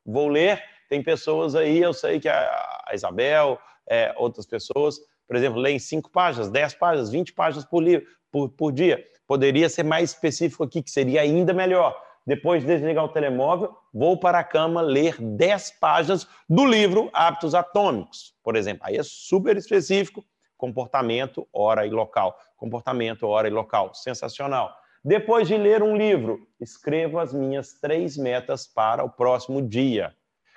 Vou 0.04 0.28
ler. 0.28 0.62
Tem 0.88 1.02
pessoas 1.02 1.54
aí, 1.54 1.82
eu 1.82 1.92
sei 1.92 2.20
que 2.20 2.28
a 2.28 2.76
a 2.86 2.94
Isabel, 2.94 3.58
é, 3.88 4.14
outras 4.16 4.46
pessoas, 4.46 5.00
por 5.26 5.36
exemplo, 5.36 5.60
leem 5.60 5.78
cinco 5.78 6.10
páginas, 6.10 6.50
dez 6.50 6.74
páginas, 6.74 7.10
vinte 7.10 7.32
páginas 7.32 7.64
por, 7.64 7.82
livro, 7.82 8.06
por, 8.30 8.48
por 8.50 8.72
dia. 8.72 9.04
Poderia 9.26 9.68
ser 9.68 9.82
mais 9.82 10.10
específico 10.10 10.62
aqui, 10.62 10.82
que 10.82 10.90
seria 10.90 11.20
ainda 11.20 11.52
melhor. 11.52 12.00
Depois 12.26 12.62
de 12.62 12.68
desligar 12.68 13.04
o 13.04 13.08
telemóvel, 13.08 13.76
vou 13.94 14.18
para 14.18 14.40
a 14.40 14.44
cama 14.44 14.80
ler 14.80 15.16
dez 15.20 15.70
páginas 15.70 16.26
do 16.48 16.64
livro 16.64 17.08
Hábitos 17.12 17.54
Atômicos, 17.54 18.34
por 18.42 18.56
exemplo. 18.56 18.82
Aí 18.84 18.96
é 18.96 19.02
super 19.02 19.56
específico, 19.56 20.24
comportamento, 20.56 21.46
hora 21.52 21.86
e 21.86 21.90
local. 21.90 22.36
Comportamento, 22.56 23.26
hora 23.26 23.46
e 23.46 23.50
local. 23.50 23.94
Sensacional. 23.94 24.74
Depois 25.04 25.46
de 25.46 25.56
ler 25.56 25.84
um 25.84 25.96
livro, 25.96 26.48
escrevo 26.60 27.20
as 27.20 27.32
minhas 27.32 27.74
três 27.80 28.16
metas 28.16 28.66
para 28.66 29.04
o 29.04 29.10
próximo 29.10 29.62
dia. 29.62 30.12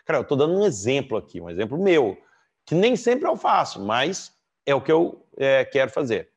Cara, 0.06 0.18
eu 0.18 0.24
estou 0.24 0.36
dando 0.36 0.60
um 0.60 0.66
exemplo 0.66 1.18
aqui, 1.18 1.40
um 1.40 1.52
exemplo 1.52 1.78
meu, 1.78 2.18
que 2.66 2.74
nem 2.74 2.96
sempre 2.96 3.28
eu 3.28 3.36
faço, 3.36 3.80
mas 3.80 4.32
é 4.70 4.76
o 4.76 4.82
que 4.82 4.92
eu 4.92 5.26
é, 5.38 5.66
quero 5.66 5.90
fazer. 5.90 6.30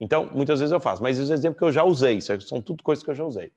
Então, 0.00 0.28
muitas 0.32 0.60
vezes 0.60 0.72
eu 0.72 0.80
faço, 0.80 1.02
mas 1.02 1.18
esse 1.18 1.32
exemplo 1.32 1.58
que 1.58 1.64
eu 1.64 1.72
já 1.72 1.84
usei, 1.84 2.16
isso 2.16 2.40
são 2.42 2.60
tudo 2.60 2.82
coisas 2.82 3.04
que 3.04 3.10
eu 3.10 3.14
já 3.14 3.24
usei. 3.24 3.52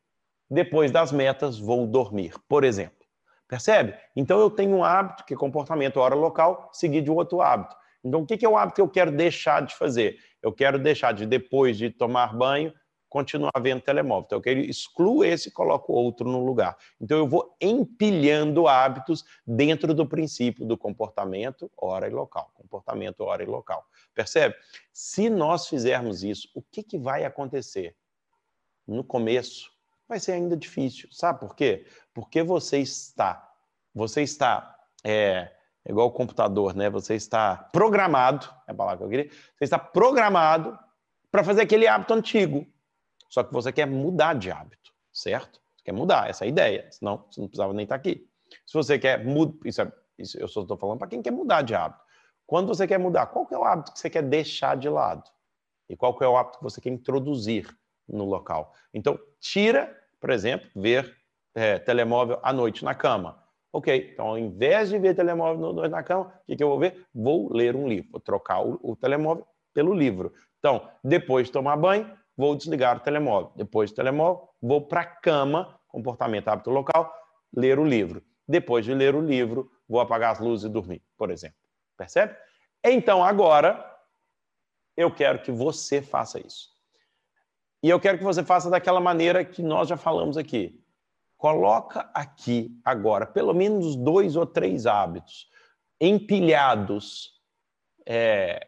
Depois 0.49 0.91
das 0.91 1.11
metas, 1.11 1.57
vou 1.57 1.87
dormir, 1.87 2.33
por 2.47 2.63
exemplo. 2.63 3.05
Percebe? 3.47 3.95
Então, 4.15 4.39
eu 4.39 4.49
tenho 4.49 4.75
um 4.75 4.83
hábito, 4.83 5.25
que 5.25 5.33
é 5.33 5.37
comportamento 5.37 5.97
hora 5.97 6.15
local, 6.15 6.69
seguir 6.73 7.01
de 7.01 7.11
outro 7.11 7.41
hábito. 7.41 7.75
Então, 8.03 8.21
o 8.21 8.25
que 8.25 8.45
é 8.45 8.49
o 8.49 8.57
hábito 8.57 8.75
que 8.75 8.81
eu 8.81 8.89
quero 8.89 9.11
deixar 9.11 9.61
de 9.61 9.75
fazer? 9.75 10.17
Eu 10.41 10.51
quero 10.51 10.77
deixar 10.79 11.11
de, 11.13 11.25
depois 11.25 11.77
de 11.77 11.89
tomar 11.89 12.35
banho, 12.35 12.73
continuar 13.09 13.53
vendo 13.61 13.81
telemóvel. 13.81 14.25
Então, 14.25 14.41
eu 14.45 14.59
excluo 14.59 15.23
esse 15.23 15.49
e 15.49 15.51
coloco 15.51 15.93
outro 15.93 16.29
no 16.29 16.43
lugar. 16.43 16.75
Então, 16.99 17.17
eu 17.17 17.27
vou 17.27 17.55
empilhando 17.61 18.67
hábitos 18.67 19.23
dentro 19.45 19.93
do 19.93 20.05
princípio 20.05 20.65
do 20.65 20.77
comportamento, 20.77 21.71
hora 21.77 22.07
e 22.07 22.11
local. 22.11 22.51
Comportamento, 22.55 23.21
hora 23.21 23.41
e 23.41 23.45
local. 23.45 23.85
Percebe? 24.15 24.55
Se 24.93 25.29
nós 25.29 25.67
fizermos 25.67 26.23
isso, 26.23 26.49
o 26.55 26.61
que, 26.61 26.81
que 26.81 26.97
vai 26.97 27.25
acontecer? 27.25 27.95
No 28.87 29.03
começo, 29.03 29.69
vai 30.07 30.19
ser 30.19 30.31
ainda 30.31 30.55
difícil. 30.55 31.09
Sabe 31.11 31.39
por 31.39 31.55
quê? 31.55 31.85
Porque 32.13 32.41
você 32.41 32.79
está, 32.79 33.51
você 33.93 34.21
está, 34.21 34.75
é, 35.03 35.51
igual 35.85 36.07
o 36.07 36.11
computador, 36.11 36.73
né? 36.73 36.89
Você 36.89 37.15
está 37.15 37.57
programado, 37.57 38.47
é 38.67 38.71
a 38.71 38.75
palavra 38.75 38.99
que 38.99 39.03
eu 39.03 39.09
queria, 39.09 39.31
você 39.57 39.65
está 39.65 39.77
programado 39.77 40.79
para 41.29 41.43
fazer 41.43 41.63
aquele 41.63 41.87
hábito 41.87 42.13
antigo. 42.13 42.65
Só 43.29 43.43
que 43.43 43.51
você 43.51 43.73
quer 43.73 43.85
mudar 43.85 44.35
de 44.35 44.49
hábito, 44.49 44.93
certo? 45.11 45.59
Você 45.75 45.83
quer 45.83 45.91
mudar, 45.91 46.29
essa 46.29 46.45
é 46.45 46.47
a 46.47 46.49
ideia. 46.49 46.87
Senão, 46.89 47.25
você 47.29 47.41
não 47.41 47.49
precisava 47.49 47.73
nem 47.73 47.83
estar 47.83 47.95
aqui. 47.95 48.25
Se 48.65 48.73
você 48.73 48.97
quer 48.97 49.25
mudar, 49.25 49.57
isso, 49.65 49.81
é, 49.81 49.91
isso 50.17 50.39
eu 50.39 50.47
só 50.47 50.61
estou 50.61 50.77
falando 50.77 50.99
para 50.99 51.07
quem 51.09 51.21
quer 51.21 51.31
mudar 51.31 51.63
de 51.63 51.75
hábito. 51.75 52.04
Quando 52.47 52.67
você 52.67 52.87
quer 52.87 52.99
mudar, 52.99 53.27
qual 53.27 53.45
que 53.45 53.53
é 53.53 53.57
o 53.57 53.63
hábito 53.63 53.91
que 53.91 53.99
você 53.99 54.09
quer 54.09 54.21
deixar 54.21 54.77
de 54.77 54.87
lado? 54.87 55.23
E 55.89 55.95
qual 55.95 56.15
que 56.15 56.23
é 56.23 56.27
o 56.27 56.37
hábito 56.37 56.59
que 56.59 56.63
você 56.63 56.79
quer 56.79 56.89
introduzir 56.89 57.67
no 58.07 58.25
local? 58.25 58.73
Então, 58.93 59.19
tira, 59.39 59.95
por 60.19 60.29
exemplo, 60.29 60.67
ver 60.75 61.15
é, 61.55 61.79
telemóvel 61.79 62.39
à 62.43 62.53
noite 62.53 62.83
na 62.83 62.93
cama. 62.93 63.43
Ok, 63.73 64.11
então 64.13 64.27
ao 64.27 64.37
invés 64.37 64.89
de 64.89 64.97
ver 64.97 65.15
telemóvel 65.15 65.73
noite 65.73 65.91
na 65.91 66.03
cama, 66.03 66.33
o 66.43 66.45
que, 66.45 66.55
que 66.55 66.63
eu 66.63 66.69
vou 66.69 66.79
ver? 66.79 67.05
Vou 67.13 67.51
ler 67.51 67.75
um 67.75 67.87
livro, 67.87 68.11
vou 68.11 68.21
trocar 68.21 68.61
o, 68.61 68.79
o 68.81 68.95
telemóvel 68.95 69.45
pelo 69.73 69.93
livro. 69.93 70.31
Então, 70.59 70.87
depois 71.03 71.47
de 71.47 71.53
tomar 71.53 71.75
banho, 71.75 72.09
vou 72.37 72.55
desligar 72.55 72.97
o 72.97 72.99
telemóvel. 72.99 73.51
Depois 73.55 73.91
do 73.91 73.95
telemóvel, 73.95 74.47
vou 74.61 74.87
para 74.87 75.01
a 75.01 75.05
cama, 75.05 75.79
comportamento 75.87 76.47
hábito 76.47 76.69
local, 76.69 77.13
ler 77.53 77.79
o 77.79 77.83
livro. 77.83 78.23
Depois 78.47 78.85
de 78.85 78.93
ler 78.93 79.15
o 79.15 79.21
livro, 79.21 79.69
vou 79.89 79.99
apagar 79.99 80.31
as 80.31 80.39
luzes 80.39 80.65
e 80.65 80.69
dormir, 80.69 81.01
por 81.17 81.29
exemplo. 81.29 81.64
Percebe? 81.97 82.35
Então, 82.83 83.23
agora, 83.23 83.83
eu 84.95 85.13
quero 85.13 85.41
que 85.41 85.51
você 85.51 86.01
faça 86.01 86.39
isso. 86.39 86.69
E 87.81 87.89
eu 87.89 87.99
quero 87.99 88.17
que 88.17 88.23
você 88.23 88.43
faça 88.43 88.69
daquela 88.69 88.99
maneira 88.99 89.45
que 89.45 89.61
nós 89.61 89.87
já 89.87 89.97
falamos 89.97 90.37
aqui. 90.37 90.83
Coloca 91.37 92.09
aqui 92.13 92.79
agora 92.83 93.25
pelo 93.27 93.53
menos 93.53 93.95
dois 93.95 94.35
ou 94.35 94.45
três 94.45 94.87
hábitos 94.87 95.49
empilhados 95.99 97.33
é, 98.05 98.67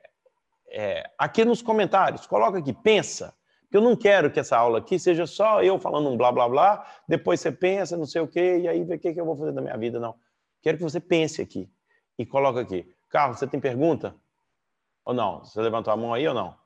é, 0.70 1.10
aqui 1.18 1.44
nos 1.46 1.62
comentários. 1.62 2.28
Coloca 2.28 2.60
aqui, 2.60 2.74
pensa. 2.74 3.36
Eu 3.72 3.82
não 3.82 3.96
quero 3.96 4.32
que 4.32 4.40
essa 4.40 4.58
aula 4.58 4.80
aqui 4.80 4.98
seja 4.98 5.26
só 5.26 5.62
eu 5.62 5.78
falando 5.78 6.10
um 6.10 6.18
blá 6.18 6.32
blá 6.32 6.48
blá, 6.48 6.88
depois 7.08 7.40
você 7.42 7.52
pensa, 7.52 7.98
não 7.98 8.06
sei 8.06 8.22
o 8.22 8.28
quê, 8.28 8.60
e 8.60 8.68
aí 8.68 8.84
vê 8.84 8.96
o 8.96 9.00
que, 9.00 9.10
eu 9.10 9.26
vou 9.26 9.36
fazer 9.36 9.52
da 9.52 9.62
minha 9.62 9.78
vida, 9.78 10.00
não. 10.00 10.16
Quero 10.62 10.78
que 10.78 10.84
você 10.84 11.00
pense 11.00 11.42
aqui 11.42 11.70
e 12.18 12.26
coloque 12.26 12.60
aqui. 12.60 12.97
Carlos, 13.10 13.40
você 13.40 13.48
tem 13.48 13.60
pergunta? 13.60 14.16
Ou 15.06 15.14
não? 15.14 15.44
Você 15.44 15.62
levantou 15.62 15.94
a 15.94 15.98
mão 15.98 16.14
aí 16.14 16.28
ou 16.28 16.34
não? 16.34 16.58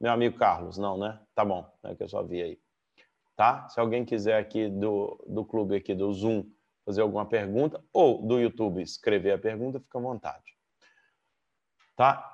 Meu 0.00 0.12
amigo 0.12 0.38
Carlos, 0.38 0.78
não, 0.78 0.98
né? 0.98 1.20
Tá 1.34 1.44
bom, 1.44 1.70
é 1.84 1.94
que 1.94 2.02
eu 2.02 2.08
só 2.08 2.22
vi 2.22 2.42
aí. 2.42 2.60
Tá? 3.36 3.68
Se 3.68 3.80
alguém 3.80 4.04
quiser 4.04 4.38
aqui 4.38 4.68
do, 4.68 5.22
do 5.26 5.44
clube 5.44 5.74
aqui 5.74 5.94
do 5.94 6.12
Zoom 6.12 6.44
fazer 6.84 7.02
alguma 7.02 7.26
pergunta, 7.26 7.82
ou 7.92 8.26
do 8.26 8.38
YouTube 8.38 8.82
escrever 8.82 9.32
a 9.32 9.38
pergunta, 9.38 9.80
fica 9.80 9.98
à 9.98 10.02
vontade. 10.02 10.56
Tá? 11.96 12.26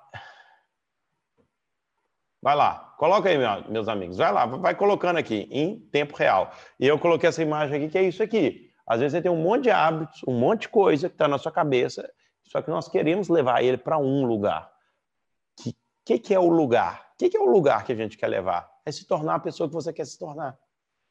Vai 2.43 2.55
lá, 2.55 2.95
coloca 2.97 3.29
aí, 3.29 3.37
meus 3.69 3.89
amigos. 3.89 4.17
Vai 4.17 4.33
lá, 4.33 4.47
vai 4.47 4.75
colocando 4.75 5.17
aqui 5.17 5.49
em 5.51 5.81
tempo 5.91 6.17
real. 6.17 6.53
E 6.79 6.87
eu 6.87 6.99
coloquei 6.99 7.29
essa 7.29 7.43
imagem 7.43 7.77
aqui, 7.77 7.89
que 7.89 7.99
é 7.99 8.03
isso 8.03 8.23
aqui. 8.23 8.71
Às 8.87 9.01
vezes 9.01 9.13
você 9.13 9.23
tem 9.23 9.31
um 9.31 9.43
monte 9.43 9.65
de 9.65 9.71
hábitos, 9.71 10.23
um 10.29 10.39
monte 10.39 10.63
de 10.63 10.69
coisa 10.69 11.09
que 11.09 11.15
está 11.15 11.27
na 11.27 11.39
sua 11.39 11.51
cabeça, 11.51 12.09
só 12.47 12.63
que 12.63 12.71
nós 12.71 12.89
queremos 12.89 13.29
levar 13.29 13.63
ele 13.63 13.77
para 13.77 13.99
um 13.99 14.25
lugar. 14.25 14.73
O 15.59 15.63
que, 15.63 15.77
que, 16.05 16.19
que, 16.19 16.35
é 16.35 16.39
o 16.39 16.49
lugar? 16.49 17.11
O 17.15 17.19
que, 17.19 17.29
que 17.29 17.37
é 17.37 17.41
o 17.41 17.51
lugar 17.51 17.85
que 17.85 17.93
a 17.93 17.97
gente 17.97 18.17
quer 18.17 18.29
levar? 18.29 18.71
É 18.85 18.93
se 18.93 19.07
tornar 19.07 19.37
a 19.37 19.41
pessoa 19.41 19.69
que 19.69 19.75
você 19.75 19.93
quer 19.93 20.07
se 20.07 20.19
tornar. 20.19 20.59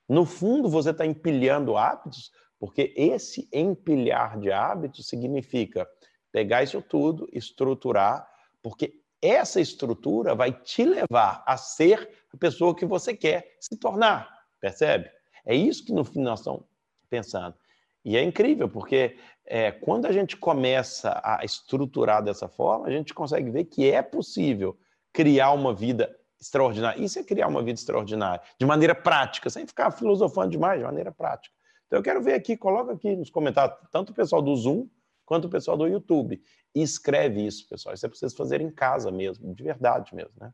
No 0.08 0.26
fundo, 0.26 0.70
você 0.70 0.92
está 0.92 1.06
empilhando 1.06 1.78
hábitos, 1.78 2.32
porque 2.60 2.94
esse 2.96 3.50
empilhar 3.52 4.40
de 4.40 4.52
hábitos 4.52 5.08
significa 5.08 5.88
pegar 6.32 6.64
isso 6.64 6.82
tudo, 6.82 7.28
estruturar, 7.34 8.30
porque 8.62 9.02
essa 9.22 9.60
estrutura 9.60 10.36
vai 10.36 10.52
te 10.52 10.86
levar 10.86 11.44
a 11.46 11.58
ser 11.58 12.10
a 12.34 12.38
pessoa 12.38 12.76
que 12.76 12.86
você 12.86 13.16
quer 13.16 13.58
se 13.60 13.78
tornar, 13.78 14.30
percebe? 14.60 15.10
É 15.46 15.56
isso 15.56 15.86
que 15.86 15.94
no 15.94 16.04
fim 16.04 16.22
nós 16.22 16.40
estamos 16.40 16.64
pensando. 17.10 17.56
E 18.04 18.16
é 18.16 18.22
incrível, 18.22 18.70
porque 18.70 19.18
é, 19.46 19.72
quando 19.72 20.06
a 20.06 20.12
gente 20.12 20.36
começa 20.36 21.22
a 21.24 21.44
estruturar 21.44 22.24
dessa 22.24 22.48
forma, 22.48 22.88
a 22.88 22.92
gente 22.92 23.14
consegue 23.14 23.50
ver 23.50 23.66
que 23.66 23.90
é 23.90 24.02
possível 24.02 24.78
criar 25.14 25.52
uma 25.52 25.74
vida 25.74 26.16
extraordinária. 26.40 27.02
Isso 27.02 27.20
é 27.20 27.24
criar 27.24 27.48
uma 27.48 27.62
vida 27.62 27.80
extraordinária, 27.80 28.42
de 28.60 28.66
maneira 28.66 28.96
prática, 28.96 29.50
sem 29.50 29.66
ficar 29.66 29.92
filosofando 29.92 30.50
demais, 30.50 30.80
de 30.80 30.86
maneira 30.86 31.12
prática. 31.12 31.54
Então 31.88 32.00
eu 32.00 32.04
quero 32.04 32.22
ver 32.22 32.34
aqui, 32.34 32.58
coloca 32.58 32.94
aqui 32.94 33.16
nos 33.16 33.30
comentários, 33.30 33.78
tanto 33.92 34.12
o 34.12 34.16
pessoal 34.16 34.42
do 34.42 34.56
Zoom 34.56 34.88
quanto 35.26 35.46
o 35.46 35.50
pessoal 35.50 35.78
do 35.78 35.88
YouTube. 35.88 36.42
E 36.74 36.82
escreve 36.82 37.46
isso, 37.46 37.68
pessoal. 37.70 37.94
Isso 37.96 38.06
é 38.06 38.10
preciso 38.10 38.36
fazer 38.36 38.62
em 38.62 38.70
casa 38.70 39.12
mesmo, 39.12 39.54
de 39.54 39.64
verdade 39.64 40.14
mesmo, 40.14 40.34
né? 40.40 40.52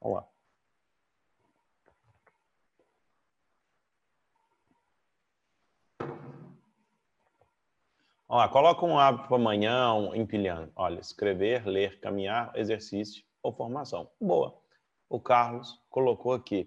Vamos 0.00 0.18
lá. 0.18 0.26
Olha, 8.34 8.48
coloca 8.48 8.86
um 8.86 8.98
hábito 8.98 9.28
para 9.28 9.36
amanhã, 9.36 9.92
um 9.92 10.14
empilhando. 10.14 10.72
Olha, 10.74 10.98
escrever, 10.98 11.66
ler, 11.66 12.00
caminhar, 12.00 12.50
exercício 12.54 13.22
ou 13.42 13.52
formação. 13.52 14.10
Boa. 14.18 14.58
O 15.06 15.20
Carlos 15.20 15.78
colocou 15.90 16.32
aqui. 16.32 16.66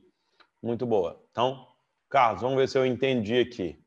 Muito 0.61 0.85
boa. 0.85 1.19
Então, 1.31 1.67
Carlos, 2.07 2.43
vamos 2.43 2.57
ver 2.57 2.69
se 2.69 2.77
eu 2.77 2.85
entendi 2.85 3.39
aqui. 3.39 3.83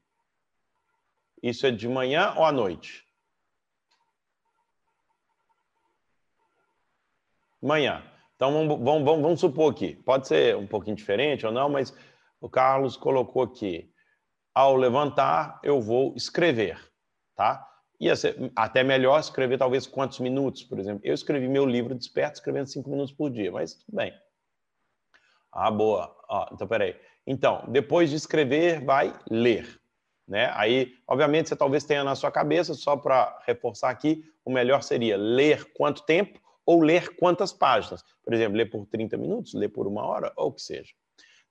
Isso 1.40 1.68
é 1.68 1.70
de 1.70 1.86
manhã 1.86 2.34
ou 2.36 2.44
à 2.44 2.50
noite? 2.50 3.06
Manhã. 7.62 8.02
Então 8.34 8.52
vamos, 8.52 8.76
vamos, 8.76 9.04
vamos, 9.04 9.22
vamos 9.22 9.40
supor 9.40 9.70
aqui. 9.70 9.94
Pode 9.94 10.26
ser 10.26 10.56
um 10.56 10.66
pouquinho 10.66 10.96
diferente 10.96 11.46
ou 11.46 11.52
não, 11.52 11.68
mas 11.68 11.96
o 12.40 12.50
Carlos 12.50 12.96
colocou 12.96 13.44
aqui. 13.44 13.88
Ao 14.52 14.74
levantar, 14.74 15.60
eu 15.62 15.80
vou 15.80 16.12
escrever, 16.16 16.76
tá? 17.36 17.67
Ia 18.01 18.14
ser 18.14 18.53
até 18.55 18.84
melhor 18.84 19.18
escrever 19.18 19.59
talvez 19.59 19.86
quantos 19.86 20.20
minutos, 20.20 20.62
por 20.62 20.78
exemplo. 20.78 21.01
Eu 21.05 21.14
escrevi 21.14 21.49
meu 21.49 21.66
livro 21.66 21.94
Desperto 21.94 22.34
escrevendo 22.34 22.68
cinco 22.68 22.88
minutos 22.90 23.12
por 23.12 23.30
dia, 23.30 23.51
mas 23.51 23.74
tudo 23.74 23.96
bem. 23.96 24.14
Ah, 25.53 25.70
boa. 25.70 26.14
Ah, 26.30 26.49
então, 26.53 26.68
peraí. 26.68 26.94
Então, 27.26 27.64
depois 27.68 28.09
de 28.11 28.16
escrever, 28.16 28.84
vai 28.84 29.18
ler. 29.30 29.80
Né? 30.26 30.51
Aí, 30.55 30.94
obviamente, 31.07 31.49
você 31.49 31.57
talvez 31.57 31.84
tenha 31.84 32.05
na 32.05 32.14
sua 32.14 32.30
cabeça, 32.30 32.74
só 32.74 32.96
para 32.96 33.36
reforçar 33.46 33.90
aqui, 33.90 34.24
o 34.44 34.53
melhor 34.53 34.82
seria 34.82 35.16
ler 35.16 35.72
quanto 35.72 36.05
tempo 36.05 36.38
ou 36.64 36.82
ler 36.82 37.16
quantas 37.16 37.53
páginas. 37.53 38.05
Por 38.22 38.34
exemplo, 38.34 38.57
ler 38.57 38.66
por 38.66 38.86
30 38.86 39.16
minutos, 39.16 39.55
ler 39.55 39.70
por 39.70 39.86
uma 39.86 40.05
hora, 40.05 40.32
ou 40.36 40.49
o 40.49 40.53
que 40.53 40.62
seja. 40.62 40.92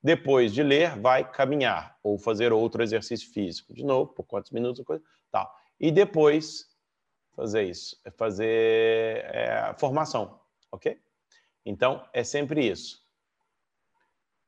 Depois 0.00 0.54
de 0.54 0.62
ler, 0.62 0.96
vai 0.98 1.28
caminhar 1.28 1.96
ou 2.04 2.16
fazer 2.18 2.52
outro 2.52 2.82
exercício 2.82 3.32
físico. 3.32 3.74
De 3.74 3.84
novo, 3.84 4.12
por 4.12 4.24
quantos 4.24 4.52
minutos, 4.52 4.84
coisa. 4.84 5.02
E 5.80 5.90
depois 5.90 6.66
fazer 7.34 7.62
isso, 7.64 7.96
é 8.04 8.10
fazer 8.10 9.24
é, 9.26 9.74
formação, 9.78 10.40
ok? 10.72 11.00
Então, 11.64 12.04
é 12.12 12.24
sempre 12.24 12.66
isso. 12.66 13.06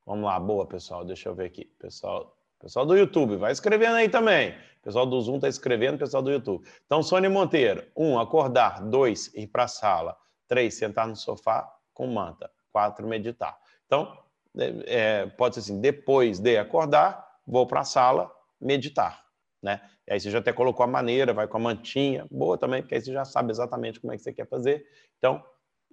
Vamos 0.04 0.24
lá, 0.24 0.40
boa, 0.40 0.66
pessoal. 0.66 1.04
Deixa 1.04 1.28
eu 1.28 1.34
ver 1.34 1.44
aqui. 1.44 1.66
Pessoal, 1.78 2.36
pessoal 2.58 2.84
do 2.84 2.96
YouTube, 2.96 3.36
vai 3.36 3.52
escrevendo 3.52 3.94
aí 3.94 4.08
também. 4.08 4.54
Pessoal 4.82 5.06
do 5.06 5.20
Zoom 5.20 5.36
está 5.36 5.48
escrevendo, 5.48 5.98
pessoal 5.98 6.22
do 6.22 6.30
YouTube. 6.30 6.66
Então, 6.86 7.02
Sônia 7.02 7.30
Monteiro, 7.30 7.86
um, 7.96 8.18
acordar. 8.18 8.82
Dois, 8.82 9.32
ir 9.34 9.46
para 9.46 9.64
a 9.64 9.68
sala. 9.68 10.16
Três, 10.48 10.74
sentar 10.74 11.06
no 11.06 11.14
sofá 11.14 11.70
com 11.92 12.06
manta. 12.06 12.50
Quatro, 12.72 13.06
meditar. 13.06 13.56
Então, 13.86 14.18
é, 14.86 15.26
pode 15.26 15.54
ser 15.54 15.60
assim, 15.60 15.80
depois 15.80 16.40
de 16.40 16.56
acordar, 16.58 17.38
vou 17.46 17.66
para 17.66 17.80
a 17.80 17.84
sala 17.84 18.34
meditar, 18.60 19.24
né? 19.62 19.80
E 20.06 20.12
aí 20.12 20.20
você 20.20 20.30
já 20.30 20.38
até 20.38 20.52
colocou 20.52 20.84
a 20.84 20.86
maneira, 20.86 21.32
vai 21.32 21.46
com 21.46 21.56
a 21.56 21.60
mantinha, 21.60 22.26
boa 22.30 22.56
também, 22.56 22.82
porque 22.82 22.94
aí 22.94 23.00
você 23.00 23.12
já 23.12 23.24
sabe 23.24 23.50
exatamente 23.50 24.00
como 24.00 24.12
é 24.12 24.16
que 24.16 24.22
você 24.22 24.32
quer 24.32 24.46
fazer. 24.46 24.86
Então, 25.18 25.42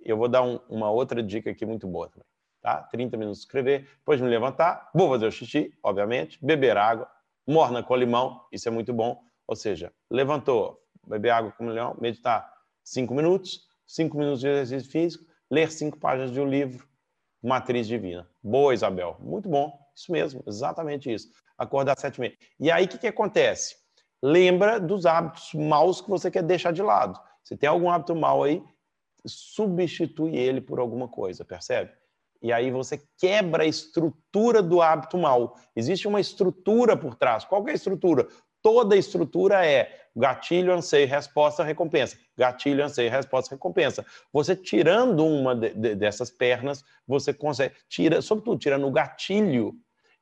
eu 0.03 0.17
vou 0.17 0.27
dar 0.27 0.41
um, 0.41 0.59
uma 0.69 0.89
outra 0.89 1.21
dica 1.21 1.49
aqui 1.49 1.65
muito 1.65 1.87
boa 1.87 2.09
também, 2.09 2.27
tá? 2.61 2.83
30 2.83 3.17
minutos 3.17 3.39
escrever, 3.39 3.89
depois 3.99 4.21
me 4.21 4.27
levantar, 4.27 4.89
vou 4.93 5.09
fazer 5.09 5.27
o 5.27 5.31
xixi, 5.31 5.73
obviamente, 5.83 6.43
beber 6.43 6.77
água, 6.77 7.09
morna 7.45 7.83
com 7.83 7.95
limão, 7.95 8.45
isso 8.51 8.67
é 8.67 8.71
muito 8.71 8.93
bom. 8.93 9.21
Ou 9.47 9.55
seja, 9.55 9.93
levantou, 10.09 10.81
beber 11.05 11.31
água 11.31 11.51
com 11.51 11.69
limão, 11.69 11.95
meditar 11.99 12.51
5 12.83 13.13
minutos, 13.13 13.67
5 13.85 14.17
minutos 14.17 14.41
de 14.41 14.47
exercício 14.49 14.91
físico, 14.91 15.25
ler 15.49 15.71
cinco 15.71 15.97
páginas 15.97 16.31
de 16.31 16.39
um 16.39 16.47
livro, 16.47 16.87
Matriz 17.41 17.87
Divina. 17.87 18.29
Boa, 18.43 18.73
Isabel. 18.73 19.17
Muito 19.19 19.47
bom. 19.47 19.77
Isso 19.95 20.11
mesmo, 20.11 20.43
exatamente 20.45 21.11
isso. 21.11 21.29
Acordar 21.57 21.93
às 21.93 21.99
sete 21.99 22.17
e 22.17 22.21
meia. 22.21 22.37
E 22.59 22.71
aí, 22.71 22.85
o 22.85 22.87
que, 22.87 22.97
que 22.97 23.07
acontece? 23.07 23.75
Lembra 24.21 24.79
dos 24.79 25.05
hábitos 25.05 25.53
maus 25.53 26.01
que 26.01 26.09
você 26.09 26.29
quer 26.29 26.43
deixar 26.43 26.71
de 26.71 26.81
lado. 26.81 27.19
Se 27.43 27.55
tem 27.55 27.69
algum 27.69 27.89
hábito 27.89 28.15
mau 28.15 28.43
aí, 28.43 28.63
substitui 29.25 30.35
ele 30.35 30.61
por 30.61 30.79
alguma 30.79 31.07
coisa, 31.07 31.45
percebe? 31.45 31.91
E 32.41 32.51
aí 32.51 32.69
você 32.71 33.01
quebra 33.17 33.63
a 33.63 33.65
estrutura 33.67 34.61
do 34.61 34.81
hábito 34.81 35.17
mal. 35.17 35.57
Existe 35.75 36.07
uma 36.07 36.19
estrutura 36.19 36.95
por 36.95 37.15
trás. 37.15 37.43
Qual 37.43 37.67
é 37.67 37.71
a 37.71 37.75
estrutura? 37.75 38.27
Toda 38.61 38.95
estrutura 38.95 39.65
é 39.65 40.07
gatilho, 40.15 40.73
anseio, 40.73 41.07
resposta, 41.07 41.63
recompensa. 41.63 42.17
Gatilho, 42.37 42.83
anseio, 42.83 43.09
resposta, 43.09 43.55
recompensa. 43.55 44.05
Você 44.33 44.55
tirando 44.55 45.25
uma 45.25 45.55
de, 45.55 45.73
de, 45.73 45.95
dessas 45.95 46.29
pernas, 46.29 46.83
você 47.07 47.33
consegue. 47.33 47.75
Tira, 47.87 48.21
sobretudo, 48.21 48.59
tirando 48.59 48.87
o 48.87 48.91
gatilho, 48.91 49.73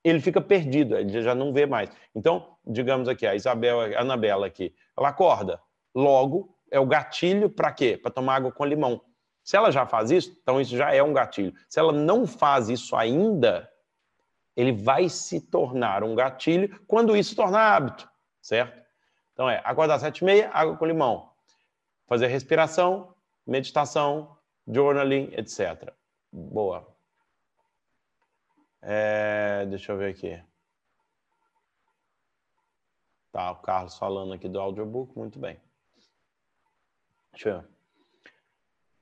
ele 0.09 0.19
fica 0.19 0.39
perdido, 0.39 0.95
ele 0.95 1.21
já 1.21 1.33
não 1.33 1.51
vê 1.51 1.65
mais. 1.65 1.89
Então, 2.13 2.55
digamos 2.65 3.07
aqui, 3.07 3.25
a 3.25 3.33
Isabel, 3.33 3.81
a 3.81 4.01
Anabela 4.01 4.45
aqui, 4.45 4.73
ela 4.95 5.09
acorda. 5.09 5.59
Logo, 5.95 6.55
é 6.69 6.79
o 6.79 6.85
gatilho 6.85 7.49
para 7.49 7.71
quê? 7.71 7.97
Para 7.97 8.11
tomar 8.11 8.35
água 8.35 8.51
com 8.51 8.63
limão. 8.63 9.01
Se 9.43 9.57
ela 9.57 9.71
já 9.71 9.85
faz 9.85 10.11
isso, 10.11 10.37
então 10.41 10.61
isso 10.61 10.77
já 10.77 10.93
é 10.93 11.01
um 11.01 11.11
gatilho. 11.11 11.53
Se 11.67 11.79
ela 11.79 11.91
não 11.91 12.27
faz 12.27 12.69
isso 12.69 12.95
ainda, 12.95 13.67
ele 14.55 14.71
vai 14.71 15.09
se 15.09 15.41
tornar 15.41 16.03
um 16.03 16.13
gatilho 16.13 16.79
quando 16.87 17.17
isso 17.17 17.31
se 17.31 17.35
tornar 17.35 17.75
hábito, 17.75 18.07
certo? 18.41 18.79
Então 19.33 19.49
é 19.49 19.59
acordar 19.63 19.95
às 19.95 20.01
sete 20.01 20.19
e 20.19 20.23
meia, 20.23 20.51
água 20.53 20.77
com 20.77 20.85
limão. 20.85 21.31
Fazer 22.07 22.27
respiração, 22.27 23.13
meditação, 23.45 24.37
journaling, 24.67 25.31
etc. 25.33 25.91
Boa. 26.31 26.94
É, 28.87 29.65
deixa 29.65 29.91
eu 29.91 29.97
ver 29.97 30.11
aqui. 30.11 30.39
Tá, 33.31 33.51
o 33.51 33.55
Carlos 33.55 33.97
falando 33.97 34.31
aqui 34.33 34.47
do 34.47 34.59
audiobook, 34.59 35.17
muito 35.17 35.39
bem. 35.39 35.59
Deixa 37.33 37.49
eu 37.49 37.61
ver. 37.61 37.67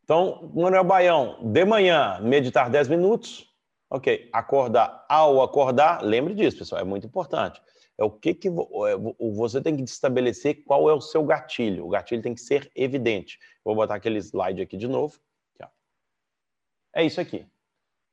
Então, 0.03 0.51
Manuel 0.55 0.85
Baião, 0.85 1.51
de 1.51 1.65
manhã, 1.65 2.19
meditar 2.21 2.69
10 2.69 2.87
minutos. 2.87 3.53
Ok, 3.89 4.29
acordar 4.33 5.05
ao 5.07 5.41
acordar, 5.41 6.01
lembre 6.01 6.33
disso, 6.33 6.57
pessoal, 6.57 6.81
é 6.81 6.83
muito 6.83 7.05
importante. 7.05 7.61
É 7.97 8.03
o 8.03 8.09
que, 8.09 8.33
que 8.33 8.47
é, 8.47 9.31
você 9.35 9.61
tem 9.61 9.75
que 9.75 9.83
estabelecer 9.83 10.63
qual 10.63 10.89
é 10.89 10.93
o 10.93 11.01
seu 11.01 11.23
gatilho. 11.23 11.85
O 11.85 11.89
gatilho 11.89 12.21
tem 12.21 12.33
que 12.33 12.41
ser 12.41 12.71
evidente. 12.73 13.37
Vou 13.63 13.75
botar 13.75 13.95
aquele 13.95 14.17
slide 14.17 14.61
aqui 14.61 14.77
de 14.77 14.87
novo. 14.87 15.19
É 16.95 17.03
isso 17.03 17.19
aqui. 17.19 17.45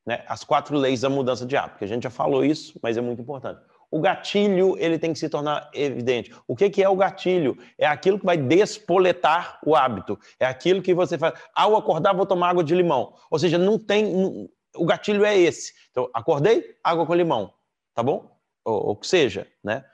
Né? 0.06 0.24
As 0.26 0.44
quatro 0.44 0.76
leis 0.76 1.02
da 1.02 1.08
mudança 1.08 1.44
de 1.44 1.56
hábito, 1.56 1.78
que 1.78 1.84
a 1.84 1.88
gente 1.88 2.04
já 2.04 2.10
falou 2.10 2.44
isso, 2.44 2.78
mas 2.82 2.96
é 2.96 3.00
muito 3.00 3.22
importante. 3.22 3.60
O 3.90 4.00
gatilho 4.00 4.76
ele 4.78 4.98
tem 4.98 5.12
que 5.12 5.18
se 5.18 5.28
tornar 5.28 5.68
evidente. 5.74 6.32
O 6.46 6.54
que, 6.54 6.70
que 6.70 6.82
é 6.82 6.88
o 6.88 6.94
gatilho? 6.94 7.58
É 7.76 7.86
aquilo 7.86 8.18
que 8.18 8.24
vai 8.24 8.36
despoletar 8.36 9.58
o 9.66 9.74
hábito. 9.74 10.16
É 10.38 10.46
aquilo 10.46 10.80
que 10.80 10.94
você 10.94 11.18
faz. 11.18 11.34
Ao 11.54 11.76
acordar, 11.76 12.14
vou 12.14 12.24
tomar 12.24 12.50
água 12.50 12.62
de 12.62 12.74
limão. 12.74 13.14
Ou 13.28 13.38
seja, 13.38 13.58
não 13.58 13.78
tem. 13.78 14.48
O 14.76 14.86
gatilho 14.86 15.24
é 15.24 15.36
esse. 15.36 15.72
Então, 15.90 16.08
acordei, 16.14 16.76
água 16.84 17.04
com 17.04 17.14
limão. 17.14 17.52
Tá 17.92 18.02
bom? 18.02 18.40
ou, 18.64 18.96
que 18.96 19.06
seja, 19.06 19.46
né? 19.62 19.84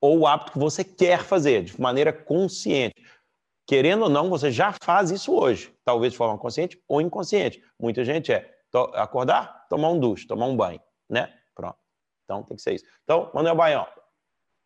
Ou 0.00 0.20
o 0.20 0.26
hábito 0.26 0.52
que 0.52 0.58
você 0.58 0.84
quer 0.84 1.22
fazer 1.22 1.64
de 1.64 1.80
maneira 1.80 2.12
consciente. 2.12 2.94
Querendo 3.66 4.02
ou 4.02 4.08
não, 4.08 4.30
você 4.30 4.50
já 4.50 4.72
faz 4.72 5.10
isso 5.10 5.34
hoje, 5.34 5.74
talvez 5.84 6.12
de 6.12 6.18
forma 6.18 6.38
consciente 6.38 6.80
ou 6.86 7.00
inconsciente. 7.00 7.62
Muita 7.78 8.04
gente 8.04 8.32
é 8.32 8.55
acordar, 8.76 9.66
tomar 9.68 9.90
um 9.90 9.98
duche, 9.98 10.26
tomar 10.26 10.46
um 10.46 10.56
banho, 10.56 10.80
né? 11.08 11.32
Pronto. 11.54 11.78
Então 12.24 12.42
tem 12.42 12.56
que 12.56 12.62
ser 12.62 12.74
isso. 12.74 12.84
Então, 13.04 13.30
Manuel 13.34 13.54
Baião, 13.54 13.86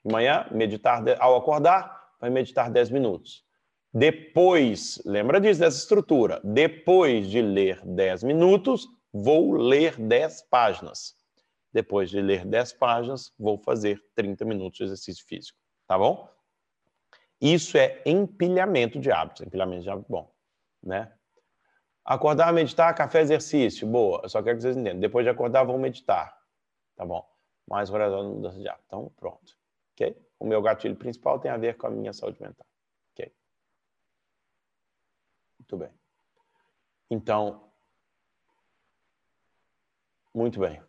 de 0.05 0.13
manhã, 0.13 0.47
meditar 0.51 1.03
ao 1.21 1.37
acordar, 1.37 2.15
vai 2.21 2.31
meditar 2.31 2.71
10 2.71 2.91
minutos. 2.91 3.45
Depois, 3.93 5.03
lembra 5.05 5.41
disso, 5.41 5.61
dessa 5.61 5.79
estrutura. 5.79 6.41
Depois 6.45 7.29
de 7.29 7.43
ler 7.43 7.81
10 7.85 8.23
minutos, 8.23 8.89
vou 9.13 9.53
ler 9.53 9.97
10 9.97 10.43
páginas. 10.43 11.17
Depois 11.73 12.09
de 12.09 12.21
ler 12.21 12.45
10 12.45 12.73
páginas, 12.75 13.33
vou 13.39 13.59
fazer 13.59 14.01
30 14.15 14.45
minutos 14.45 14.79
de 14.79 14.85
exercício 14.85 15.25
físico. 15.27 15.59
Tá 15.87 15.99
bom? 15.99 16.29
Isso 17.41 17.77
é 17.77 18.03
empilhamento 18.07 19.01
de 19.01 19.11
hábitos. 19.11 19.47
Empilhamento 19.47 19.83
de 19.83 19.91
hábitos 19.91 20.11
bom. 20.11 20.33
Né? 20.83 21.13
Acordar, 22.11 22.53
meditar, 22.53 22.93
café, 22.93 23.21
exercício. 23.21 23.87
Boa. 23.87 24.19
Eu 24.25 24.29
só 24.29 24.43
quero 24.43 24.57
que 24.57 24.63
vocês 24.63 24.77
entendam. 24.77 24.99
Depois 24.99 25.25
de 25.25 25.31
acordar, 25.31 25.63
vou 25.63 25.79
meditar. 25.79 26.37
Tá 26.97 27.07
bom. 27.07 27.25
Mais 27.69 27.89
de 27.89 27.95
mudança 27.95 28.59
de 28.59 28.69
hábito. 28.69 28.85
Então, 28.89 29.13
pronto. 29.17 29.57
Ok? 29.93 30.21
O 30.41 30.45
meu 30.45 30.61
gatilho 30.61 30.97
principal 30.97 31.39
tem 31.39 31.53
a 31.53 31.57
ver 31.57 31.77
com 31.77 31.87
a 31.87 31.91
minha 31.91 32.13
saúde 32.13 32.43
mental. 32.43 32.67
Ok? 33.13 33.33
Muito 35.61 35.77
bem. 35.77 35.91
Então, 37.09 37.71
muito 40.35 40.59
bem. 40.59 40.83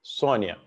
Sônia, 0.00 0.58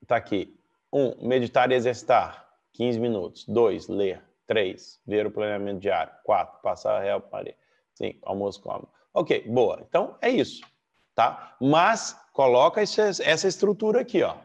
está 0.00 0.16
aqui. 0.16 0.58
Um, 0.90 1.28
meditar 1.28 1.70
e 1.70 1.74
exercitar, 1.74 2.58
15 2.72 2.98
minutos. 2.98 3.44
Dois, 3.44 3.86
ler. 3.86 4.24
Três, 4.46 4.98
ver 5.06 5.26
o 5.26 5.30
planeamento 5.30 5.80
diário. 5.80 6.10
Quatro, 6.24 6.58
passar 6.62 6.96
a 6.96 7.00
real 7.00 7.20
para 7.20 7.54
Cinco, 7.98 8.20
almoço 8.22 8.60
com. 8.62 8.86
Ok, 9.12 9.44
boa. 9.48 9.84
Então, 9.88 10.16
é 10.22 10.30
isso, 10.30 10.62
tá? 11.14 11.56
Mas, 11.60 12.16
coloca 12.32 12.80
essa 12.80 13.48
estrutura 13.48 14.00
aqui, 14.00 14.22
ó. 14.22 14.36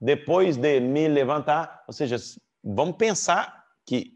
Depois 0.00 0.56
de 0.56 0.80
me 0.80 1.06
levantar, 1.06 1.84
ou 1.86 1.92
seja, 1.92 2.16
vamos 2.62 2.96
pensar 2.96 3.64
que 3.86 4.14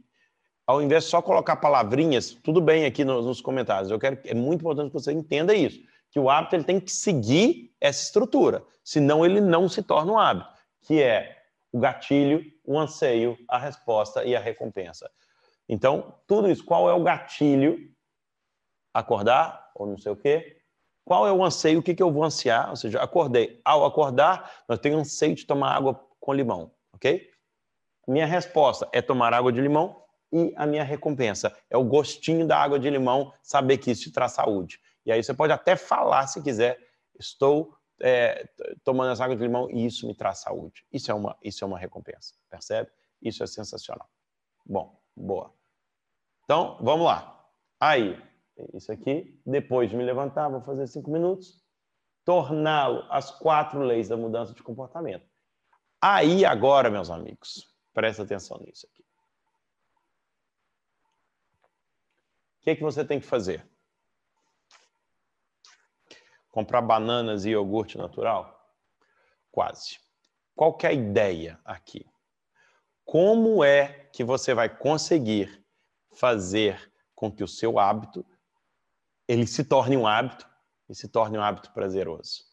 ao 0.66 0.82
invés 0.82 1.04
de 1.04 1.10
só 1.10 1.22
colocar 1.22 1.56
palavrinhas, 1.56 2.32
tudo 2.42 2.60
bem 2.60 2.84
aqui 2.84 3.04
nos, 3.04 3.24
nos 3.24 3.40
comentários. 3.40 3.90
Eu 3.90 3.98
quero, 3.98 4.18
é 4.24 4.34
muito 4.34 4.60
importante 4.60 4.88
que 4.88 5.00
você 5.00 5.12
entenda 5.12 5.54
isso 5.54 5.80
que 6.10 6.18
o 6.18 6.30
hábito 6.30 6.56
ele 6.56 6.64
tem 6.64 6.80
que 6.80 6.90
seguir 6.90 7.74
essa 7.80 8.02
estrutura, 8.02 8.64
senão 8.82 9.24
ele 9.24 9.40
não 9.40 9.68
se 9.68 9.82
torna 9.82 10.12
um 10.12 10.18
hábito. 10.18 10.48
que 10.82 11.02
é 11.02 11.36
o 11.70 11.78
gatilho, 11.78 12.42
o 12.64 12.78
anseio, 12.78 13.36
a 13.48 13.58
resposta 13.58 14.24
e 14.24 14.34
a 14.34 14.40
recompensa. 14.40 15.10
Então, 15.68 16.14
tudo 16.26 16.50
isso, 16.50 16.64
qual 16.64 16.88
é 16.88 16.94
o 16.94 17.02
gatilho? 17.02 17.78
Acordar 18.98 19.70
ou 19.74 19.86
não 19.86 19.96
sei 19.96 20.10
o 20.10 20.16
quê? 20.16 20.60
Qual 21.04 21.26
é 21.26 21.32
o 21.32 21.44
anseio? 21.44 21.78
O 21.78 21.82
que, 21.82 21.94
que 21.94 22.02
eu 22.02 22.12
vou 22.12 22.24
ansiar? 22.24 22.68
Ou 22.70 22.76
seja, 22.76 23.00
acordei. 23.00 23.60
Ao 23.64 23.84
acordar, 23.84 24.64
eu 24.68 24.76
tenho 24.76 24.98
anseio 24.98 25.34
de 25.34 25.46
tomar 25.46 25.74
água 25.74 25.94
com 26.18 26.32
limão, 26.32 26.72
ok? 26.92 27.30
Minha 28.06 28.26
resposta 28.26 28.88
é 28.92 29.00
tomar 29.00 29.32
água 29.32 29.52
de 29.52 29.60
limão 29.60 30.02
e 30.32 30.52
a 30.56 30.66
minha 30.66 30.82
recompensa 30.82 31.56
é 31.70 31.76
o 31.76 31.84
gostinho 31.84 32.46
da 32.46 32.58
água 32.58 32.78
de 32.78 32.90
limão, 32.90 33.32
saber 33.42 33.78
que 33.78 33.90
isso 33.90 34.02
te 34.02 34.12
traz 34.12 34.32
saúde. 34.32 34.80
E 35.06 35.12
aí 35.12 35.22
você 35.22 35.32
pode 35.32 35.52
até 35.52 35.76
falar, 35.76 36.26
se 36.26 36.42
quiser, 36.42 36.78
estou 37.18 37.72
é, 38.00 38.46
tomando 38.82 39.12
essa 39.12 39.24
água 39.24 39.36
de 39.36 39.42
limão 39.42 39.70
e 39.70 39.86
isso 39.86 40.06
me 40.06 40.14
traz 40.14 40.40
saúde. 40.40 40.84
Isso 40.92 41.10
é 41.10 41.14
uma, 41.14 41.36
isso 41.42 41.64
é 41.64 41.66
uma 41.66 41.78
recompensa, 41.78 42.34
percebe? 42.50 42.90
Isso 43.22 43.42
é 43.44 43.46
sensacional. 43.46 44.08
Bom, 44.66 45.00
boa. 45.16 45.54
Então, 46.44 46.76
vamos 46.80 47.06
lá. 47.06 47.46
Aí, 47.80 48.20
isso 48.74 48.90
aqui, 48.92 49.40
depois 49.44 49.90
de 49.90 49.96
me 49.96 50.04
levantar, 50.04 50.48
vou 50.48 50.60
fazer 50.60 50.86
cinco 50.86 51.10
minutos, 51.10 51.62
torná-lo 52.24 53.06
as 53.10 53.30
quatro 53.30 53.80
leis 53.80 54.08
da 54.08 54.16
mudança 54.16 54.52
de 54.52 54.62
comportamento. 54.62 55.26
Aí, 56.00 56.44
agora, 56.44 56.90
meus 56.90 57.10
amigos, 57.10 57.74
presta 57.92 58.22
atenção 58.22 58.58
nisso 58.58 58.86
aqui. 58.90 59.02
O 62.60 62.60
que, 62.60 62.70
é 62.70 62.76
que 62.76 62.82
você 62.82 63.04
tem 63.04 63.18
que 63.18 63.26
fazer? 63.26 63.66
Comprar 66.50 66.82
bananas 66.82 67.44
e 67.44 67.50
iogurte 67.50 67.96
natural? 67.96 68.54
Quase. 69.50 69.98
Qual 70.54 70.76
que 70.76 70.86
é 70.86 70.90
a 70.90 70.92
ideia 70.92 71.58
aqui? 71.64 72.04
Como 73.04 73.64
é 73.64 74.08
que 74.12 74.22
você 74.22 74.52
vai 74.54 74.68
conseguir 74.68 75.64
fazer 76.12 76.92
com 77.14 77.32
que 77.32 77.42
o 77.42 77.48
seu 77.48 77.78
hábito 77.78 78.26
ele 79.28 79.46
se 79.46 79.62
torne 79.62 79.96
um 79.96 80.06
hábito 80.06 80.48
e 80.88 80.94
se 80.94 81.06
torne 81.06 81.36
um 81.36 81.42
hábito 81.42 81.70
prazeroso? 81.72 82.44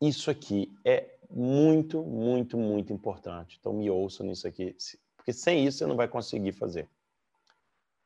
Isso 0.00 0.30
aqui 0.30 0.72
é 0.84 1.18
muito, 1.28 2.02
muito, 2.02 2.56
muito 2.56 2.92
importante. 2.92 3.58
Então 3.58 3.72
me 3.72 3.90
ouça 3.90 4.24
nisso 4.24 4.46
aqui, 4.46 4.74
porque 5.16 5.32
sem 5.32 5.66
isso 5.66 5.78
você 5.78 5.86
não 5.86 5.96
vai 5.96 6.08
conseguir 6.08 6.52
fazer. 6.52 6.88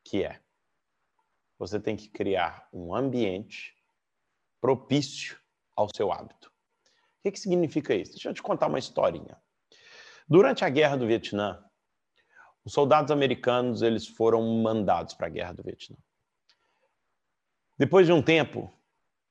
Que 0.02 0.24
é 0.24 0.40
você 1.58 1.78
tem 1.78 1.96
que 1.96 2.08
criar 2.08 2.68
um 2.72 2.94
ambiente 2.94 3.76
propício 4.60 5.38
ao 5.76 5.88
seu 5.94 6.12
hábito. 6.12 6.48
O 6.48 7.22
que, 7.22 7.32
que 7.32 7.40
significa 7.40 7.94
isso? 7.94 8.12
Deixa 8.12 8.28
eu 8.28 8.34
te 8.34 8.42
contar 8.42 8.66
uma 8.66 8.78
historinha. 8.78 9.40
Durante 10.28 10.64
a 10.64 10.68
Guerra 10.68 10.96
do 10.96 11.06
Vietnã, 11.06 11.62
os 12.64 12.72
soldados 12.72 13.10
americanos 13.10 13.82
eles 13.82 14.06
foram 14.06 14.42
mandados 14.62 15.14
para 15.14 15.26
a 15.26 15.30
Guerra 15.30 15.52
do 15.52 15.62
Vietnã. 15.62 15.96
Depois 17.76 18.06
de 18.06 18.12
um 18.12 18.22
tempo, 18.22 18.72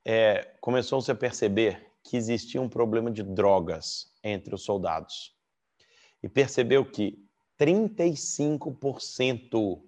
é, 0.04 0.58
começou-se 0.60 1.10
a 1.10 1.16
perceber 1.16 1.90
que 2.04 2.18
existia 2.18 2.62
um 2.62 2.68
problema 2.68 3.10
de 3.10 3.24
drogas 3.24 4.12
entre 4.22 4.54
os 4.54 4.64
soldados. 4.64 5.34
E 6.22 6.28
percebeu 6.28 6.84
que 6.86 7.26
35%, 7.58 9.82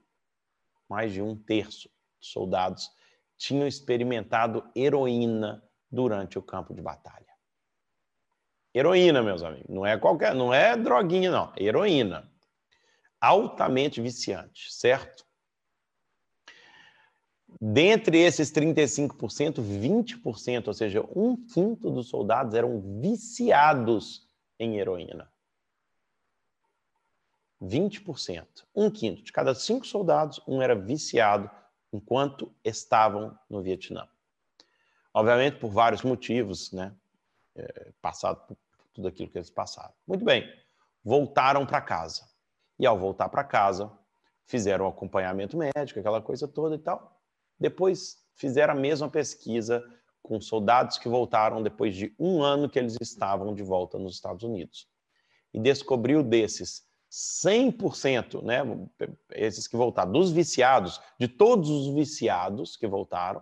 mais 0.88 1.12
de 1.12 1.22
um 1.22 1.36
terço, 1.36 1.90
dos 2.20 2.32
soldados 2.32 2.90
tinham 3.38 3.68
experimentado 3.68 4.64
heroína 4.74 5.62
durante 5.92 6.40
o 6.40 6.42
campo 6.42 6.74
de 6.74 6.82
batalha. 6.82 7.26
Heroína, 8.74 9.22
meus 9.22 9.44
amigos, 9.44 9.68
não 9.70 9.86
é 9.86 9.98
qualquer, 9.98 10.34
não 10.34 10.54
é 10.54 10.78
droguinha 10.78 11.30
não, 11.32 11.52
heroína. 11.58 12.32
Altamente 13.20 14.00
viciante, 14.02 14.74
certo? 14.74 15.25
Dentre 17.60 18.20
esses 18.20 18.52
35%, 18.52 19.62
20%, 19.62 20.68
ou 20.68 20.74
seja, 20.74 21.02
um 21.16 21.36
quinto 21.36 21.90
dos 21.90 22.10
soldados 22.10 22.54
eram 22.54 23.00
viciados 23.02 24.28
em 24.60 24.78
heroína. 24.78 25.32
20%. 27.62 28.46
Um 28.76 28.92
quinto. 28.92 29.24
De 29.24 29.32
cada 29.32 29.56
cinco 29.56 29.86
soldados, 29.86 30.42
um 30.48 30.62
era 30.62 30.76
viciado 30.76 31.50
enquanto 31.92 32.54
estavam 32.64 33.38
no 33.50 33.62
Vietnã. 33.62 34.08
Obviamente, 35.14 35.58
por 35.58 35.70
vários 35.70 36.04
motivos, 36.04 36.72
né? 36.72 36.94
É, 37.56 37.94
passado 38.02 38.46
por 38.48 38.58
tudo 38.94 39.08
aquilo 39.08 39.30
que 39.30 39.38
eles 39.38 39.50
passaram. 39.50 39.94
Muito 40.06 40.26
bem, 40.26 40.46
voltaram 41.04 41.66
para 41.66 41.80
casa. 41.80 42.28
E 42.78 42.86
ao 42.86 43.00
voltar 43.00 43.30
para 43.30 43.46
casa, 43.46 43.90
fizeram 44.46 44.86
acompanhamento 44.86 45.58
médico, 45.58 46.00
aquela 46.00 46.22
coisa 46.22 46.50
toda 46.50 46.76
e 46.76 46.80
tal. 46.80 47.15
Depois 47.60 48.18
fizeram 48.36 48.74
a 48.74 48.78
mesma 48.78 49.10
pesquisa 49.10 49.84
com 50.22 50.42
soldados 50.42 50.98
que 50.98 51.08
voltaram 51.08 51.62
depois 51.62 51.96
de 51.96 52.14
um 52.20 52.42
ano 52.42 52.70
que 52.70 52.80
eles 52.80 52.98
estavam 53.00 53.54
de 53.54 53.64
volta 53.64 53.98
nos 54.00 54.16
Estados 54.16 54.44
Unidos. 54.44 54.88
E 55.54 55.60
descobriu 55.60 56.24
desses 56.24 56.84
100%, 57.12 58.44
né, 58.44 58.62
esses 59.32 59.68
que 59.68 59.78
voltaram, 59.78 60.12
dos 60.12 60.32
viciados, 60.32 61.00
de 61.20 61.28
todos 61.28 61.70
os 61.70 61.94
viciados 61.94 62.76
que 62.76 62.88
voltaram, 62.88 63.42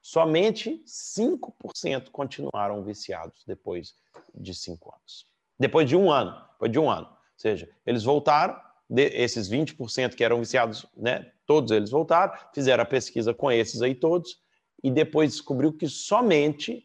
somente 0.00 0.82
5% 0.86 2.10
continuaram 2.10 2.82
viciados 2.82 3.44
depois 3.46 3.94
de 4.34 4.54
cinco 4.54 4.94
anos. 4.94 5.26
Depois 5.58 5.88
de 5.88 5.96
um 5.96 6.10
ano, 6.10 6.32
depois 6.52 6.72
de 6.72 6.78
um 6.78 6.90
ano. 6.90 7.06
Ou 7.06 7.38
seja, 7.38 7.68
eles 7.84 8.02
voltaram, 8.02 8.58
de, 8.88 9.04
esses 9.06 9.48
20% 9.48 10.14
que 10.14 10.24
eram 10.24 10.40
viciados, 10.40 10.86
né, 10.96 11.32
todos 11.46 11.70
eles 11.70 11.90
voltaram, 11.90 12.32
fizeram 12.54 12.82
a 12.82 12.86
pesquisa 12.86 13.32
com 13.32 13.50
esses 13.50 13.82
aí 13.82 13.94
todos, 13.94 14.40
e 14.82 14.90
depois 14.90 15.32
descobriu 15.32 15.72
que 15.72 15.88
somente, 15.88 16.84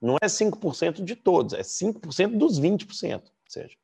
não 0.00 0.16
é 0.22 0.26
5% 0.26 1.02
de 1.02 1.16
todos, 1.16 1.54
é 1.54 1.62
5% 1.62 2.36
dos 2.36 2.60
20%. 2.60 3.22
Ou 3.22 3.30
seja, 3.48 3.76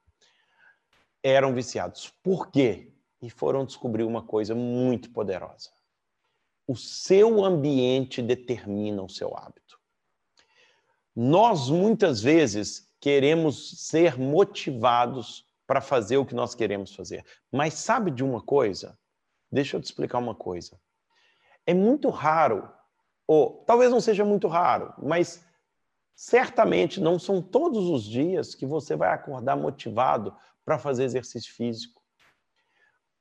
eram 1.22 1.54
viciados. 1.54 2.12
Por 2.22 2.50
quê? 2.50 2.92
E 3.20 3.28
foram 3.28 3.64
descobrir 3.64 4.04
uma 4.04 4.22
coisa 4.22 4.54
muito 4.54 5.10
poderosa. 5.10 5.70
O 6.66 6.76
seu 6.76 7.44
ambiente 7.44 8.22
determina 8.22 9.02
o 9.02 9.08
seu 9.08 9.36
hábito. 9.36 9.78
Nós 11.14 11.68
muitas 11.68 12.22
vezes 12.22 12.88
queremos 13.00 13.88
ser 13.88 14.18
motivados 14.18 15.44
para 15.70 15.80
fazer 15.80 16.16
o 16.16 16.26
que 16.26 16.34
nós 16.34 16.52
queremos 16.52 16.96
fazer. 16.96 17.24
Mas 17.48 17.74
sabe 17.74 18.10
de 18.10 18.24
uma 18.24 18.42
coisa? 18.42 18.98
Deixa 19.52 19.76
eu 19.76 19.80
te 19.80 19.84
explicar 19.84 20.18
uma 20.18 20.34
coisa. 20.34 20.76
É 21.64 21.72
muito 21.72 22.08
raro, 22.08 22.68
ou 23.24 23.62
talvez 23.64 23.92
não 23.92 24.00
seja 24.00 24.24
muito 24.24 24.48
raro, 24.48 24.92
mas 24.98 25.46
certamente 26.12 27.00
não 27.00 27.20
são 27.20 27.40
todos 27.40 27.88
os 27.88 28.02
dias 28.02 28.52
que 28.52 28.66
você 28.66 28.96
vai 28.96 29.12
acordar 29.12 29.54
motivado 29.56 30.36
para 30.64 30.76
fazer 30.76 31.04
exercício 31.04 31.54
físico. 31.54 32.02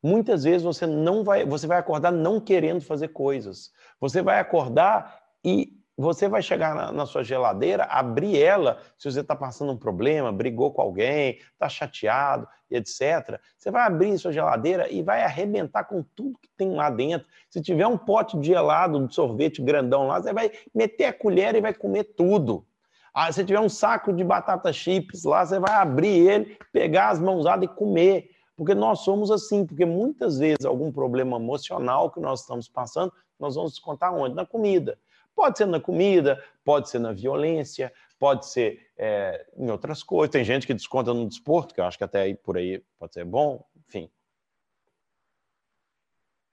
Muitas 0.02 0.43
vezes 0.43 0.64
você 0.64 0.88
não 0.88 1.24
vai, 1.24 1.45
você 1.45 1.68
vai 1.68 1.78
acordar 1.78 2.12
não 2.12 2.41
querendo 2.41 2.82
fazer 2.82 3.10
coisas. 3.10 3.72
Você 4.00 4.24
vai 4.24 4.39
acordar 4.39 5.22
e 5.45 5.79
você 6.02 6.30
vai 6.30 6.41
chegar 6.41 6.74
na, 6.74 6.93
na 6.93 7.06
sua 7.06 7.26
geladeira, 7.26 7.84
abrir 7.84 8.41
ela, 8.41 8.80
se 8.97 9.12
você 9.12 9.20
está 9.20 9.36
passando 9.36 9.74
um 9.74 9.78
problema, 9.78 10.32
brigou 10.32 10.72
com 10.72 10.82
alguém, 10.82 11.39
está 11.52 11.68
chateado, 11.68 12.47
etc. 12.72 13.38
Você 13.58 13.70
vai 13.70 13.82
abrir 13.82 14.18
sua 14.18 14.32
geladeira 14.32 14.89
e 14.89 15.04
vai 15.04 15.24
arrebentar 15.24 15.84
com 15.84 16.02
tudo 16.16 16.39
que 16.39 16.47
tem 16.56 16.74
lá 16.74 16.89
dentro. 16.89 17.28
Se 17.50 17.62
tiver 17.62 17.86
um 17.86 17.97
pote 17.97 18.39
de 18.39 18.47
gelado, 18.47 19.06
de 19.06 19.14
sorvete 19.14 19.62
grandão 19.62 20.08
lá, 20.08 20.22
você 20.22 20.32
vai 20.32 20.50
meter 20.74 21.04
a 21.04 21.14
colher 21.14 21.54
e 21.56 21.60
vai 21.60 21.74
comer 21.74 22.06
tudo. 22.06 22.66
Ah, 23.14 23.30
se 23.30 23.43
tiver 23.43 23.60
um 23.60 23.68
saco 23.68 24.14
de 24.14 24.24
batata 24.24 24.72
chips 24.72 25.26
lá, 25.26 25.45
você 25.45 25.60
vai 25.60 25.74
abrir 25.74 26.30
ele, 26.30 26.58
pegar 26.72 27.10
as 27.10 27.20
mãozadas 27.20 27.66
e 27.66 27.76
comer. 27.76 28.30
Porque 28.56 28.74
nós 28.74 29.02
somos 29.02 29.32
assim, 29.32 29.66
porque 29.66 29.86
muitas 29.86 30.39
vezes 30.39 30.64
algum 30.64 30.93
problema 30.93 31.36
emocional 31.36 32.10
que 32.10 32.22
nós 32.22 32.39
estamos 32.39 32.70
passando, 32.70 33.12
nós 33.38 33.56
vamos 33.56 33.72
descontar 33.72 34.14
onde? 34.14 34.34
Na 34.34 34.45
comida. 34.45 34.97
Pode 35.40 35.58
ser 35.58 35.68
na 35.68 35.80
comida, 35.80 36.44
pode 36.66 36.90
ser 36.90 37.00
na 37.00 37.14
violência, 37.14 37.94
pode 38.20 38.46
ser 38.46 38.92
é, 38.98 39.50
em 39.56 39.72
outras 39.72 40.04
coisas. 40.04 40.34
Tem 40.34 40.44
gente 40.44 40.68
que 40.68 40.74
desconta 40.74 41.14
no 41.14 41.26
desporto, 41.26 41.74
que 41.74 41.80
eu 41.80 41.86
acho 41.86 41.98
que 41.98 42.04
até 42.04 42.24
aí 42.24 42.36
por 42.36 42.58
aí 42.58 42.84
pode 43.00 43.14
ser 43.14 43.24
bom, 43.24 43.66
enfim. 43.88 44.12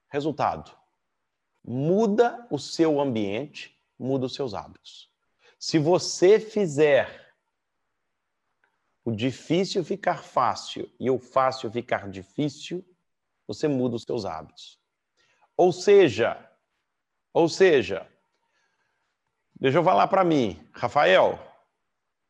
Resultado: 0.07 0.71
muda 1.61 2.47
o 2.49 2.57
seu 2.57 3.01
ambiente, 3.01 3.77
muda 3.99 4.25
os 4.25 4.33
seus 4.33 4.53
hábitos. 4.53 5.11
Se 5.59 5.77
você 5.77 6.39
fizer 6.39 7.35
o 9.03 9.11
difícil 9.11 9.83
ficar 9.83 10.23
fácil 10.23 10.89
e 10.97 11.11
o 11.11 11.19
fácil 11.19 11.69
ficar 11.69 12.09
difícil, 12.09 12.85
você 13.45 13.67
muda 13.67 13.97
os 13.97 14.03
seus 14.03 14.23
hábitos. 14.23 14.79
Ou 15.57 15.73
seja, 15.73 16.49
ou 17.33 17.49
seja, 17.49 18.09
deixa 19.59 19.77
eu 19.77 19.83
falar 19.83 20.07
para 20.07 20.23
mim, 20.23 20.59
Rafael, 20.71 21.39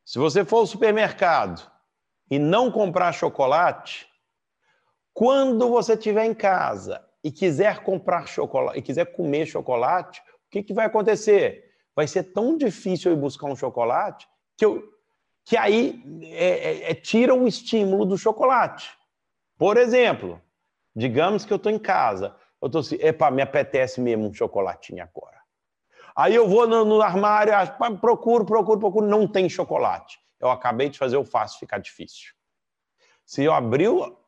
se 0.04 0.18
você 0.18 0.44
for 0.44 0.58
ao 0.58 0.66
supermercado 0.66 1.70
e 2.30 2.38
não 2.38 2.70
comprar 2.70 3.12
chocolate, 3.12 4.06
quando 5.12 5.68
você 5.68 5.94
estiver 5.94 6.24
em 6.24 6.34
casa 6.34 7.04
e 7.22 7.30
quiser 7.30 7.82
comprar 7.82 8.26
chocolate 8.26 8.78
e 8.78 8.82
quiser 8.82 9.06
comer 9.06 9.46
chocolate, 9.46 10.20
o 10.20 10.50
que, 10.50 10.62
que 10.62 10.72
vai 10.72 10.86
acontecer? 10.86 11.64
Vai 11.94 12.06
ser 12.06 12.22
tão 12.22 12.56
difícil 12.56 13.10
eu 13.10 13.16
ir 13.16 13.20
buscar 13.20 13.46
um 13.48 13.56
chocolate 13.56 14.28
que, 14.56 14.64
eu, 14.64 14.82
que 15.44 15.56
aí 15.56 16.02
é, 16.22 16.46
é, 16.46 16.90
é, 16.90 16.94
tira 16.94 17.34
o 17.34 17.46
estímulo 17.46 18.06
do 18.06 18.16
chocolate. 18.16 18.96
Por 19.58 19.76
exemplo, 19.76 20.40
digamos 20.94 21.44
que 21.44 21.52
eu 21.52 21.56
estou 21.56 21.72
em 21.72 21.78
casa, 21.78 22.36
eu 22.62 22.66
estou 22.66 22.80
assim, 22.80 22.96
epa, 23.00 23.30
me 23.30 23.42
apetece 23.42 24.00
mesmo 24.00 24.28
um 24.28 24.32
chocolatinho 24.32 25.02
agora. 25.02 25.37
Aí 26.18 26.34
eu 26.34 26.48
vou 26.48 26.66
no, 26.66 26.84
no 26.84 27.00
armário, 27.00 27.52
procuro, 28.00 28.44
procuro, 28.44 28.80
procuro, 28.80 29.06
não 29.06 29.24
tem 29.28 29.48
chocolate. 29.48 30.18
Eu 30.40 30.50
acabei 30.50 30.88
de 30.88 30.98
fazer 30.98 31.16
o 31.16 31.24
fácil 31.24 31.60
ficar 31.60 31.78
difícil. 31.78 32.32
Se 33.24 33.44
eu 33.44 33.52
abrir 33.52 33.88
o, 33.88 34.18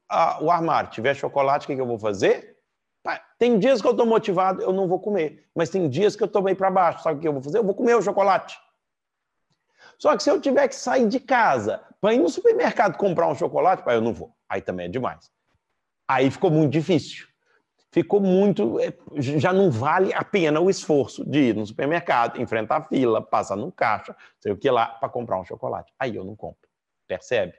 armário, 0.48 0.88
tiver 0.90 1.14
chocolate, 1.14 1.64
o 1.64 1.66
que, 1.66 1.74
que 1.74 1.80
eu 1.80 1.86
vou 1.86 1.98
fazer? 1.98 2.56
Tem 3.40 3.58
dias 3.58 3.82
que 3.82 3.88
eu 3.88 3.90
estou 3.90 4.06
motivado, 4.06 4.62
eu 4.62 4.72
não 4.72 4.86
vou 4.86 5.00
comer. 5.00 5.48
Mas 5.52 5.68
tem 5.68 5.88
dias 5.88 6.14
que 6.14 6.22
eu 6.22 6.26
estou 6.26 6.42
bem 6.42 6.54
para 6.54 6.70
baixo. 6.70 7.02
Sabe 7.02 7.18
o 7.18 7.20
que 7.20 7.26
eu 7.26 7.32
vou 7.32 7.42
fazer? 7.42 7.58
Eu 7.58 7.64
vou 7.64 7.74
comer 7.74 7.96
o 7.96 8.02
chocolate. 8.02 8.56
Só 9.98 10.16
que 10.16 10.22
se 10.22 10.30
eu 10.30 10.40
tiver 10.40 10.68
que 10.68 10.76
sair 10.76 11.08
de 11.08 11.18
casa 11.18 11.82
para 12.00 12.14
ir 12.14 12.20
no 12.20 12.28
supermercado 12.28 12.96
comprar 12.96 13.26
um 13.26 13.34
chocolate, 13.34 13.82
pai, 13.82 13.96
eu 13.96 14.00
não 14.00 14.14
vou. 14.14 14.32
Aí 14.48 14.62
também 14.62 14.86
é 14.86 14.88
demais. 14.88 15.28
Aí 16.06 16.30
ficou 16.30 16.52
muito 16.52 16.70
difícil. 16.70 17.26
Ficou 17.92 18.20
muito. 18.20 18.78
É, 18.78 18.92
já 19.16 19.52
não 19.52 19.70
vale 19.70 20.12
a 20.14 20.24
pena 20.24 20.60
o 20.60 20.70
esforço 20.70 21.28
de 21.28 21.48
ir 21.48 21.56
no 21.56 21.66
supermercado, 21.66 22.40
enfrentar 22.40 22.76
a 22.76 22.82
fila, 22.84 23.20
passar 23.20 23.56
no 23.56 23.72
caixa, 23.72 24.16
sei 24.38 24.52
o 24.52 24.56
que 24.56 24.70
lá, 24.70 24.86
para 24.86 25.08
comprar 25.08 25.40
um 25.40 25.44
chocolate. 25.44 25.92
Aí 25.98 26.14
eu 26.14 26.24
não 26.24 26.36
compro. 26.36 26.68
Percebe? 27.06 27.54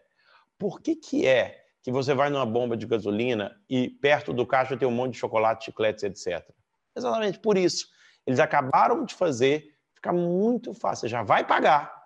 Por 0.57 0.79
que, 0.79 0.95
que 0.95 1.27
é 1.27 1.65
que 1.81 1.91
você 1.91 2.13
vai 2.13 2.29
numa 2.29 2.45
bomba 2.45 2.77
de 2.77 2.85
gasolina 2.85 3.59
e 3.69 3.89
perto 3.89 4.31
do 4.31 4.45
caixa 4.45 4.77
tem 4.77 4.87
um 4.87 4.91
monte 4.91 5.13
de 5.13 5.19
chocolate, 5.19 5.65
chicletes, 5.65 6.03
etc. 6.03 6.47
Exatamente 6.95 7.39
por 7.39 7.57
isso. 7.57 7.87
Eles 8.25 8.39
acabaram 8.39 9.03
de 9.03 9.13
fazer 9.13 9.75
ficar 9.95 10.13
muito 10.13 10.73
fácil. 10.73 11.01
Você 11.01 11.09
já 11.09 11.23
vai 11.23 11.45
pagar. 11.45 12.01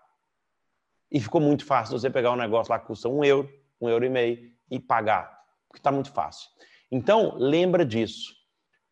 E 1.11 1.19
ficou 1.19 1.39
muito 1.39 1.65
fácil 1.65 1.99
você 1.99 2.09
pegar 2.09 2.31
um 2.31 2.35
negócio 2.35 2.71
lá 2.71 2.79
que 2.79 2.87
custa 2.87 3.07
um 3.07 3.23
euro, 3.23 3.49
um 3.79 3.87
euro 3.87 4.05
e 4.05 4.09
meio 4.09 4.51
e 4.71 4.79
pagar. 4.79 5.43
Porque 5.67 5.79
está 5.79 5.91
muito 5.91 6.11
fácil. 6.11 6.49
Então, 6.91 7.35
lembra 7.37 7.85
disso. 7.85 8.35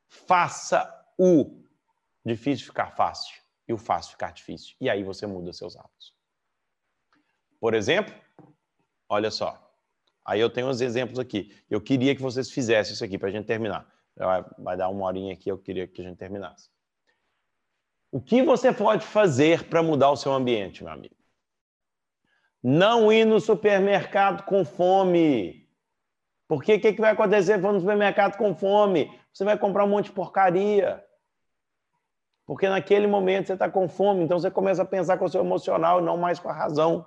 Faça 0.07 0.91
o 1.17 1.63
difícil 2.25 2.67
ficar 2.67 2.91
fácil 2.95 3.41
e 3.67 3.73
o 3.73 3.77
fácil 3.77 4.11
ficar 4.11 4.31
difícil. 4.31 4.75
E 4.79 4.89
aí 4.89 5.03
você 5.03 5.25
muda 5.25 5.53
seus 5.53 5.75
hábitos. 5.75 6.13
Por 7.59 7.73
exemplo, 7.73 8.13
olha 9.07 9.31
só. 9.31 9.59
Aí 10.25 10.39
eu 10.39 10.49
tenho 10.49 10.67
uns 10.67 10.81
exemplos 10.81 11.19
aqui. 11.19 11.55
Eu 11.69 11.81
queria 11.81 12.15
que 12.15 12.21
vocês 12.21 12.49
fizessem 12.49 12.93
isso 12.93 13.03
aqui 13.03 13.17
para 13.17 13.29
a 13.29 13.31
gente 13.31 13.45
terminar. 13.45 13.91
Vai 14.57 14.77
dar 14.77 14.89
uma 14.89 15.05
horinha 15.05 15.33
aqui, 15.33 15.49
eu 15.49 15.57
queria 15.57 15.87
que 15.87 16.01
a 16.01 16.05
gente 16.05 16.17
terminasse. 16.17 16.69
O 18.11 18.21
que 18.21 18.43
você 18.43 18.71
pode 18.71 19.05
fazer 19.05 19.67
para 19.67 19.81
mudar 19.81 20.11
o 20.11 20.15
seu 20.15 20.31
ambiente, 20.31 20.83
meu 20.83 20.93
amigo? 20.93 21.15
Não 22.61 23.11
ir 23.11 23.25
no 23.25 23.39
supermercado 23.39 24.43
com 24.45 24.63
fome. 24.63 25.62
Porque 26.55 26.75
o 26.75 26.79
que, 26.79 26.93
que 26.93 27.01
vai 27.01 27.11
acontecer 27.11 27.59
for 27.59 27.73
no 27.73 27.79
supermercado 27.79 28.37
com 28.37 28.55
fome? 28.55 29.11
Você 29.33 29.43
vai 29.43 29.57
comprar 29.57 29.85
um 29.85 29.89
monte 29.89 30.05
de 30.05 30.11
porcaria. 30.11 31.03
Porque 32.45 32.67
naquele 32.67 33.07
momento 33.07 33.47
você 33.47 33.53
está 33.53 33.69
com 33.69 33.87
fome, 33.87 34.23
então 34.23 34.39
você 34.39 34.51
começa 34.51 34.81
a 34.81 34.85
pensar 34.85 35.17
com 35.17 35.25
o 35.25 35.29
seu 35.29 35.41
emocional 35.41 35.99
e 35.99 36.03
não 36.03 36.17
mais 36.17 36.39
com 36.39 36.49
a 36.49 36.53
razão. 36.53 37.05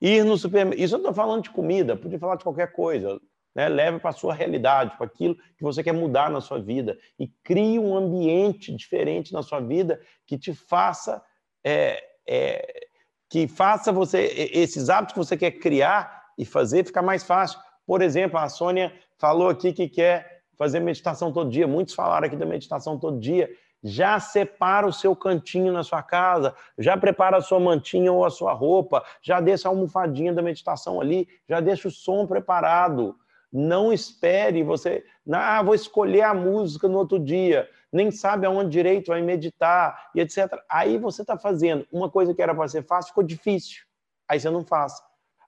Ir 0.00 0.24
no 0.24 0.36
supermercado. 0.36 0.82
Isso 0.82 0.94
eu 0.94 0.98
estou 0.98 1.14
falando 1.14 1.42
de 1.42 1.50
comida, 1.50 1.96
podia 1.96 2.18
falar 2.18 2.36
de 2.36 2.44
qualquer 2.44 2.72
coisa. 2.72 3.18
Né? 3.54 3.68
Leve 3.68 3.98
para 3.98 4.10
a 4.10 4.12
sua 4.12 4.34
realidade, 4.34 4.96
para 4.96 5.06
aquilo 5.06 5.34
que 5.56 5.62
você 5.62 5.82
quer 5.82 5.92
mudar 5.92 6.30
na 6.30 6.40
sua 6.40 6.60
vida. 6.60 6.98
E 7.18 7.28
crie 7.42 7.78
um 7.78 7.96
ambiente 7.96 8.74
diferente 8.74 9.32
na 9.32 9.42
sua 9.42 9.60
vida 9.60 10.00
que 10.26 10.38
te 10.38 10.54
faça. 10.54 11.22
É, 11.64 12.02
é, 12.28 12.86
que 13.28 13.48
faça 13.48 13.90
você 13.90 14.20
esses 14.52 14.88
hábitos 14.88 15.14
que 15.14 15.18
você 15.18 15.36
quer 15.36 15.52
criar 15.52 16.26
e 16.38 16.44
fazer 16.44 16.84
ficar 16.84 17.02
mais 17.02 17.24
fácil. 17.24 17.58
Por 17.86 18.02
exemplo, 18.02 18.38
a 18.38 18.48
Sônia 18.48 18.92
falou 19.18 19.48
aqui 19.48 19.72
que 19.72 19.88
quer 19.88 20.42
fazer 20.58 20.80
meditação 20.80 21.32
todo 21.32 21.50
dia. 21.50 21.66
Muitos 21.66 21.94
falaram 21.94 22.26
aqui 22.26 22.36
da 22.36 22.46
meditação 22.46 22.98
todo 22.98 23.20
dia 23.20 23.48
já 23.86 24.18
separa 24.18 24.86
o 24.86 24.92
seu 24.92 25.14
cantinho 25.14 25.72
na 25.72 25.84
sua 25.84 26.02
casa, 26.02 26.54
já 26.76 26.96
prepara 26.96 27.36
a 27.36 27.40
sua 27.40 27.60
mantinha 27.60 28.12
ou 28.12 28.24
a 28.24 28.30
sua 28.30 28.52
roupa, 28.52 29.04
já 29.22 29.40
deixa 29.40 29.68
a 29.68 29.70
almofadinha 29.70 30.32
da 30.32 30.42
meditação 30.42 31.00
ali, 31.00 31.28
já 31.48 31.60
deixa 31.60 31.86
o 31.86 31.90
som 31.90 32.26
preparado. 32.26 33.16
Não 33.52 33.92
espere 33.92 34.64
você, 34.64 35.04
ah, 35.30 35.62
vou 35.62 35.74
escolher 35.74 36.22
a 36.22 36.34
música 36.34 36.88
no 36.88 36.98
outro 36.98 37.18
dia, 37.18 37.68
nem 37.92 38.10
sabe 38.10 38.44
aonde 38.44 38.70
direito 38.70 39.08
vai 39.08 39.22
meditar 39.22 40.10
e 40.14 40.20
etc. 40.20 40.52
Aí 40.68 40.98
você 40.98 41.22
está 41.22 41.38
fazendo 41.38 41.86
uma 41.92 42.10
coisa 42.10 42.34
que 42.34 42.42
era 42.42 42.54
para 42.54 42.68
ser 42.68 42.82
fácil, 42.82 43.10
ficou 43.10 43.24
difícil. 43.24 43.84
Aí 44.28 44.40
você 44.40 44.50
não 44.50 44.64
faz. 44.64 45.00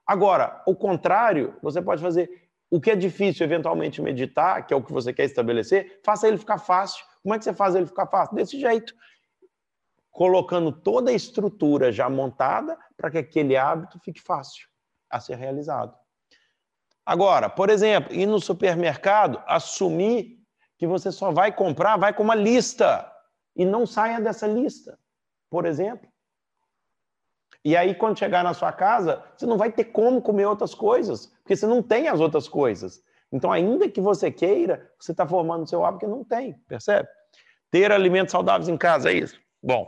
Agora, 0.09 0.63
o 0.65 0.75
contrário, 0.75 1.55
você 1.61 1.79
pode 1.79 2.01
fazer 2.01 2.49
o 2.67 2.81
que 2.81 2.89
é 2.89 2.95
difícil, 2.95 3.45
eventualmente, 3.45 4.01
meditar, 4.01 4.65
que 4.65 4.73
é 4.73 4.77
o 4.77 4.83
que 4.83 4.91
você 4.91 5.13
quer 5.13 5.25
estabelecer, 5.25 6.01
faça 6.03 6.27
ele 6.27 6.39
ficar 6.39 6.57
fácil. 6.57 7.05
Como 7.21 7.35
é 7.35 7.37
que 7.37 7.43
você 7.43 7.53
faz 7.53 7.75
ele 7.75 7.85
ficar 7.85 8.07
fácil? 8.07 8.35
Desse 8.35 8.59
jeito. 8.59 8.91
Colocando 10.09 10.71
toda 10.71 11.11
a 11.11 11.13
estrutura 11.13 11.91
já 11.91 12.09
montada 12.09 12.75
para 12.97 13.11
que 13.11 13.19
aquele 13.19 13.55
hábito 13.55 13.99
fique 13.99 14.19
fácil 14.19 14.67
a 15.11 15.19
ser 15.19 15.35
realizado. 15.35 15.95
Agora, 17.05 17.47
por 17.47 17.69
exemplo, 17.69 18.11
ir 18.11 18.25
no 18.25 18.39
supermercado, 18.39 19.39
assumir 19.45 20.39
que 20.79 20.87
você 20.87 21.11
só 21.11 21.31
vai 21.31 21.55
comprar, 21.55 21.97
vai 21.97 22.15
com 22.15 22.23
uma 22.23 22.33
lista 22.33 23.07
e 23.55 23.63
não 23.63 23.85
saia 23.85 24.19
dessa 24.19 24.47
lista, 24.47 24.97
por 25.51 25.67
exemplo. 25.67 26.08
E 27.63 27.75
aí, 27.75 27.93
quando 27.93 28.17
chegar 28.17 28.43
na 28.43 28.53
sua 28.53 28.71
casa, 28.71 29.23
você 29.35 29.45
não 29.45 29.57
vai 29.57 29.71
ter 29.71 29.85
como 29.85 30.21
comer 30.21 30.45
outras 30.45 30.73
coisas, 30.73 31.27
porque 31.43 31.55
você 31.55 31.67
não 31.67 31.83
tem 31.83 32.07
as 32.07 32.19
outras 32.19 32.47
coisas. 32.47 33.03
Então, 33.31 33.51
ainda 33.51 33.89
que 33.89 34.01
você 34.01 34.31
queira, 34.31 34.89
você 34.99 35.11
está 35.11 35.27
formando 35.27 35.67
seu 35.67 35.85
hábito 35.85 36.05
que 36.05 36.11
não 36.11 36.23
tem, 36.23 36.53
percebe? 36.67 37.07
Ter 37.69 37.91
alimentos 37.91 38.31
saudáveis 38.31 38.69
em 38.69 38.77
casa, 38.77 39.11
é 39.11 39.13
isso? 39.13 39.39
Bom, 39.61 39.87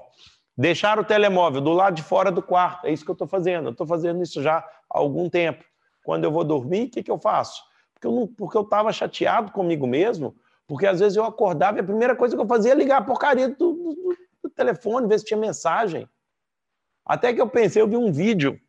deixar 0.55 0.99
o 0.99 1.03
telemóvel 1.03 1.61
do 1.61 1.72
lado 1.72 1.95
de 1.95 2.03
fora 2.03 2.32
do 2.32 2.41
quarto, 2.41 2.86
é 2.86 2.91
isso 2.91 3.03
que 3.03 3.09
eu 3.09 3.13
estou 3.13 3.28
fazendo. 3.28 3.67
Eu 3.67 3.72
estou 3.72 3.88
fazendo 3.88 4.22
isso 4.22 4.41
já 4.41 4.57
há 4.57 4.65
algum 4.89 5.30
tempo. 5.30 5.63
Quando 6.03 6.24
eu 6.24 6.32
vou 6.32 6.43
dormir, 6.43 6.88
o 6.88 6.91
que, 6.91 7.03
que 7.03 7.11
eu 7.11 7.17
faço? 7.17 7.63
Porque 7.93 8.57
eu 8.57 8.61
estava 8.61 8.91
chateado 8.91 9.51
comigo 9.51 9.88
mesmo, 9.88 10.36
porque 10.67 10.86
às 10.86 10.99
vezes 10.99 11.15
eu 11.15 11.24
acordava 11.24 11.78
e 11.78 11.82
a 11.82 11.84
primeira 11.84 12.15
coisa 12.15 12.36
que 12.36 12.41
eu 12.41 12.47
fazia 12.47 12.74
é 12.74 12.76
ligar 12.76 12.97
a 12.97 13.03
porcaria 13.03 13.49
do, 13.49 13.55
do, 13.55 14.17
do 14.43 14.49
telefone, 14.49 15.07
ver 15.07 15.19
se 15.19 15.26
tinha 15.26 15.39
mensagem. 15.39 16.07
Até 17.05 17.33
que 17.33 17.41
eu 17.41 17.49
pensei, 17.49 17.81
eu 17.81 17.87
vi 17.87 17.97
um 17.97 18.11
vídeo 18.11 18.59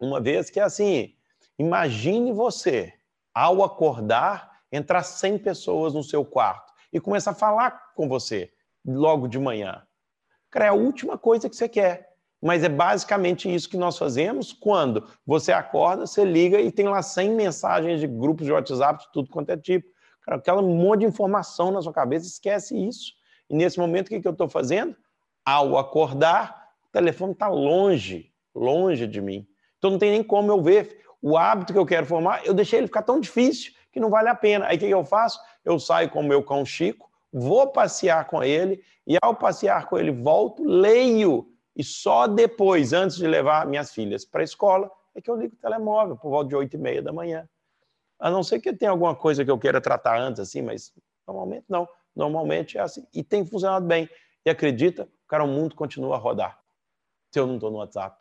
uma 0.00 0.20
vez 0.20 0.50
que 0.50 0.60
é 0.60 0.62
assim: 0.62 1.14
imagine 1.58 2.32
você 2.32 2.92
ao 3.34 3.62
acordar, 3.62 4.60
entrar 4.70 5.02
100 5.02 5.38
pessoas 5.38 5.94
no 5.94 6.02
seu 6.02 6.24
quarto 6.24 6.72
e 6.92 7.00
começar 7.00 7.30
a 7.30 7.34
falar 7.34 7.92
com 7.94 8.08
você 8.08 8.52
logo 8.84 9.28
de 9.28 9.38
manhã. 9.38 9.82
Cara, 10.50 10.66
é 10.66 10.68
a 10.68 10.74
última 10.74 11.16
coisa 11.16 11.48
que 11.48 11.56
você 11.56 11.68
quer. 11.68 12.12
Mas 12.42 12.64
é 12.64 12.68
basicamente 12.68 13.52
isso 13.52 13.70
que 13.70 13.76
nós 13.76 13.96
fazemos 13.96 14.52
quando 14.52 15.08
você 15.24 15.52
acorda, 15.52 16.06
você 16.06 16.24
liga 16.24 16.60
e 16.60 16.72
tem 16.72 16.88
lá 16.88 17.00
100 17.00 17.30
mensagens 17.30 18.00
de 18.00 18.06
grupos 18.08 18.44
de 18.44 18.52
WhatsApp, 18.52 19.04
de 19.04 19.12
tudo 19.12 19.30
quanto 19.30 19.50
é 19.50 19.56
tipo. 19.56 19.88
Cara, 20.22 20.38
aquela 20.38 20.60
monte 20.60 21.00
de 21.00 21.06
informação 21.06 21.70
na 21.70 21.80
sua 21.80 21.92
cabeça, 21.92 22.26
esquece 22.26 22.76
isso. 22.76 23.12
E 23.48 23.54
nesse 23.54 23.78
momento, 23.78 24.06
o 24.06 24.20
que, 24.20 24.26
eu 24.26 24.32
estou 24.32 24.48
fazendo? 24.48 24.96
Ao 25.44 25.78
acordar, 25.78 26.61
telefone 26.92 27.32
está 27.32 27.48
longe, 27.48 28.32
longe 28.54 29.06
de 29.06 29.20
mim. 29.20 29.46
Então 29.78 29.90
não 29.90 29.98
tem 29.98 30.10
nem 30.10 30.22
como 30.22 30.50
eu 30.50 30.62
ver 30.62 31.02
o 31.20 31.36
hábito 31.36 31.72
que 31.72 31.78
eu 31.78 31.86
quero 31.86 32.06
formar, 32.06 32.44
eu 32.44 32.52
deixei 32.52 32.80
ele 32.80 32.88
ficar 32.88 33.02
tão 33.02 33.20
difícil 33.20 33.72
que 33.92 34.00
não 34.00 34.10
vale 34.10 34.28
a 34.28 34.34
pena. 34.34 34.66
Aí 34.66 34.76
o 34.76 34.80
que 34.80 34.86
eu 34.86 35.04
faço? 35.04 35.40
Eu 35.64 35.78
saio 35.78 36.10
com 36.10 36.20
o 36.20 36.24
meu 36.24 36.42
cão 36.42 36.64
Chico, 36.64 37.10
vou 37.32 37.68
passear 37.68 38.26
com 38.26 38.42
ele, 38.42 38.82
e 39.06 39.16
ao 39.22 39.34
passear 39.34 39.86
com 39.86 39.98
ele, 39.98 40.10
volto, 40.10 40.64
leio, 40.64 41.48
e 41.74 41.82
só 41.82 42.26
depois, 42.26 42.92
antes 42.92 43.16
de 43.16 43.26
levar 43.26 43.66
minhas 43.66 43.92
filhas 43.92 44.24
para 44.24 44.42
a 44.42 44.44
escola, 44.44 44.90
é 45.14 45.20
que 45.20 45.30
eu 45.30 45.36
ligo 45.36 45.54
o 45.54 45.58
telemóvel, 45.58 46.16
por 46.16 46.30
volta 46.30 46.48
de 46.48 46.56
8 46.56 46.74
e 46.74 46.78
meia 46.78 47.02
da 47.02 47.12
manhã. 47.12 47.48
A 48.18 48.30
não 48.30 48.42
ser 48.42 48.60
que 48.60 48.72
tenha 48.72 48.90
alguma 48.90 49.14
coisa 49.14 49.44
que 49.44 49.50
eu 49.50 49.58
queira 49.58 49.80
tratar 49.80 50.18
antes, 50.18 50.40
assim, 50.40 50.62
mas 50.62 50.92
normalmente 51.26 51.64
não. 51.68 51.88
Normalmente 52.14 52.78
é 52.78 52.80
assim. 52.82 53.06
E 53.12 53.22
tem 53.24 53.44
funcionado 53.44 53.86
bem. 53.86 54.08
E 54.44 54.50
acredita, 54.50 55.08
cara, 55.26 55.44
o 55.44 55.48
mundo 55.48 55.74
continua 55.74 56.16
a 56.16 56.18
rodar. 56.18 56.61
Se 57.32 57.40
eu 57.40 57.46
não 57.46 57.54
estou 57.54 57.70
no 57.70 57.78
WhatsApp, 57.78 58.16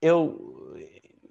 eu 0.00 0.74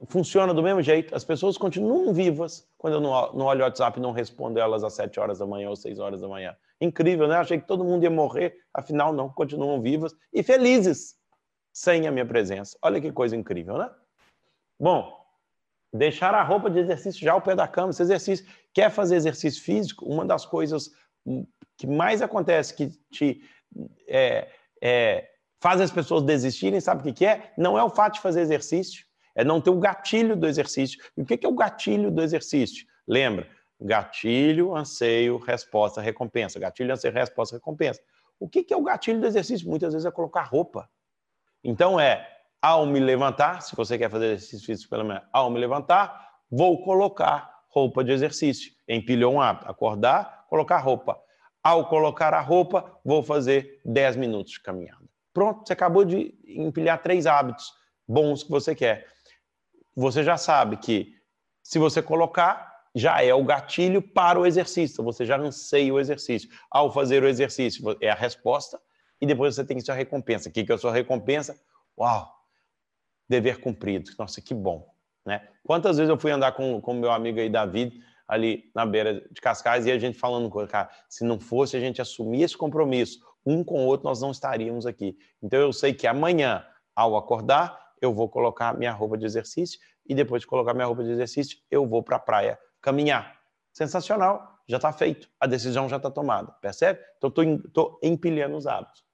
funciona 0.08 0.54
do 0.54 0.62
mesmo 0.62 0.82
jeito. 0.84 1.16
As 1.16 1.24
pessoas 1.24 1.58
continuam 1.58 2.14
vivas 2.14 2.70
quando 2.78 2.94
eu 2.94 3.02
não, 3.02 3.34
não 3.34 3.46
olho 3.48 3.62
o 3.62 3.64
WhatsApp 3.64 3.98
e 3.98 4.02
não 4.02 4.12
respondo 4.12 4.60
elas 4.60 4.84
às 4.84 4.94
7 4.94 5.20
horas 5.20 5.40
da 5.40 5.48
manhã 5.48 5.70
ou 5.70 5.76
6 5.76 5.98
horas 5.98 6.22
da 6.22 6.28
manhã. 6.28 6.56
Incrível, 6.80 7.28
né? 7.28 7.38
Achei 7.38 7.60
que 7.60 7.66
todo 7.66 7.84
mundo 7.84 8.04
ia 8.04 8.10
morrer, 8.10 8.56
afinal 8.72 9.12
não, 9.12 9.30
continuam 9.30 9.82
vivas 9.82 10.14
e 10.32 10.44
felizes 10.44 11.16
sem 11.74 12.06
a 12.08 12.12
minha 12.12 12.26
presença. 12.26 12.78
Olha 12.82 13.02
que 13.02 13.12
coisa 13.12 13.36
incrível, 13.36 13.80
né? 13.80 13.90
Bom, 14.80 15.12
deixar 15.92 16.36
a 16.36 16.44
roupa 16.44 16.70
de 16.70 16.78
exercício 16.78 17.22
já 17.22 17.34
ao 17.34 17.42
pé 17.42 17.56
da 17.56 17.68
cama, 17.68 17.90
esse 17.90 18.04
exercício. 18.04 18.46
Quer 18.72 18.92
fazer 18.92 19.16
exercício 19.16 19.64
físico? 19.64 20.06
Uma 20.06 20.24
das 20.24 20.46
coisas 20.46 20.92
que 21.76 21.88
mais 21.88 22.22
acontece 22.22 22.76
que 22.76 22.90
te 23.10 23.42
é, 24.08 24.50
é, 24.82 25.28
faz 25.60 25.82
as 25.82 25.92
pessoas 25.92 26.24
desistirem, 26.24 26.80
sabe 26.80 27.02
o 27.02 27.04
que, 27.04 27.14
que 27.14 27.26
é? 27.26 27.54
Não 27.58 27.78
é 27.78 27.84
o 27.84 27.90
fato 27.90 28.16
de 28.16 28.22
fazer 28.22 28.42
exercício, 28.42 29.06
é 29.36 29.44
não 29.44 29.62
ter 29.62 29.70
o 29.70 29.80
gatilho 29.80 30.36
do 30.36 30.48
exercício. 30.48 31.00
E 31.16 31.22
o 31.22 31.26
que, 31.26 31.38
que 31.38 31.46
é 31.46 31.50
o 31.50 31.56
gatilho 31.56 32.10
do 32.12 32.22
exercício? 32.22 32.86
Lembra? 33.08 33.48
Gatilho, 33.80 34.76
anseio, 34.76 35.38
resposta, 35.38 36.02
recompensa. 36.02 36.60
Gatilho, 36.60 36.94
anseio, 36.94 37.14
resposta, 37.14 37.56
recompensa. 37.56 38.02
O 38.40 38.50
que, 38.50 38.64
que 38.64 38.74
é 38.74 38.78
o 38.78 38.82
gatilho 38.82 39.20
do 39.20 39.28
exercício? 39.28 39.70
Muitas 39.70 39.94
vezes 39.94 40.06
é 40.06 40.12
colocar 40.12 40.44
roupa. 40.44 40.90
Então 41.64 42.00
é, 42.00 42.28
ao 42.62 42.86
me 42.86 43.00
levantar, 43.00 43.62
se 43.62 43.76
você 43.76 43.98
quer 43.98 44.10
fazer 44.10 44.26
exercício 44.26 44.66
físico 44.66 44.90
pela 44.90 45.04
manhã, 45.04 45.22
ao 45.32 45.50
me 45.50 45.60
levantar, 45.60 46.40
vou 46.50 46.84
colocar 46.84 47.62
roupa 47.70 48.04
de 48.04 48.12
exercício. 48.12 48.72
Empilhou 48.88 49.34
um 49.34 49.42
hábito. 49.42 49.70
Acordar, 49.70 50.46
colocar 50.50 50.78
roupa. 50.80 51.20
Ao 51.64 51.88
colocar 51.88 52.34
a 52.34 52.42
roupa, 52.42 53.00
vou 53.04 53.22
fazer 53.22 53.82
10 53.86 54.16
minutos 54.16 54.54
de 54.54 54.62
caminhada. 54.62 55.07
Pronto, 55.38 55.68
você 55.68 55.74
acabou 55.74 56.04
de 56.04 56.34
empilhar 56.48 57.00
três 57.04 57.28
hábitos 57.28 57.72
bons 58.08 58.42
que 58.42 58.50
você 58.50 58.74
quer. 58.74 59.06
Você 59.96 60.24
já 60.24 60.36
sabe 60.36 60.78
que 60.78 61.14
se 61.62 61.78
você 61.78 62.02
colocar, 62.02 62.88
já 62.96 63.22
é 63.22 63.32
o 63.32 63.44
gatilho 63.44 64.02
para 64.02 64.40
o 64.40 64.48
exercício. 64.48 65.04
Você 65.04 65.28
já 65.28 65.38
anseia 65.38 65.94
o 65.94 66.00
exercício. 66.00 66.50
Ao 66.72 66.92
fazer 66.92 67.22
o 67.22 67.28
exercício, 67.28 67.96
é 68.02 68.10
a 68.10 68.16
resposta 68.16 68.82
e 69.22 69.28
depois 69.28 69.54
você 69.54 69.64
tem 69.64 69.80
sua 69.80 69.94
recompensa. 69.94 70.50
O 70.50 70.52
que 70.52 70.66
é 70.72 70.74
a 70.74 70.78
sua 70.80 70.92
recompensa? 70.92 71.56
Uau! 71.96 72.34
Dever 73.30 73.60
cumprido. 73.60 74.10
Nossa, 74.18 74.42
que 74.42 74.56
bom. 74.56 74.92
Né? 75.24 75.48
Quantas 75.64 75.98
vezes 75.98 76.10
eu 76.10 76.18
fui 76.18 76.32
andar 76.32 76.54
com 76.54 76.80
o 76.80 76.94
meu 76.96 77.12
amigo 77.12 77.40
aí, 77.40 77.48
David, 77.48 78.02
ali 78.28 78.72
na 78.74 78.88
beira 78.88 79.24
de 79.30 79.40
Cascais, 79.40 79.86
e 79.86 79.92
a 79.92 80.00
gente 80.00 80.18
falando, 80.18 80.50
cara, 80.66 80.90
se 81.08 81.24
não 81.24 81.40
fosse 81.40 81.78
a 81.78 81.80
gente 81.80 82.02
assumir 82.02 82.42
esse 82.42 82.58
compromisso, 82.58 83.20
um 83.48 83.64
com 83.64 83.84
o 83.84 83.86
outro, 83.86 84.08
nós 84.08 84.22
não 84.22 84.32
estaríamos 84.32 84.86
aqui. 84.86 85.18
Então 85.42 85.60
eu 85.60 85.72
sei 85.72 85.94
que 85.94 86.06
amanhã, 86.06 86.66
ao 86.96 87.16
acordar, 87.16 87.80
eu 88.02 88.14
vou 88.14 88.28
colocar 88.28 88.78
minha 88.78 88.92
roupa 88.92 89.18
de 89.18 89.26
exercício 89.26 89.80
e 90.06 90.14
depois 90.14 90.42
de 90.42 90.48
colocar 90.48 90.74
minha 90.74 90.86
roupa 90.86 91.04
de 91.04 91.12
exercício, 91.12 91.58
eu 91.72 91.88
vou 91.88 92.04
para 92.04 92.18
a 92.18 92.20
praia 92.20 92.60
caminhar. 92.82 93.40
Sensacional, 93.72 94.60
já 94.68 94.78
está 94.78 94.92
feito, 94.92 95.30
a 95.40 95.48
decisão 95.48 95.88
já 95.88 95.98
está 95.98 96.12
tomada, 96.12 96.52
percebe? 96.62 97.00
Então 97.18 97.30
estou 97.30 98.00
empilhando 98.04 98.58
os 98.58 98.68
hábitos. 98.68 99.06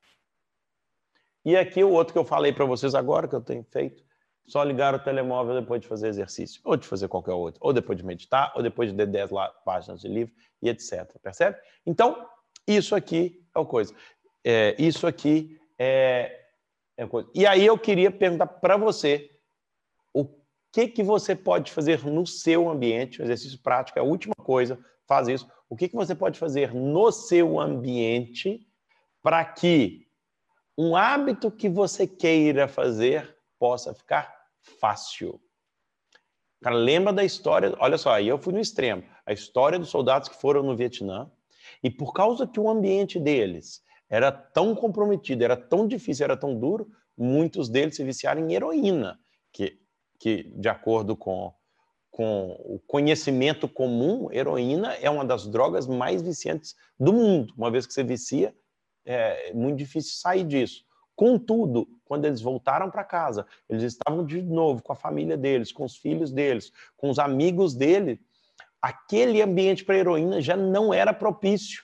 E 1.46 1.58
aqui 1.58 1.84
o 1.84 1.92
outro 1.92 2.14
que 2.14 2.20
eu 2.20 2.24
falei 2.26 2.54
para 2.54 2.66
vocês 2.66 2.96
agora, 2.96 3.28
que 3.28 3.36
eu 3.36 3.42
tenho 3.42 3.64
feito, 3.64 4.04
só 4.46 4.64
ligar 4.64 4.96
o 4.96 5.00
telemóvel 5.00 5.60
depois 5.60 5.82
de 5.82 5.88
fazer 5.88 6.08
exercício, 6.08 6.62
ou 6.64 6.76
de 6.76 6.88
fazer 6.88 7.08
qualquer 7.08 7.34
outro, 7.34 7.60
ou 7.64 7.72
depois 7.74 7.98
de 7.98 8.06
meditar, 8.06 8.52
ou 8.56 8.64
depois 8.64 8.90
de 8.90 8.96
ler 8.96 9.08
10 9.08 9.32
páginas 9.64 10.02
de 10.02 10.08
livro 10.08 10.34
e 10.62 10.70
etc. 10.70 11.18
Percebe? 11.22 11.58
Então, 11.86 12.28
isso 12.68 12.96
aqui 12.96 13.46
é 13.54 13.60
o 13.60 13.66
coisa. 13.66 13.94
É, 14.44 14.76
isso 14.78 15.08
aqui 15.08 15.60
é, 15.78 16.46
é 16.98 17.08
coisa. 17.08 17.30
E 17.34 17.46
aí 17.46 17.66
eu 17.66 17.78
queria 17.78 18.12
perguntar 18.12 18.48
para 18.48 18.78
você 18.78 19.32
o 20.14 20.26
que, 20.72 20.88
que 20.88 21.04
você 21.04 21.36
pode 21.36 21.72
fazer 21.72 22.04
no 22.06 22.26
seu 22.26 22.70
ambiente, 22.70 23.22
um 23.22 23.26
exercício 23.26 23.60
prático, 23.60 23.98
é 23.98 24.02
a 24.02 24.06
última 24.06 24.36
coisa, 24.36 24.84
faz 25.08 25.28
isso. 25.28 25.48
O 25.70 25.76
que, 25.76 25.88
que 25.88 25.96
você 25.96 26.14
pode 26.14 26.38
fazer 26.38 26.74
no 26.74 27.12
seu 27.12 27.60
ambiente 27.60 28.68
para 29.22 29.44
que 29.46 30.08
um 30.78 30.96
hábito 30.96 31.52
que 31.52 31.70
você 31.70 32.06
queira 32.06 32.68
fazer 32.68 33.36
possa 33.58 33.94
ficar 33.94 34.36
fácil. 34.80 35.40
Cara, 36.62 36.76
lembra 36.76 37.14
da 37.14 37.24
história, 37.24 37.76
olha 37.80 37.98
só, 37.98 38.14
aí 38.14 38.28
eu 38.28 38.38
fui 38.38 38.54
no 38.54 38.60
extremo, 38.60 39.04
a 39.26 39.34
história 39.34 39.78
dos 39.78 39.90
soldados 39.90 40.30
que 40.30 40.36
foram 40.36 40.64
no 40.64 40.76
Vietnã, 40.76 41.30
e 41.82 41.90
por 41.90 42.14
causa 42.14 42.48
que 42.48 42.60
o 42.60 42.70
ambiente 42.70 43.20
deles 43.20 43.84
era 44.14 44.32
tão 44.32 44.76
comprometido, 44.76 45.44
era 45.44 45.58
tão 45.58 45.88
difícil, 45.88 46.24
era 46.24 46.38
tão 46.38 46.56
duro, 46.56 46.88
muitos 47.18 47.68
deles 47.68 47.96
se 47.96 48.04
viciaram 48.04 48.48
em 48.48 48.54
heroína, 48.54 49.20
que, 49.52 49.80
que 50.20 50.44
de 50.56 50.70
acordo 50.70 51.18
com, 51.18 51.52
com 52.12 52.52
o 52.64 52.80
conhecimento 52.86 53.68
comum, 53.68 54.32
heroína 54.32 54.94
é 55.02 55.10
uma 55.10 55.26
das 55.26 55.48
drogas 55.48 55.88
mais 55.88 56.22
viciantes 56.22 56.76
do 57.00 57.12
mundo. 57.12 57.56
Uma 57.58 57.72
vez 57.72 57.88
que 57.88 57.94
você 57.94 58.04
vicia, 58.04 58.56
é 59.04 59.52
muito 59.52 59.80
difícil 59.80 60.14
sair 60.14 60.44
disso. 60.44 60.86
Contudo, 61.16 61.88
quando 62.06 62.26
eles 62.26 62.40
voltaram 62.40 62.92
para 62.92 63.04
casa, 63.04 63.48
eles 63.68 63.82
estavam 63.82 64.24
de 64.24 64.44
novo 64.44 64.84
com 64.84 64.94
a 64.94 64.96
família 64.96 65.36
deles, 65.36 65.72
com 65.72 65.86
os 65.86 65.98
filhos 65.98 66.32
deles, 66.32 66.72
com 66.96 67.10
os 67.10 67.18
amigos 67.18 67.74
dele, 67.74 68.22
aquele 68.80 69.42
ambiente 69.42 69.84
para 69.84 69.98
heroína 69.98 70.40
já 70.40 70.56
não 70.56 70.94
era 70.94 71.12
propício. 71.12 71.84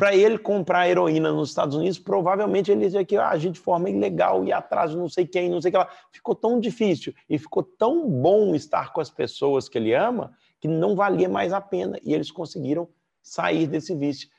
Para 0.00 0.16
ele 0.16 0.38
comprar 0.38 0.88
heroína 0.88 1.30
nos 1.30 1.50
Estados 1.50 1.76
Unidos, 1.76 1.98
provavelmente 1.98 2.72
ele 2.72 2.88
ia 2.88 3.04
que 3.04 3.18
agir 3.18 3.50
de 3.50 3.60
forma 3.60 3.90
ilegal, 3.90 4.42
e 4.46 4.50
atrás 4.50 4.94
não 4.94 5.10
sei 5.10 5.26
quem, 5.26 5.50
não 5.50 5.60
sei 5.60 5.68
o 5.68 5.72
que 5.72 5.78
lá. 5.78 5.90
Ficou 6.10 6.34
tão 6.34 6.58
difícil 6.58 7.14
e 7.28 7.38
ficou 7.38 7.62
tão 7.62 8.08
bom 8.08 8.54
estar 8.54 8.94
com 8.94 9.00
as 9.02 9.10
pessoas 9.10 9.68
que 9.68 9.76
ele 9.76 9.92
ama 9.94 10.32
que 10.58 10.66
não 10.66 10.96
valia 10.96 11.28
mais 11.28 11.52
a 11.52 11.60
pena. 11.60 11.98
E 12.02 12.14
eles 12.14 12.30
conseguiram 12.30 12.88
sair 13.22 13.66
desse 13.66 13.94
vício 13.94 14.30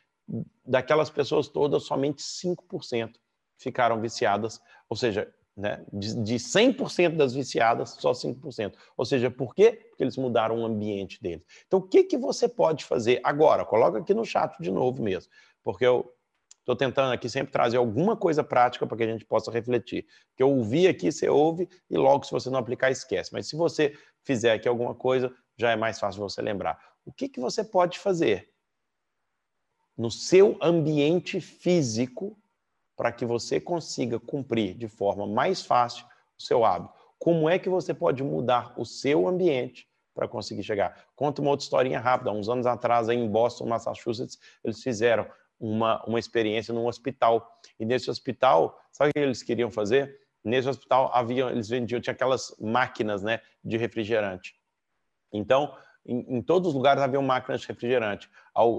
daquelas 0.66 1.12
pessoas 1.12 1.48
todas, 1.48 1.84
somente 1.84 2.24
5% 2.24 3.12
ficaram 3.56 4.02
viciadas, 4.02 4.60
ou 4.90 4.98
seja, 4.98 5.32
né, 5.56 5.86
de, 5.92 6.16
de 6.24 6.36
100% 6.36 7.16
das 7.16 7.34
viciadas, 7.34 7.92
só 8.00 8.12
5%. 8.12 8.74
Ou 8.98 9.06
seja, 9.06 9.30
por 9.30 9.54
quê? 9.54 9.74
Porque 9.90 10.04
eles 10.04 10.18
mudaram 10.18 10.62
o 10.62 10.66
ambiente 10.66 11.22
deles. 11.22 11.46
Então, 11.68 11.80
o 11.80 11.82
que, 11.82 12.04
que 12.04 12.18
você 12.18 12.48
pode 12.48 12.86
fazer 12.86 13.20
agora? 13.24 13.66
Coloca 13.66 14.00
aqui 14.00 14.14
no 14.14 14.26
chat 14.26 14.56
de 14.60 14.72
novo 14.72 15.04
mesmo, 15.04 15.32
porque 15.64 15.86
eu 15.86 16.12
estou 16.60 16.76
tentando 16.76 17.12
aqui 17.12 17.30
sempre 17.30 17.52
trazer 17.52 17.78
alguma 17.78 18.16
coisa 18.16 18.44
prática 18.44 18.86
para 18.86 18.98
que 18.98 19.04
a 19.04 19.08
gente 19.08 19.26
possa 19.26 19.52
refletir. 19.52 20.06
Que 20.36 20.44
eu 20.44 20.50
ouvi 20.50 20.88
aqui, 20.88 21.12
você 21.12 21.28
ouve, 21.30 21.68
e 21.90 21.98
logo, 21.98 22.24
se 22.24 22.32
você 22.32 22.50
não 22.50 22.60
aplicar, 22.60 22.92
esquece. 22.92 23.32
Mas 23.34 23.48
se 23.48 23.56
você 23.56 23.94
fizer 24.24 24.54
aqui 24.54 24.68
alguma 24.68 24.94
coisa, 24.94 25.34
já 25.58 25.72
é 25.72 25.76
mais 25.76 26.00
fácil 26.00 26.22
você 26.22 26.42
lembrar. 26.42 26.80
O 27.06 27.12
que, 27.12 27.28
que 27.28 27.40
você 27.40 27.64
pode 27.64 27.98
fazer? 28.00 28.52
no 30.02 30.10
seu 30.10 30.58
ambiente 30.62 31.40
físico 31.40 32.36
para 32.96 33.12
que 33.12 33.26
você 33.26 33.60
consiga 33.60 34.20
cumprir 34.20 34.76
de 34.76 34.88
forma 34.88 35.28
mais 35.28 35.62
fácil 35.64 36.06
o 36.38 36.42
seu 36.42 36.66
hábito. 36.66 36.94
Como 37.20 37.48
é 37.48 37.60
que 37.60 37.70
você 37.70 37.94
pode 37.94 38.24
mudar 38.24 38.74
o 38.80 38.86
seu 38.86 39.28
ambiente 39.28 39.88
para 40.14 40.28
conseguir 40.28 40.64
chegar? 40.64 41.06
Conta 41.16 41.42
uma 41.42 41.52
outra 41.52 41.64
historinha 41.64 42.00
rápida. 42.00 42.32
uns 42.32 42.50
anos 42.50 42.66
atrás, 42.66 43.10
aí 43.10 43.18
em 43.18 43.30
Boston, 43.30 43.68
Massachusetts, 43.68 44.40
eles 44.64 44.82
fizeram 44.82 45.28
uma, 45.62 46.04
uma 46.06 46.18
experiência 46.18 46.74
num 46.74 46.88
hospital. 46.88 47.48
E 47.80 47.86
nesse 47.86 48.10
hospital, 48.10 48.82
sabe 48.92 49.12
o 49.12 49.14
que 49.14 49.20
eles 49.20 49.44
queriam 49.44 49.70
fazer? 49.70 50.20
Nesse 50.44 50.68
hospital, 50.68 51.12
havia, 51.14 51.46
eles 51.52 51.70
vendiam, 51.70 52.02
tinha 52.02 52.14
aquelas 52.14 52.56
máquinas 52.60 53.22
né, 53.22 53.40
de 53.64 53.78
refrigerante. 53.78 54.56
Então, 55.32 55.78
em, 56.04 56.38
em, 56.38 56.42
todos 56.42 56.70
os 56.70 56.74
lugares 56.74 57.04
havia 57.04 57.22
máquinas 57.22 57.62
de 57.62 57.68
refrigerante. 57.68 58.28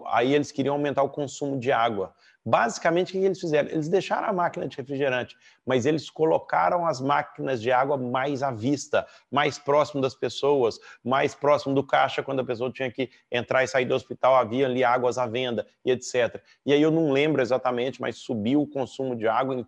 Aí 0.08 0.34
eles 0.34 0.50
queriam 0.50 0.74
aumentar 0.74 1.04
o 1.04 1.08
consumo 1.08 1.58
de 1.58 1.70
água. 1.70 2.12
Basicamente, 2.44 3.10
o 3.10 3.12
que 3.12 3.24
eles 3.24 3.38
fizeram? 3.38 3.68
Eles 3.70 3.88
deixaram 3.88 4.28
a 4.28 4.32
máquina 4.32 4.66
de 4.66 4.76
refrigerante, 4.76 5.36
mas 5.64 5.86
eles 5.86 6.10
colocaram 6.10 6.84
as 6.84 7.00
máquinas 7.00 7.62
de 7.62 7.70
água 7.70 7.96
mais 7.96 8.42
à 8.42 8.50
vista, 8.50 9.06
mais 9.30 9.60
próximo 9.60 10.02
das 10.02 10.14
pessoas, 10.14 10.78
mais 11.04 11.36
próximo 11.36 11.72
do 11.72 11.86
caixa, 11.86 12.22
quando 12.22 12.40
a 12.40 12.44
pessoa 12.44 12.72
tinha 12.72 12.90
que 12.90 13.10
entrar 13.30 13.62
e 13.62 13.68
sair 13.68 13.84
do 13.84 13.94
hospital, 13.94 14.34
havia 14.34 14.66
ali 14.66 14.82
águas 14.82 15.18
à 15.18 15.26
venda 15.26 15.66
e 15.84 15.92
etc. 15.92 16.42
E 16.66 16.72
aí 16.72 16.82
eu 16.82 16.90
não 16.90 17.12
lembro 17.12 17.40
exatamente, 17.40 18.00
mas 18.00 18.16
subiu 18.16 18.62
o 18.62 18.66
consumo 18.66 19.14
de 19.14 19.28
água 19.28 19.54
em 19.54 19.58
não 19.58 19.66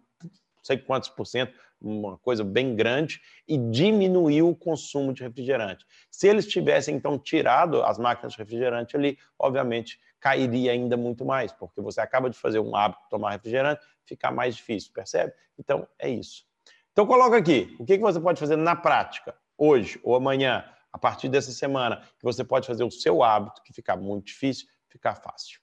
sei 0.62 0.78
quantos 0.78 1.10
por 1.10 1.26
cento, 1.26 1.52
uma 1.80 2.16
coisa 2.16 2.42
bem 2.42 2.74
grande, 2.74 3.20
e 3.46 3.58
diminuiu 3.58 4.48
o 4.48 4.56
consumo 4.56 5.12
de 5.12 5.22
refrigerante. 5.22 5.84
Se 6.10 6.26
eles 6.26 6.46
tivessem, 6.46 6.96
então, 6.96 7.18
tirado 7.18 7.82
as 7.84 7.98
máquinas 7.98 8.32
de 8.32 8.38
refrigerante 8.38 8.96
ali, 8.96 9.18
obviamente 9.38 10.00
cairia 10.24 10.72
ainda 10.72 10.96
muito 10.96 11.22
mais, 11.22 11.52
porque 11.52 11.82
você 11.82 12.00
acaba 12.00 12.30
de 12.30 12.38
fazer 12.38 12.58
um 12.58 12.74
hábito 12.74 13.02
tomar 13.10 13.32
refrigerante, 13.32 13.84
fica 14.06 14.30
mais 14.30 14.56
difícil, 14.56 14.90
percebe? 14.90 15.34
Então, 15.58 15.86
é 15.98 16.08
isso. 16.08 16.46
Então, 16.92 17.06
coloca 17.06 17.36
aqui, 17.36 17.76
o 17.78 17.84
que 17.84 17.98
você 17.98 18.18
pode 18.18 18.40
fazer 18.40 18.56
na 18.56 18.74
prática, 18.74 19.36
hoje 19.58 20.00
ou 20.02 20.16
amanhã, 20.16 20.64
a 20.90 20.98
partir 20.98 21.28
dessa 21.28 21.52
semana, 21.52 22.00
que 22.18 22.24
você 22.24 22.42
pode 22.42 22.66
fazer 22.66 22.84
o 22.84 22.90
seu 22.90 23.22
hábito, 23.22 23.62
que 23.62 23.74
fica 23.74 23.94
muito 23.96 24.28
difícil, 24.28 24.66
ficar 24.88 25.14
fácil. 25.14 25.60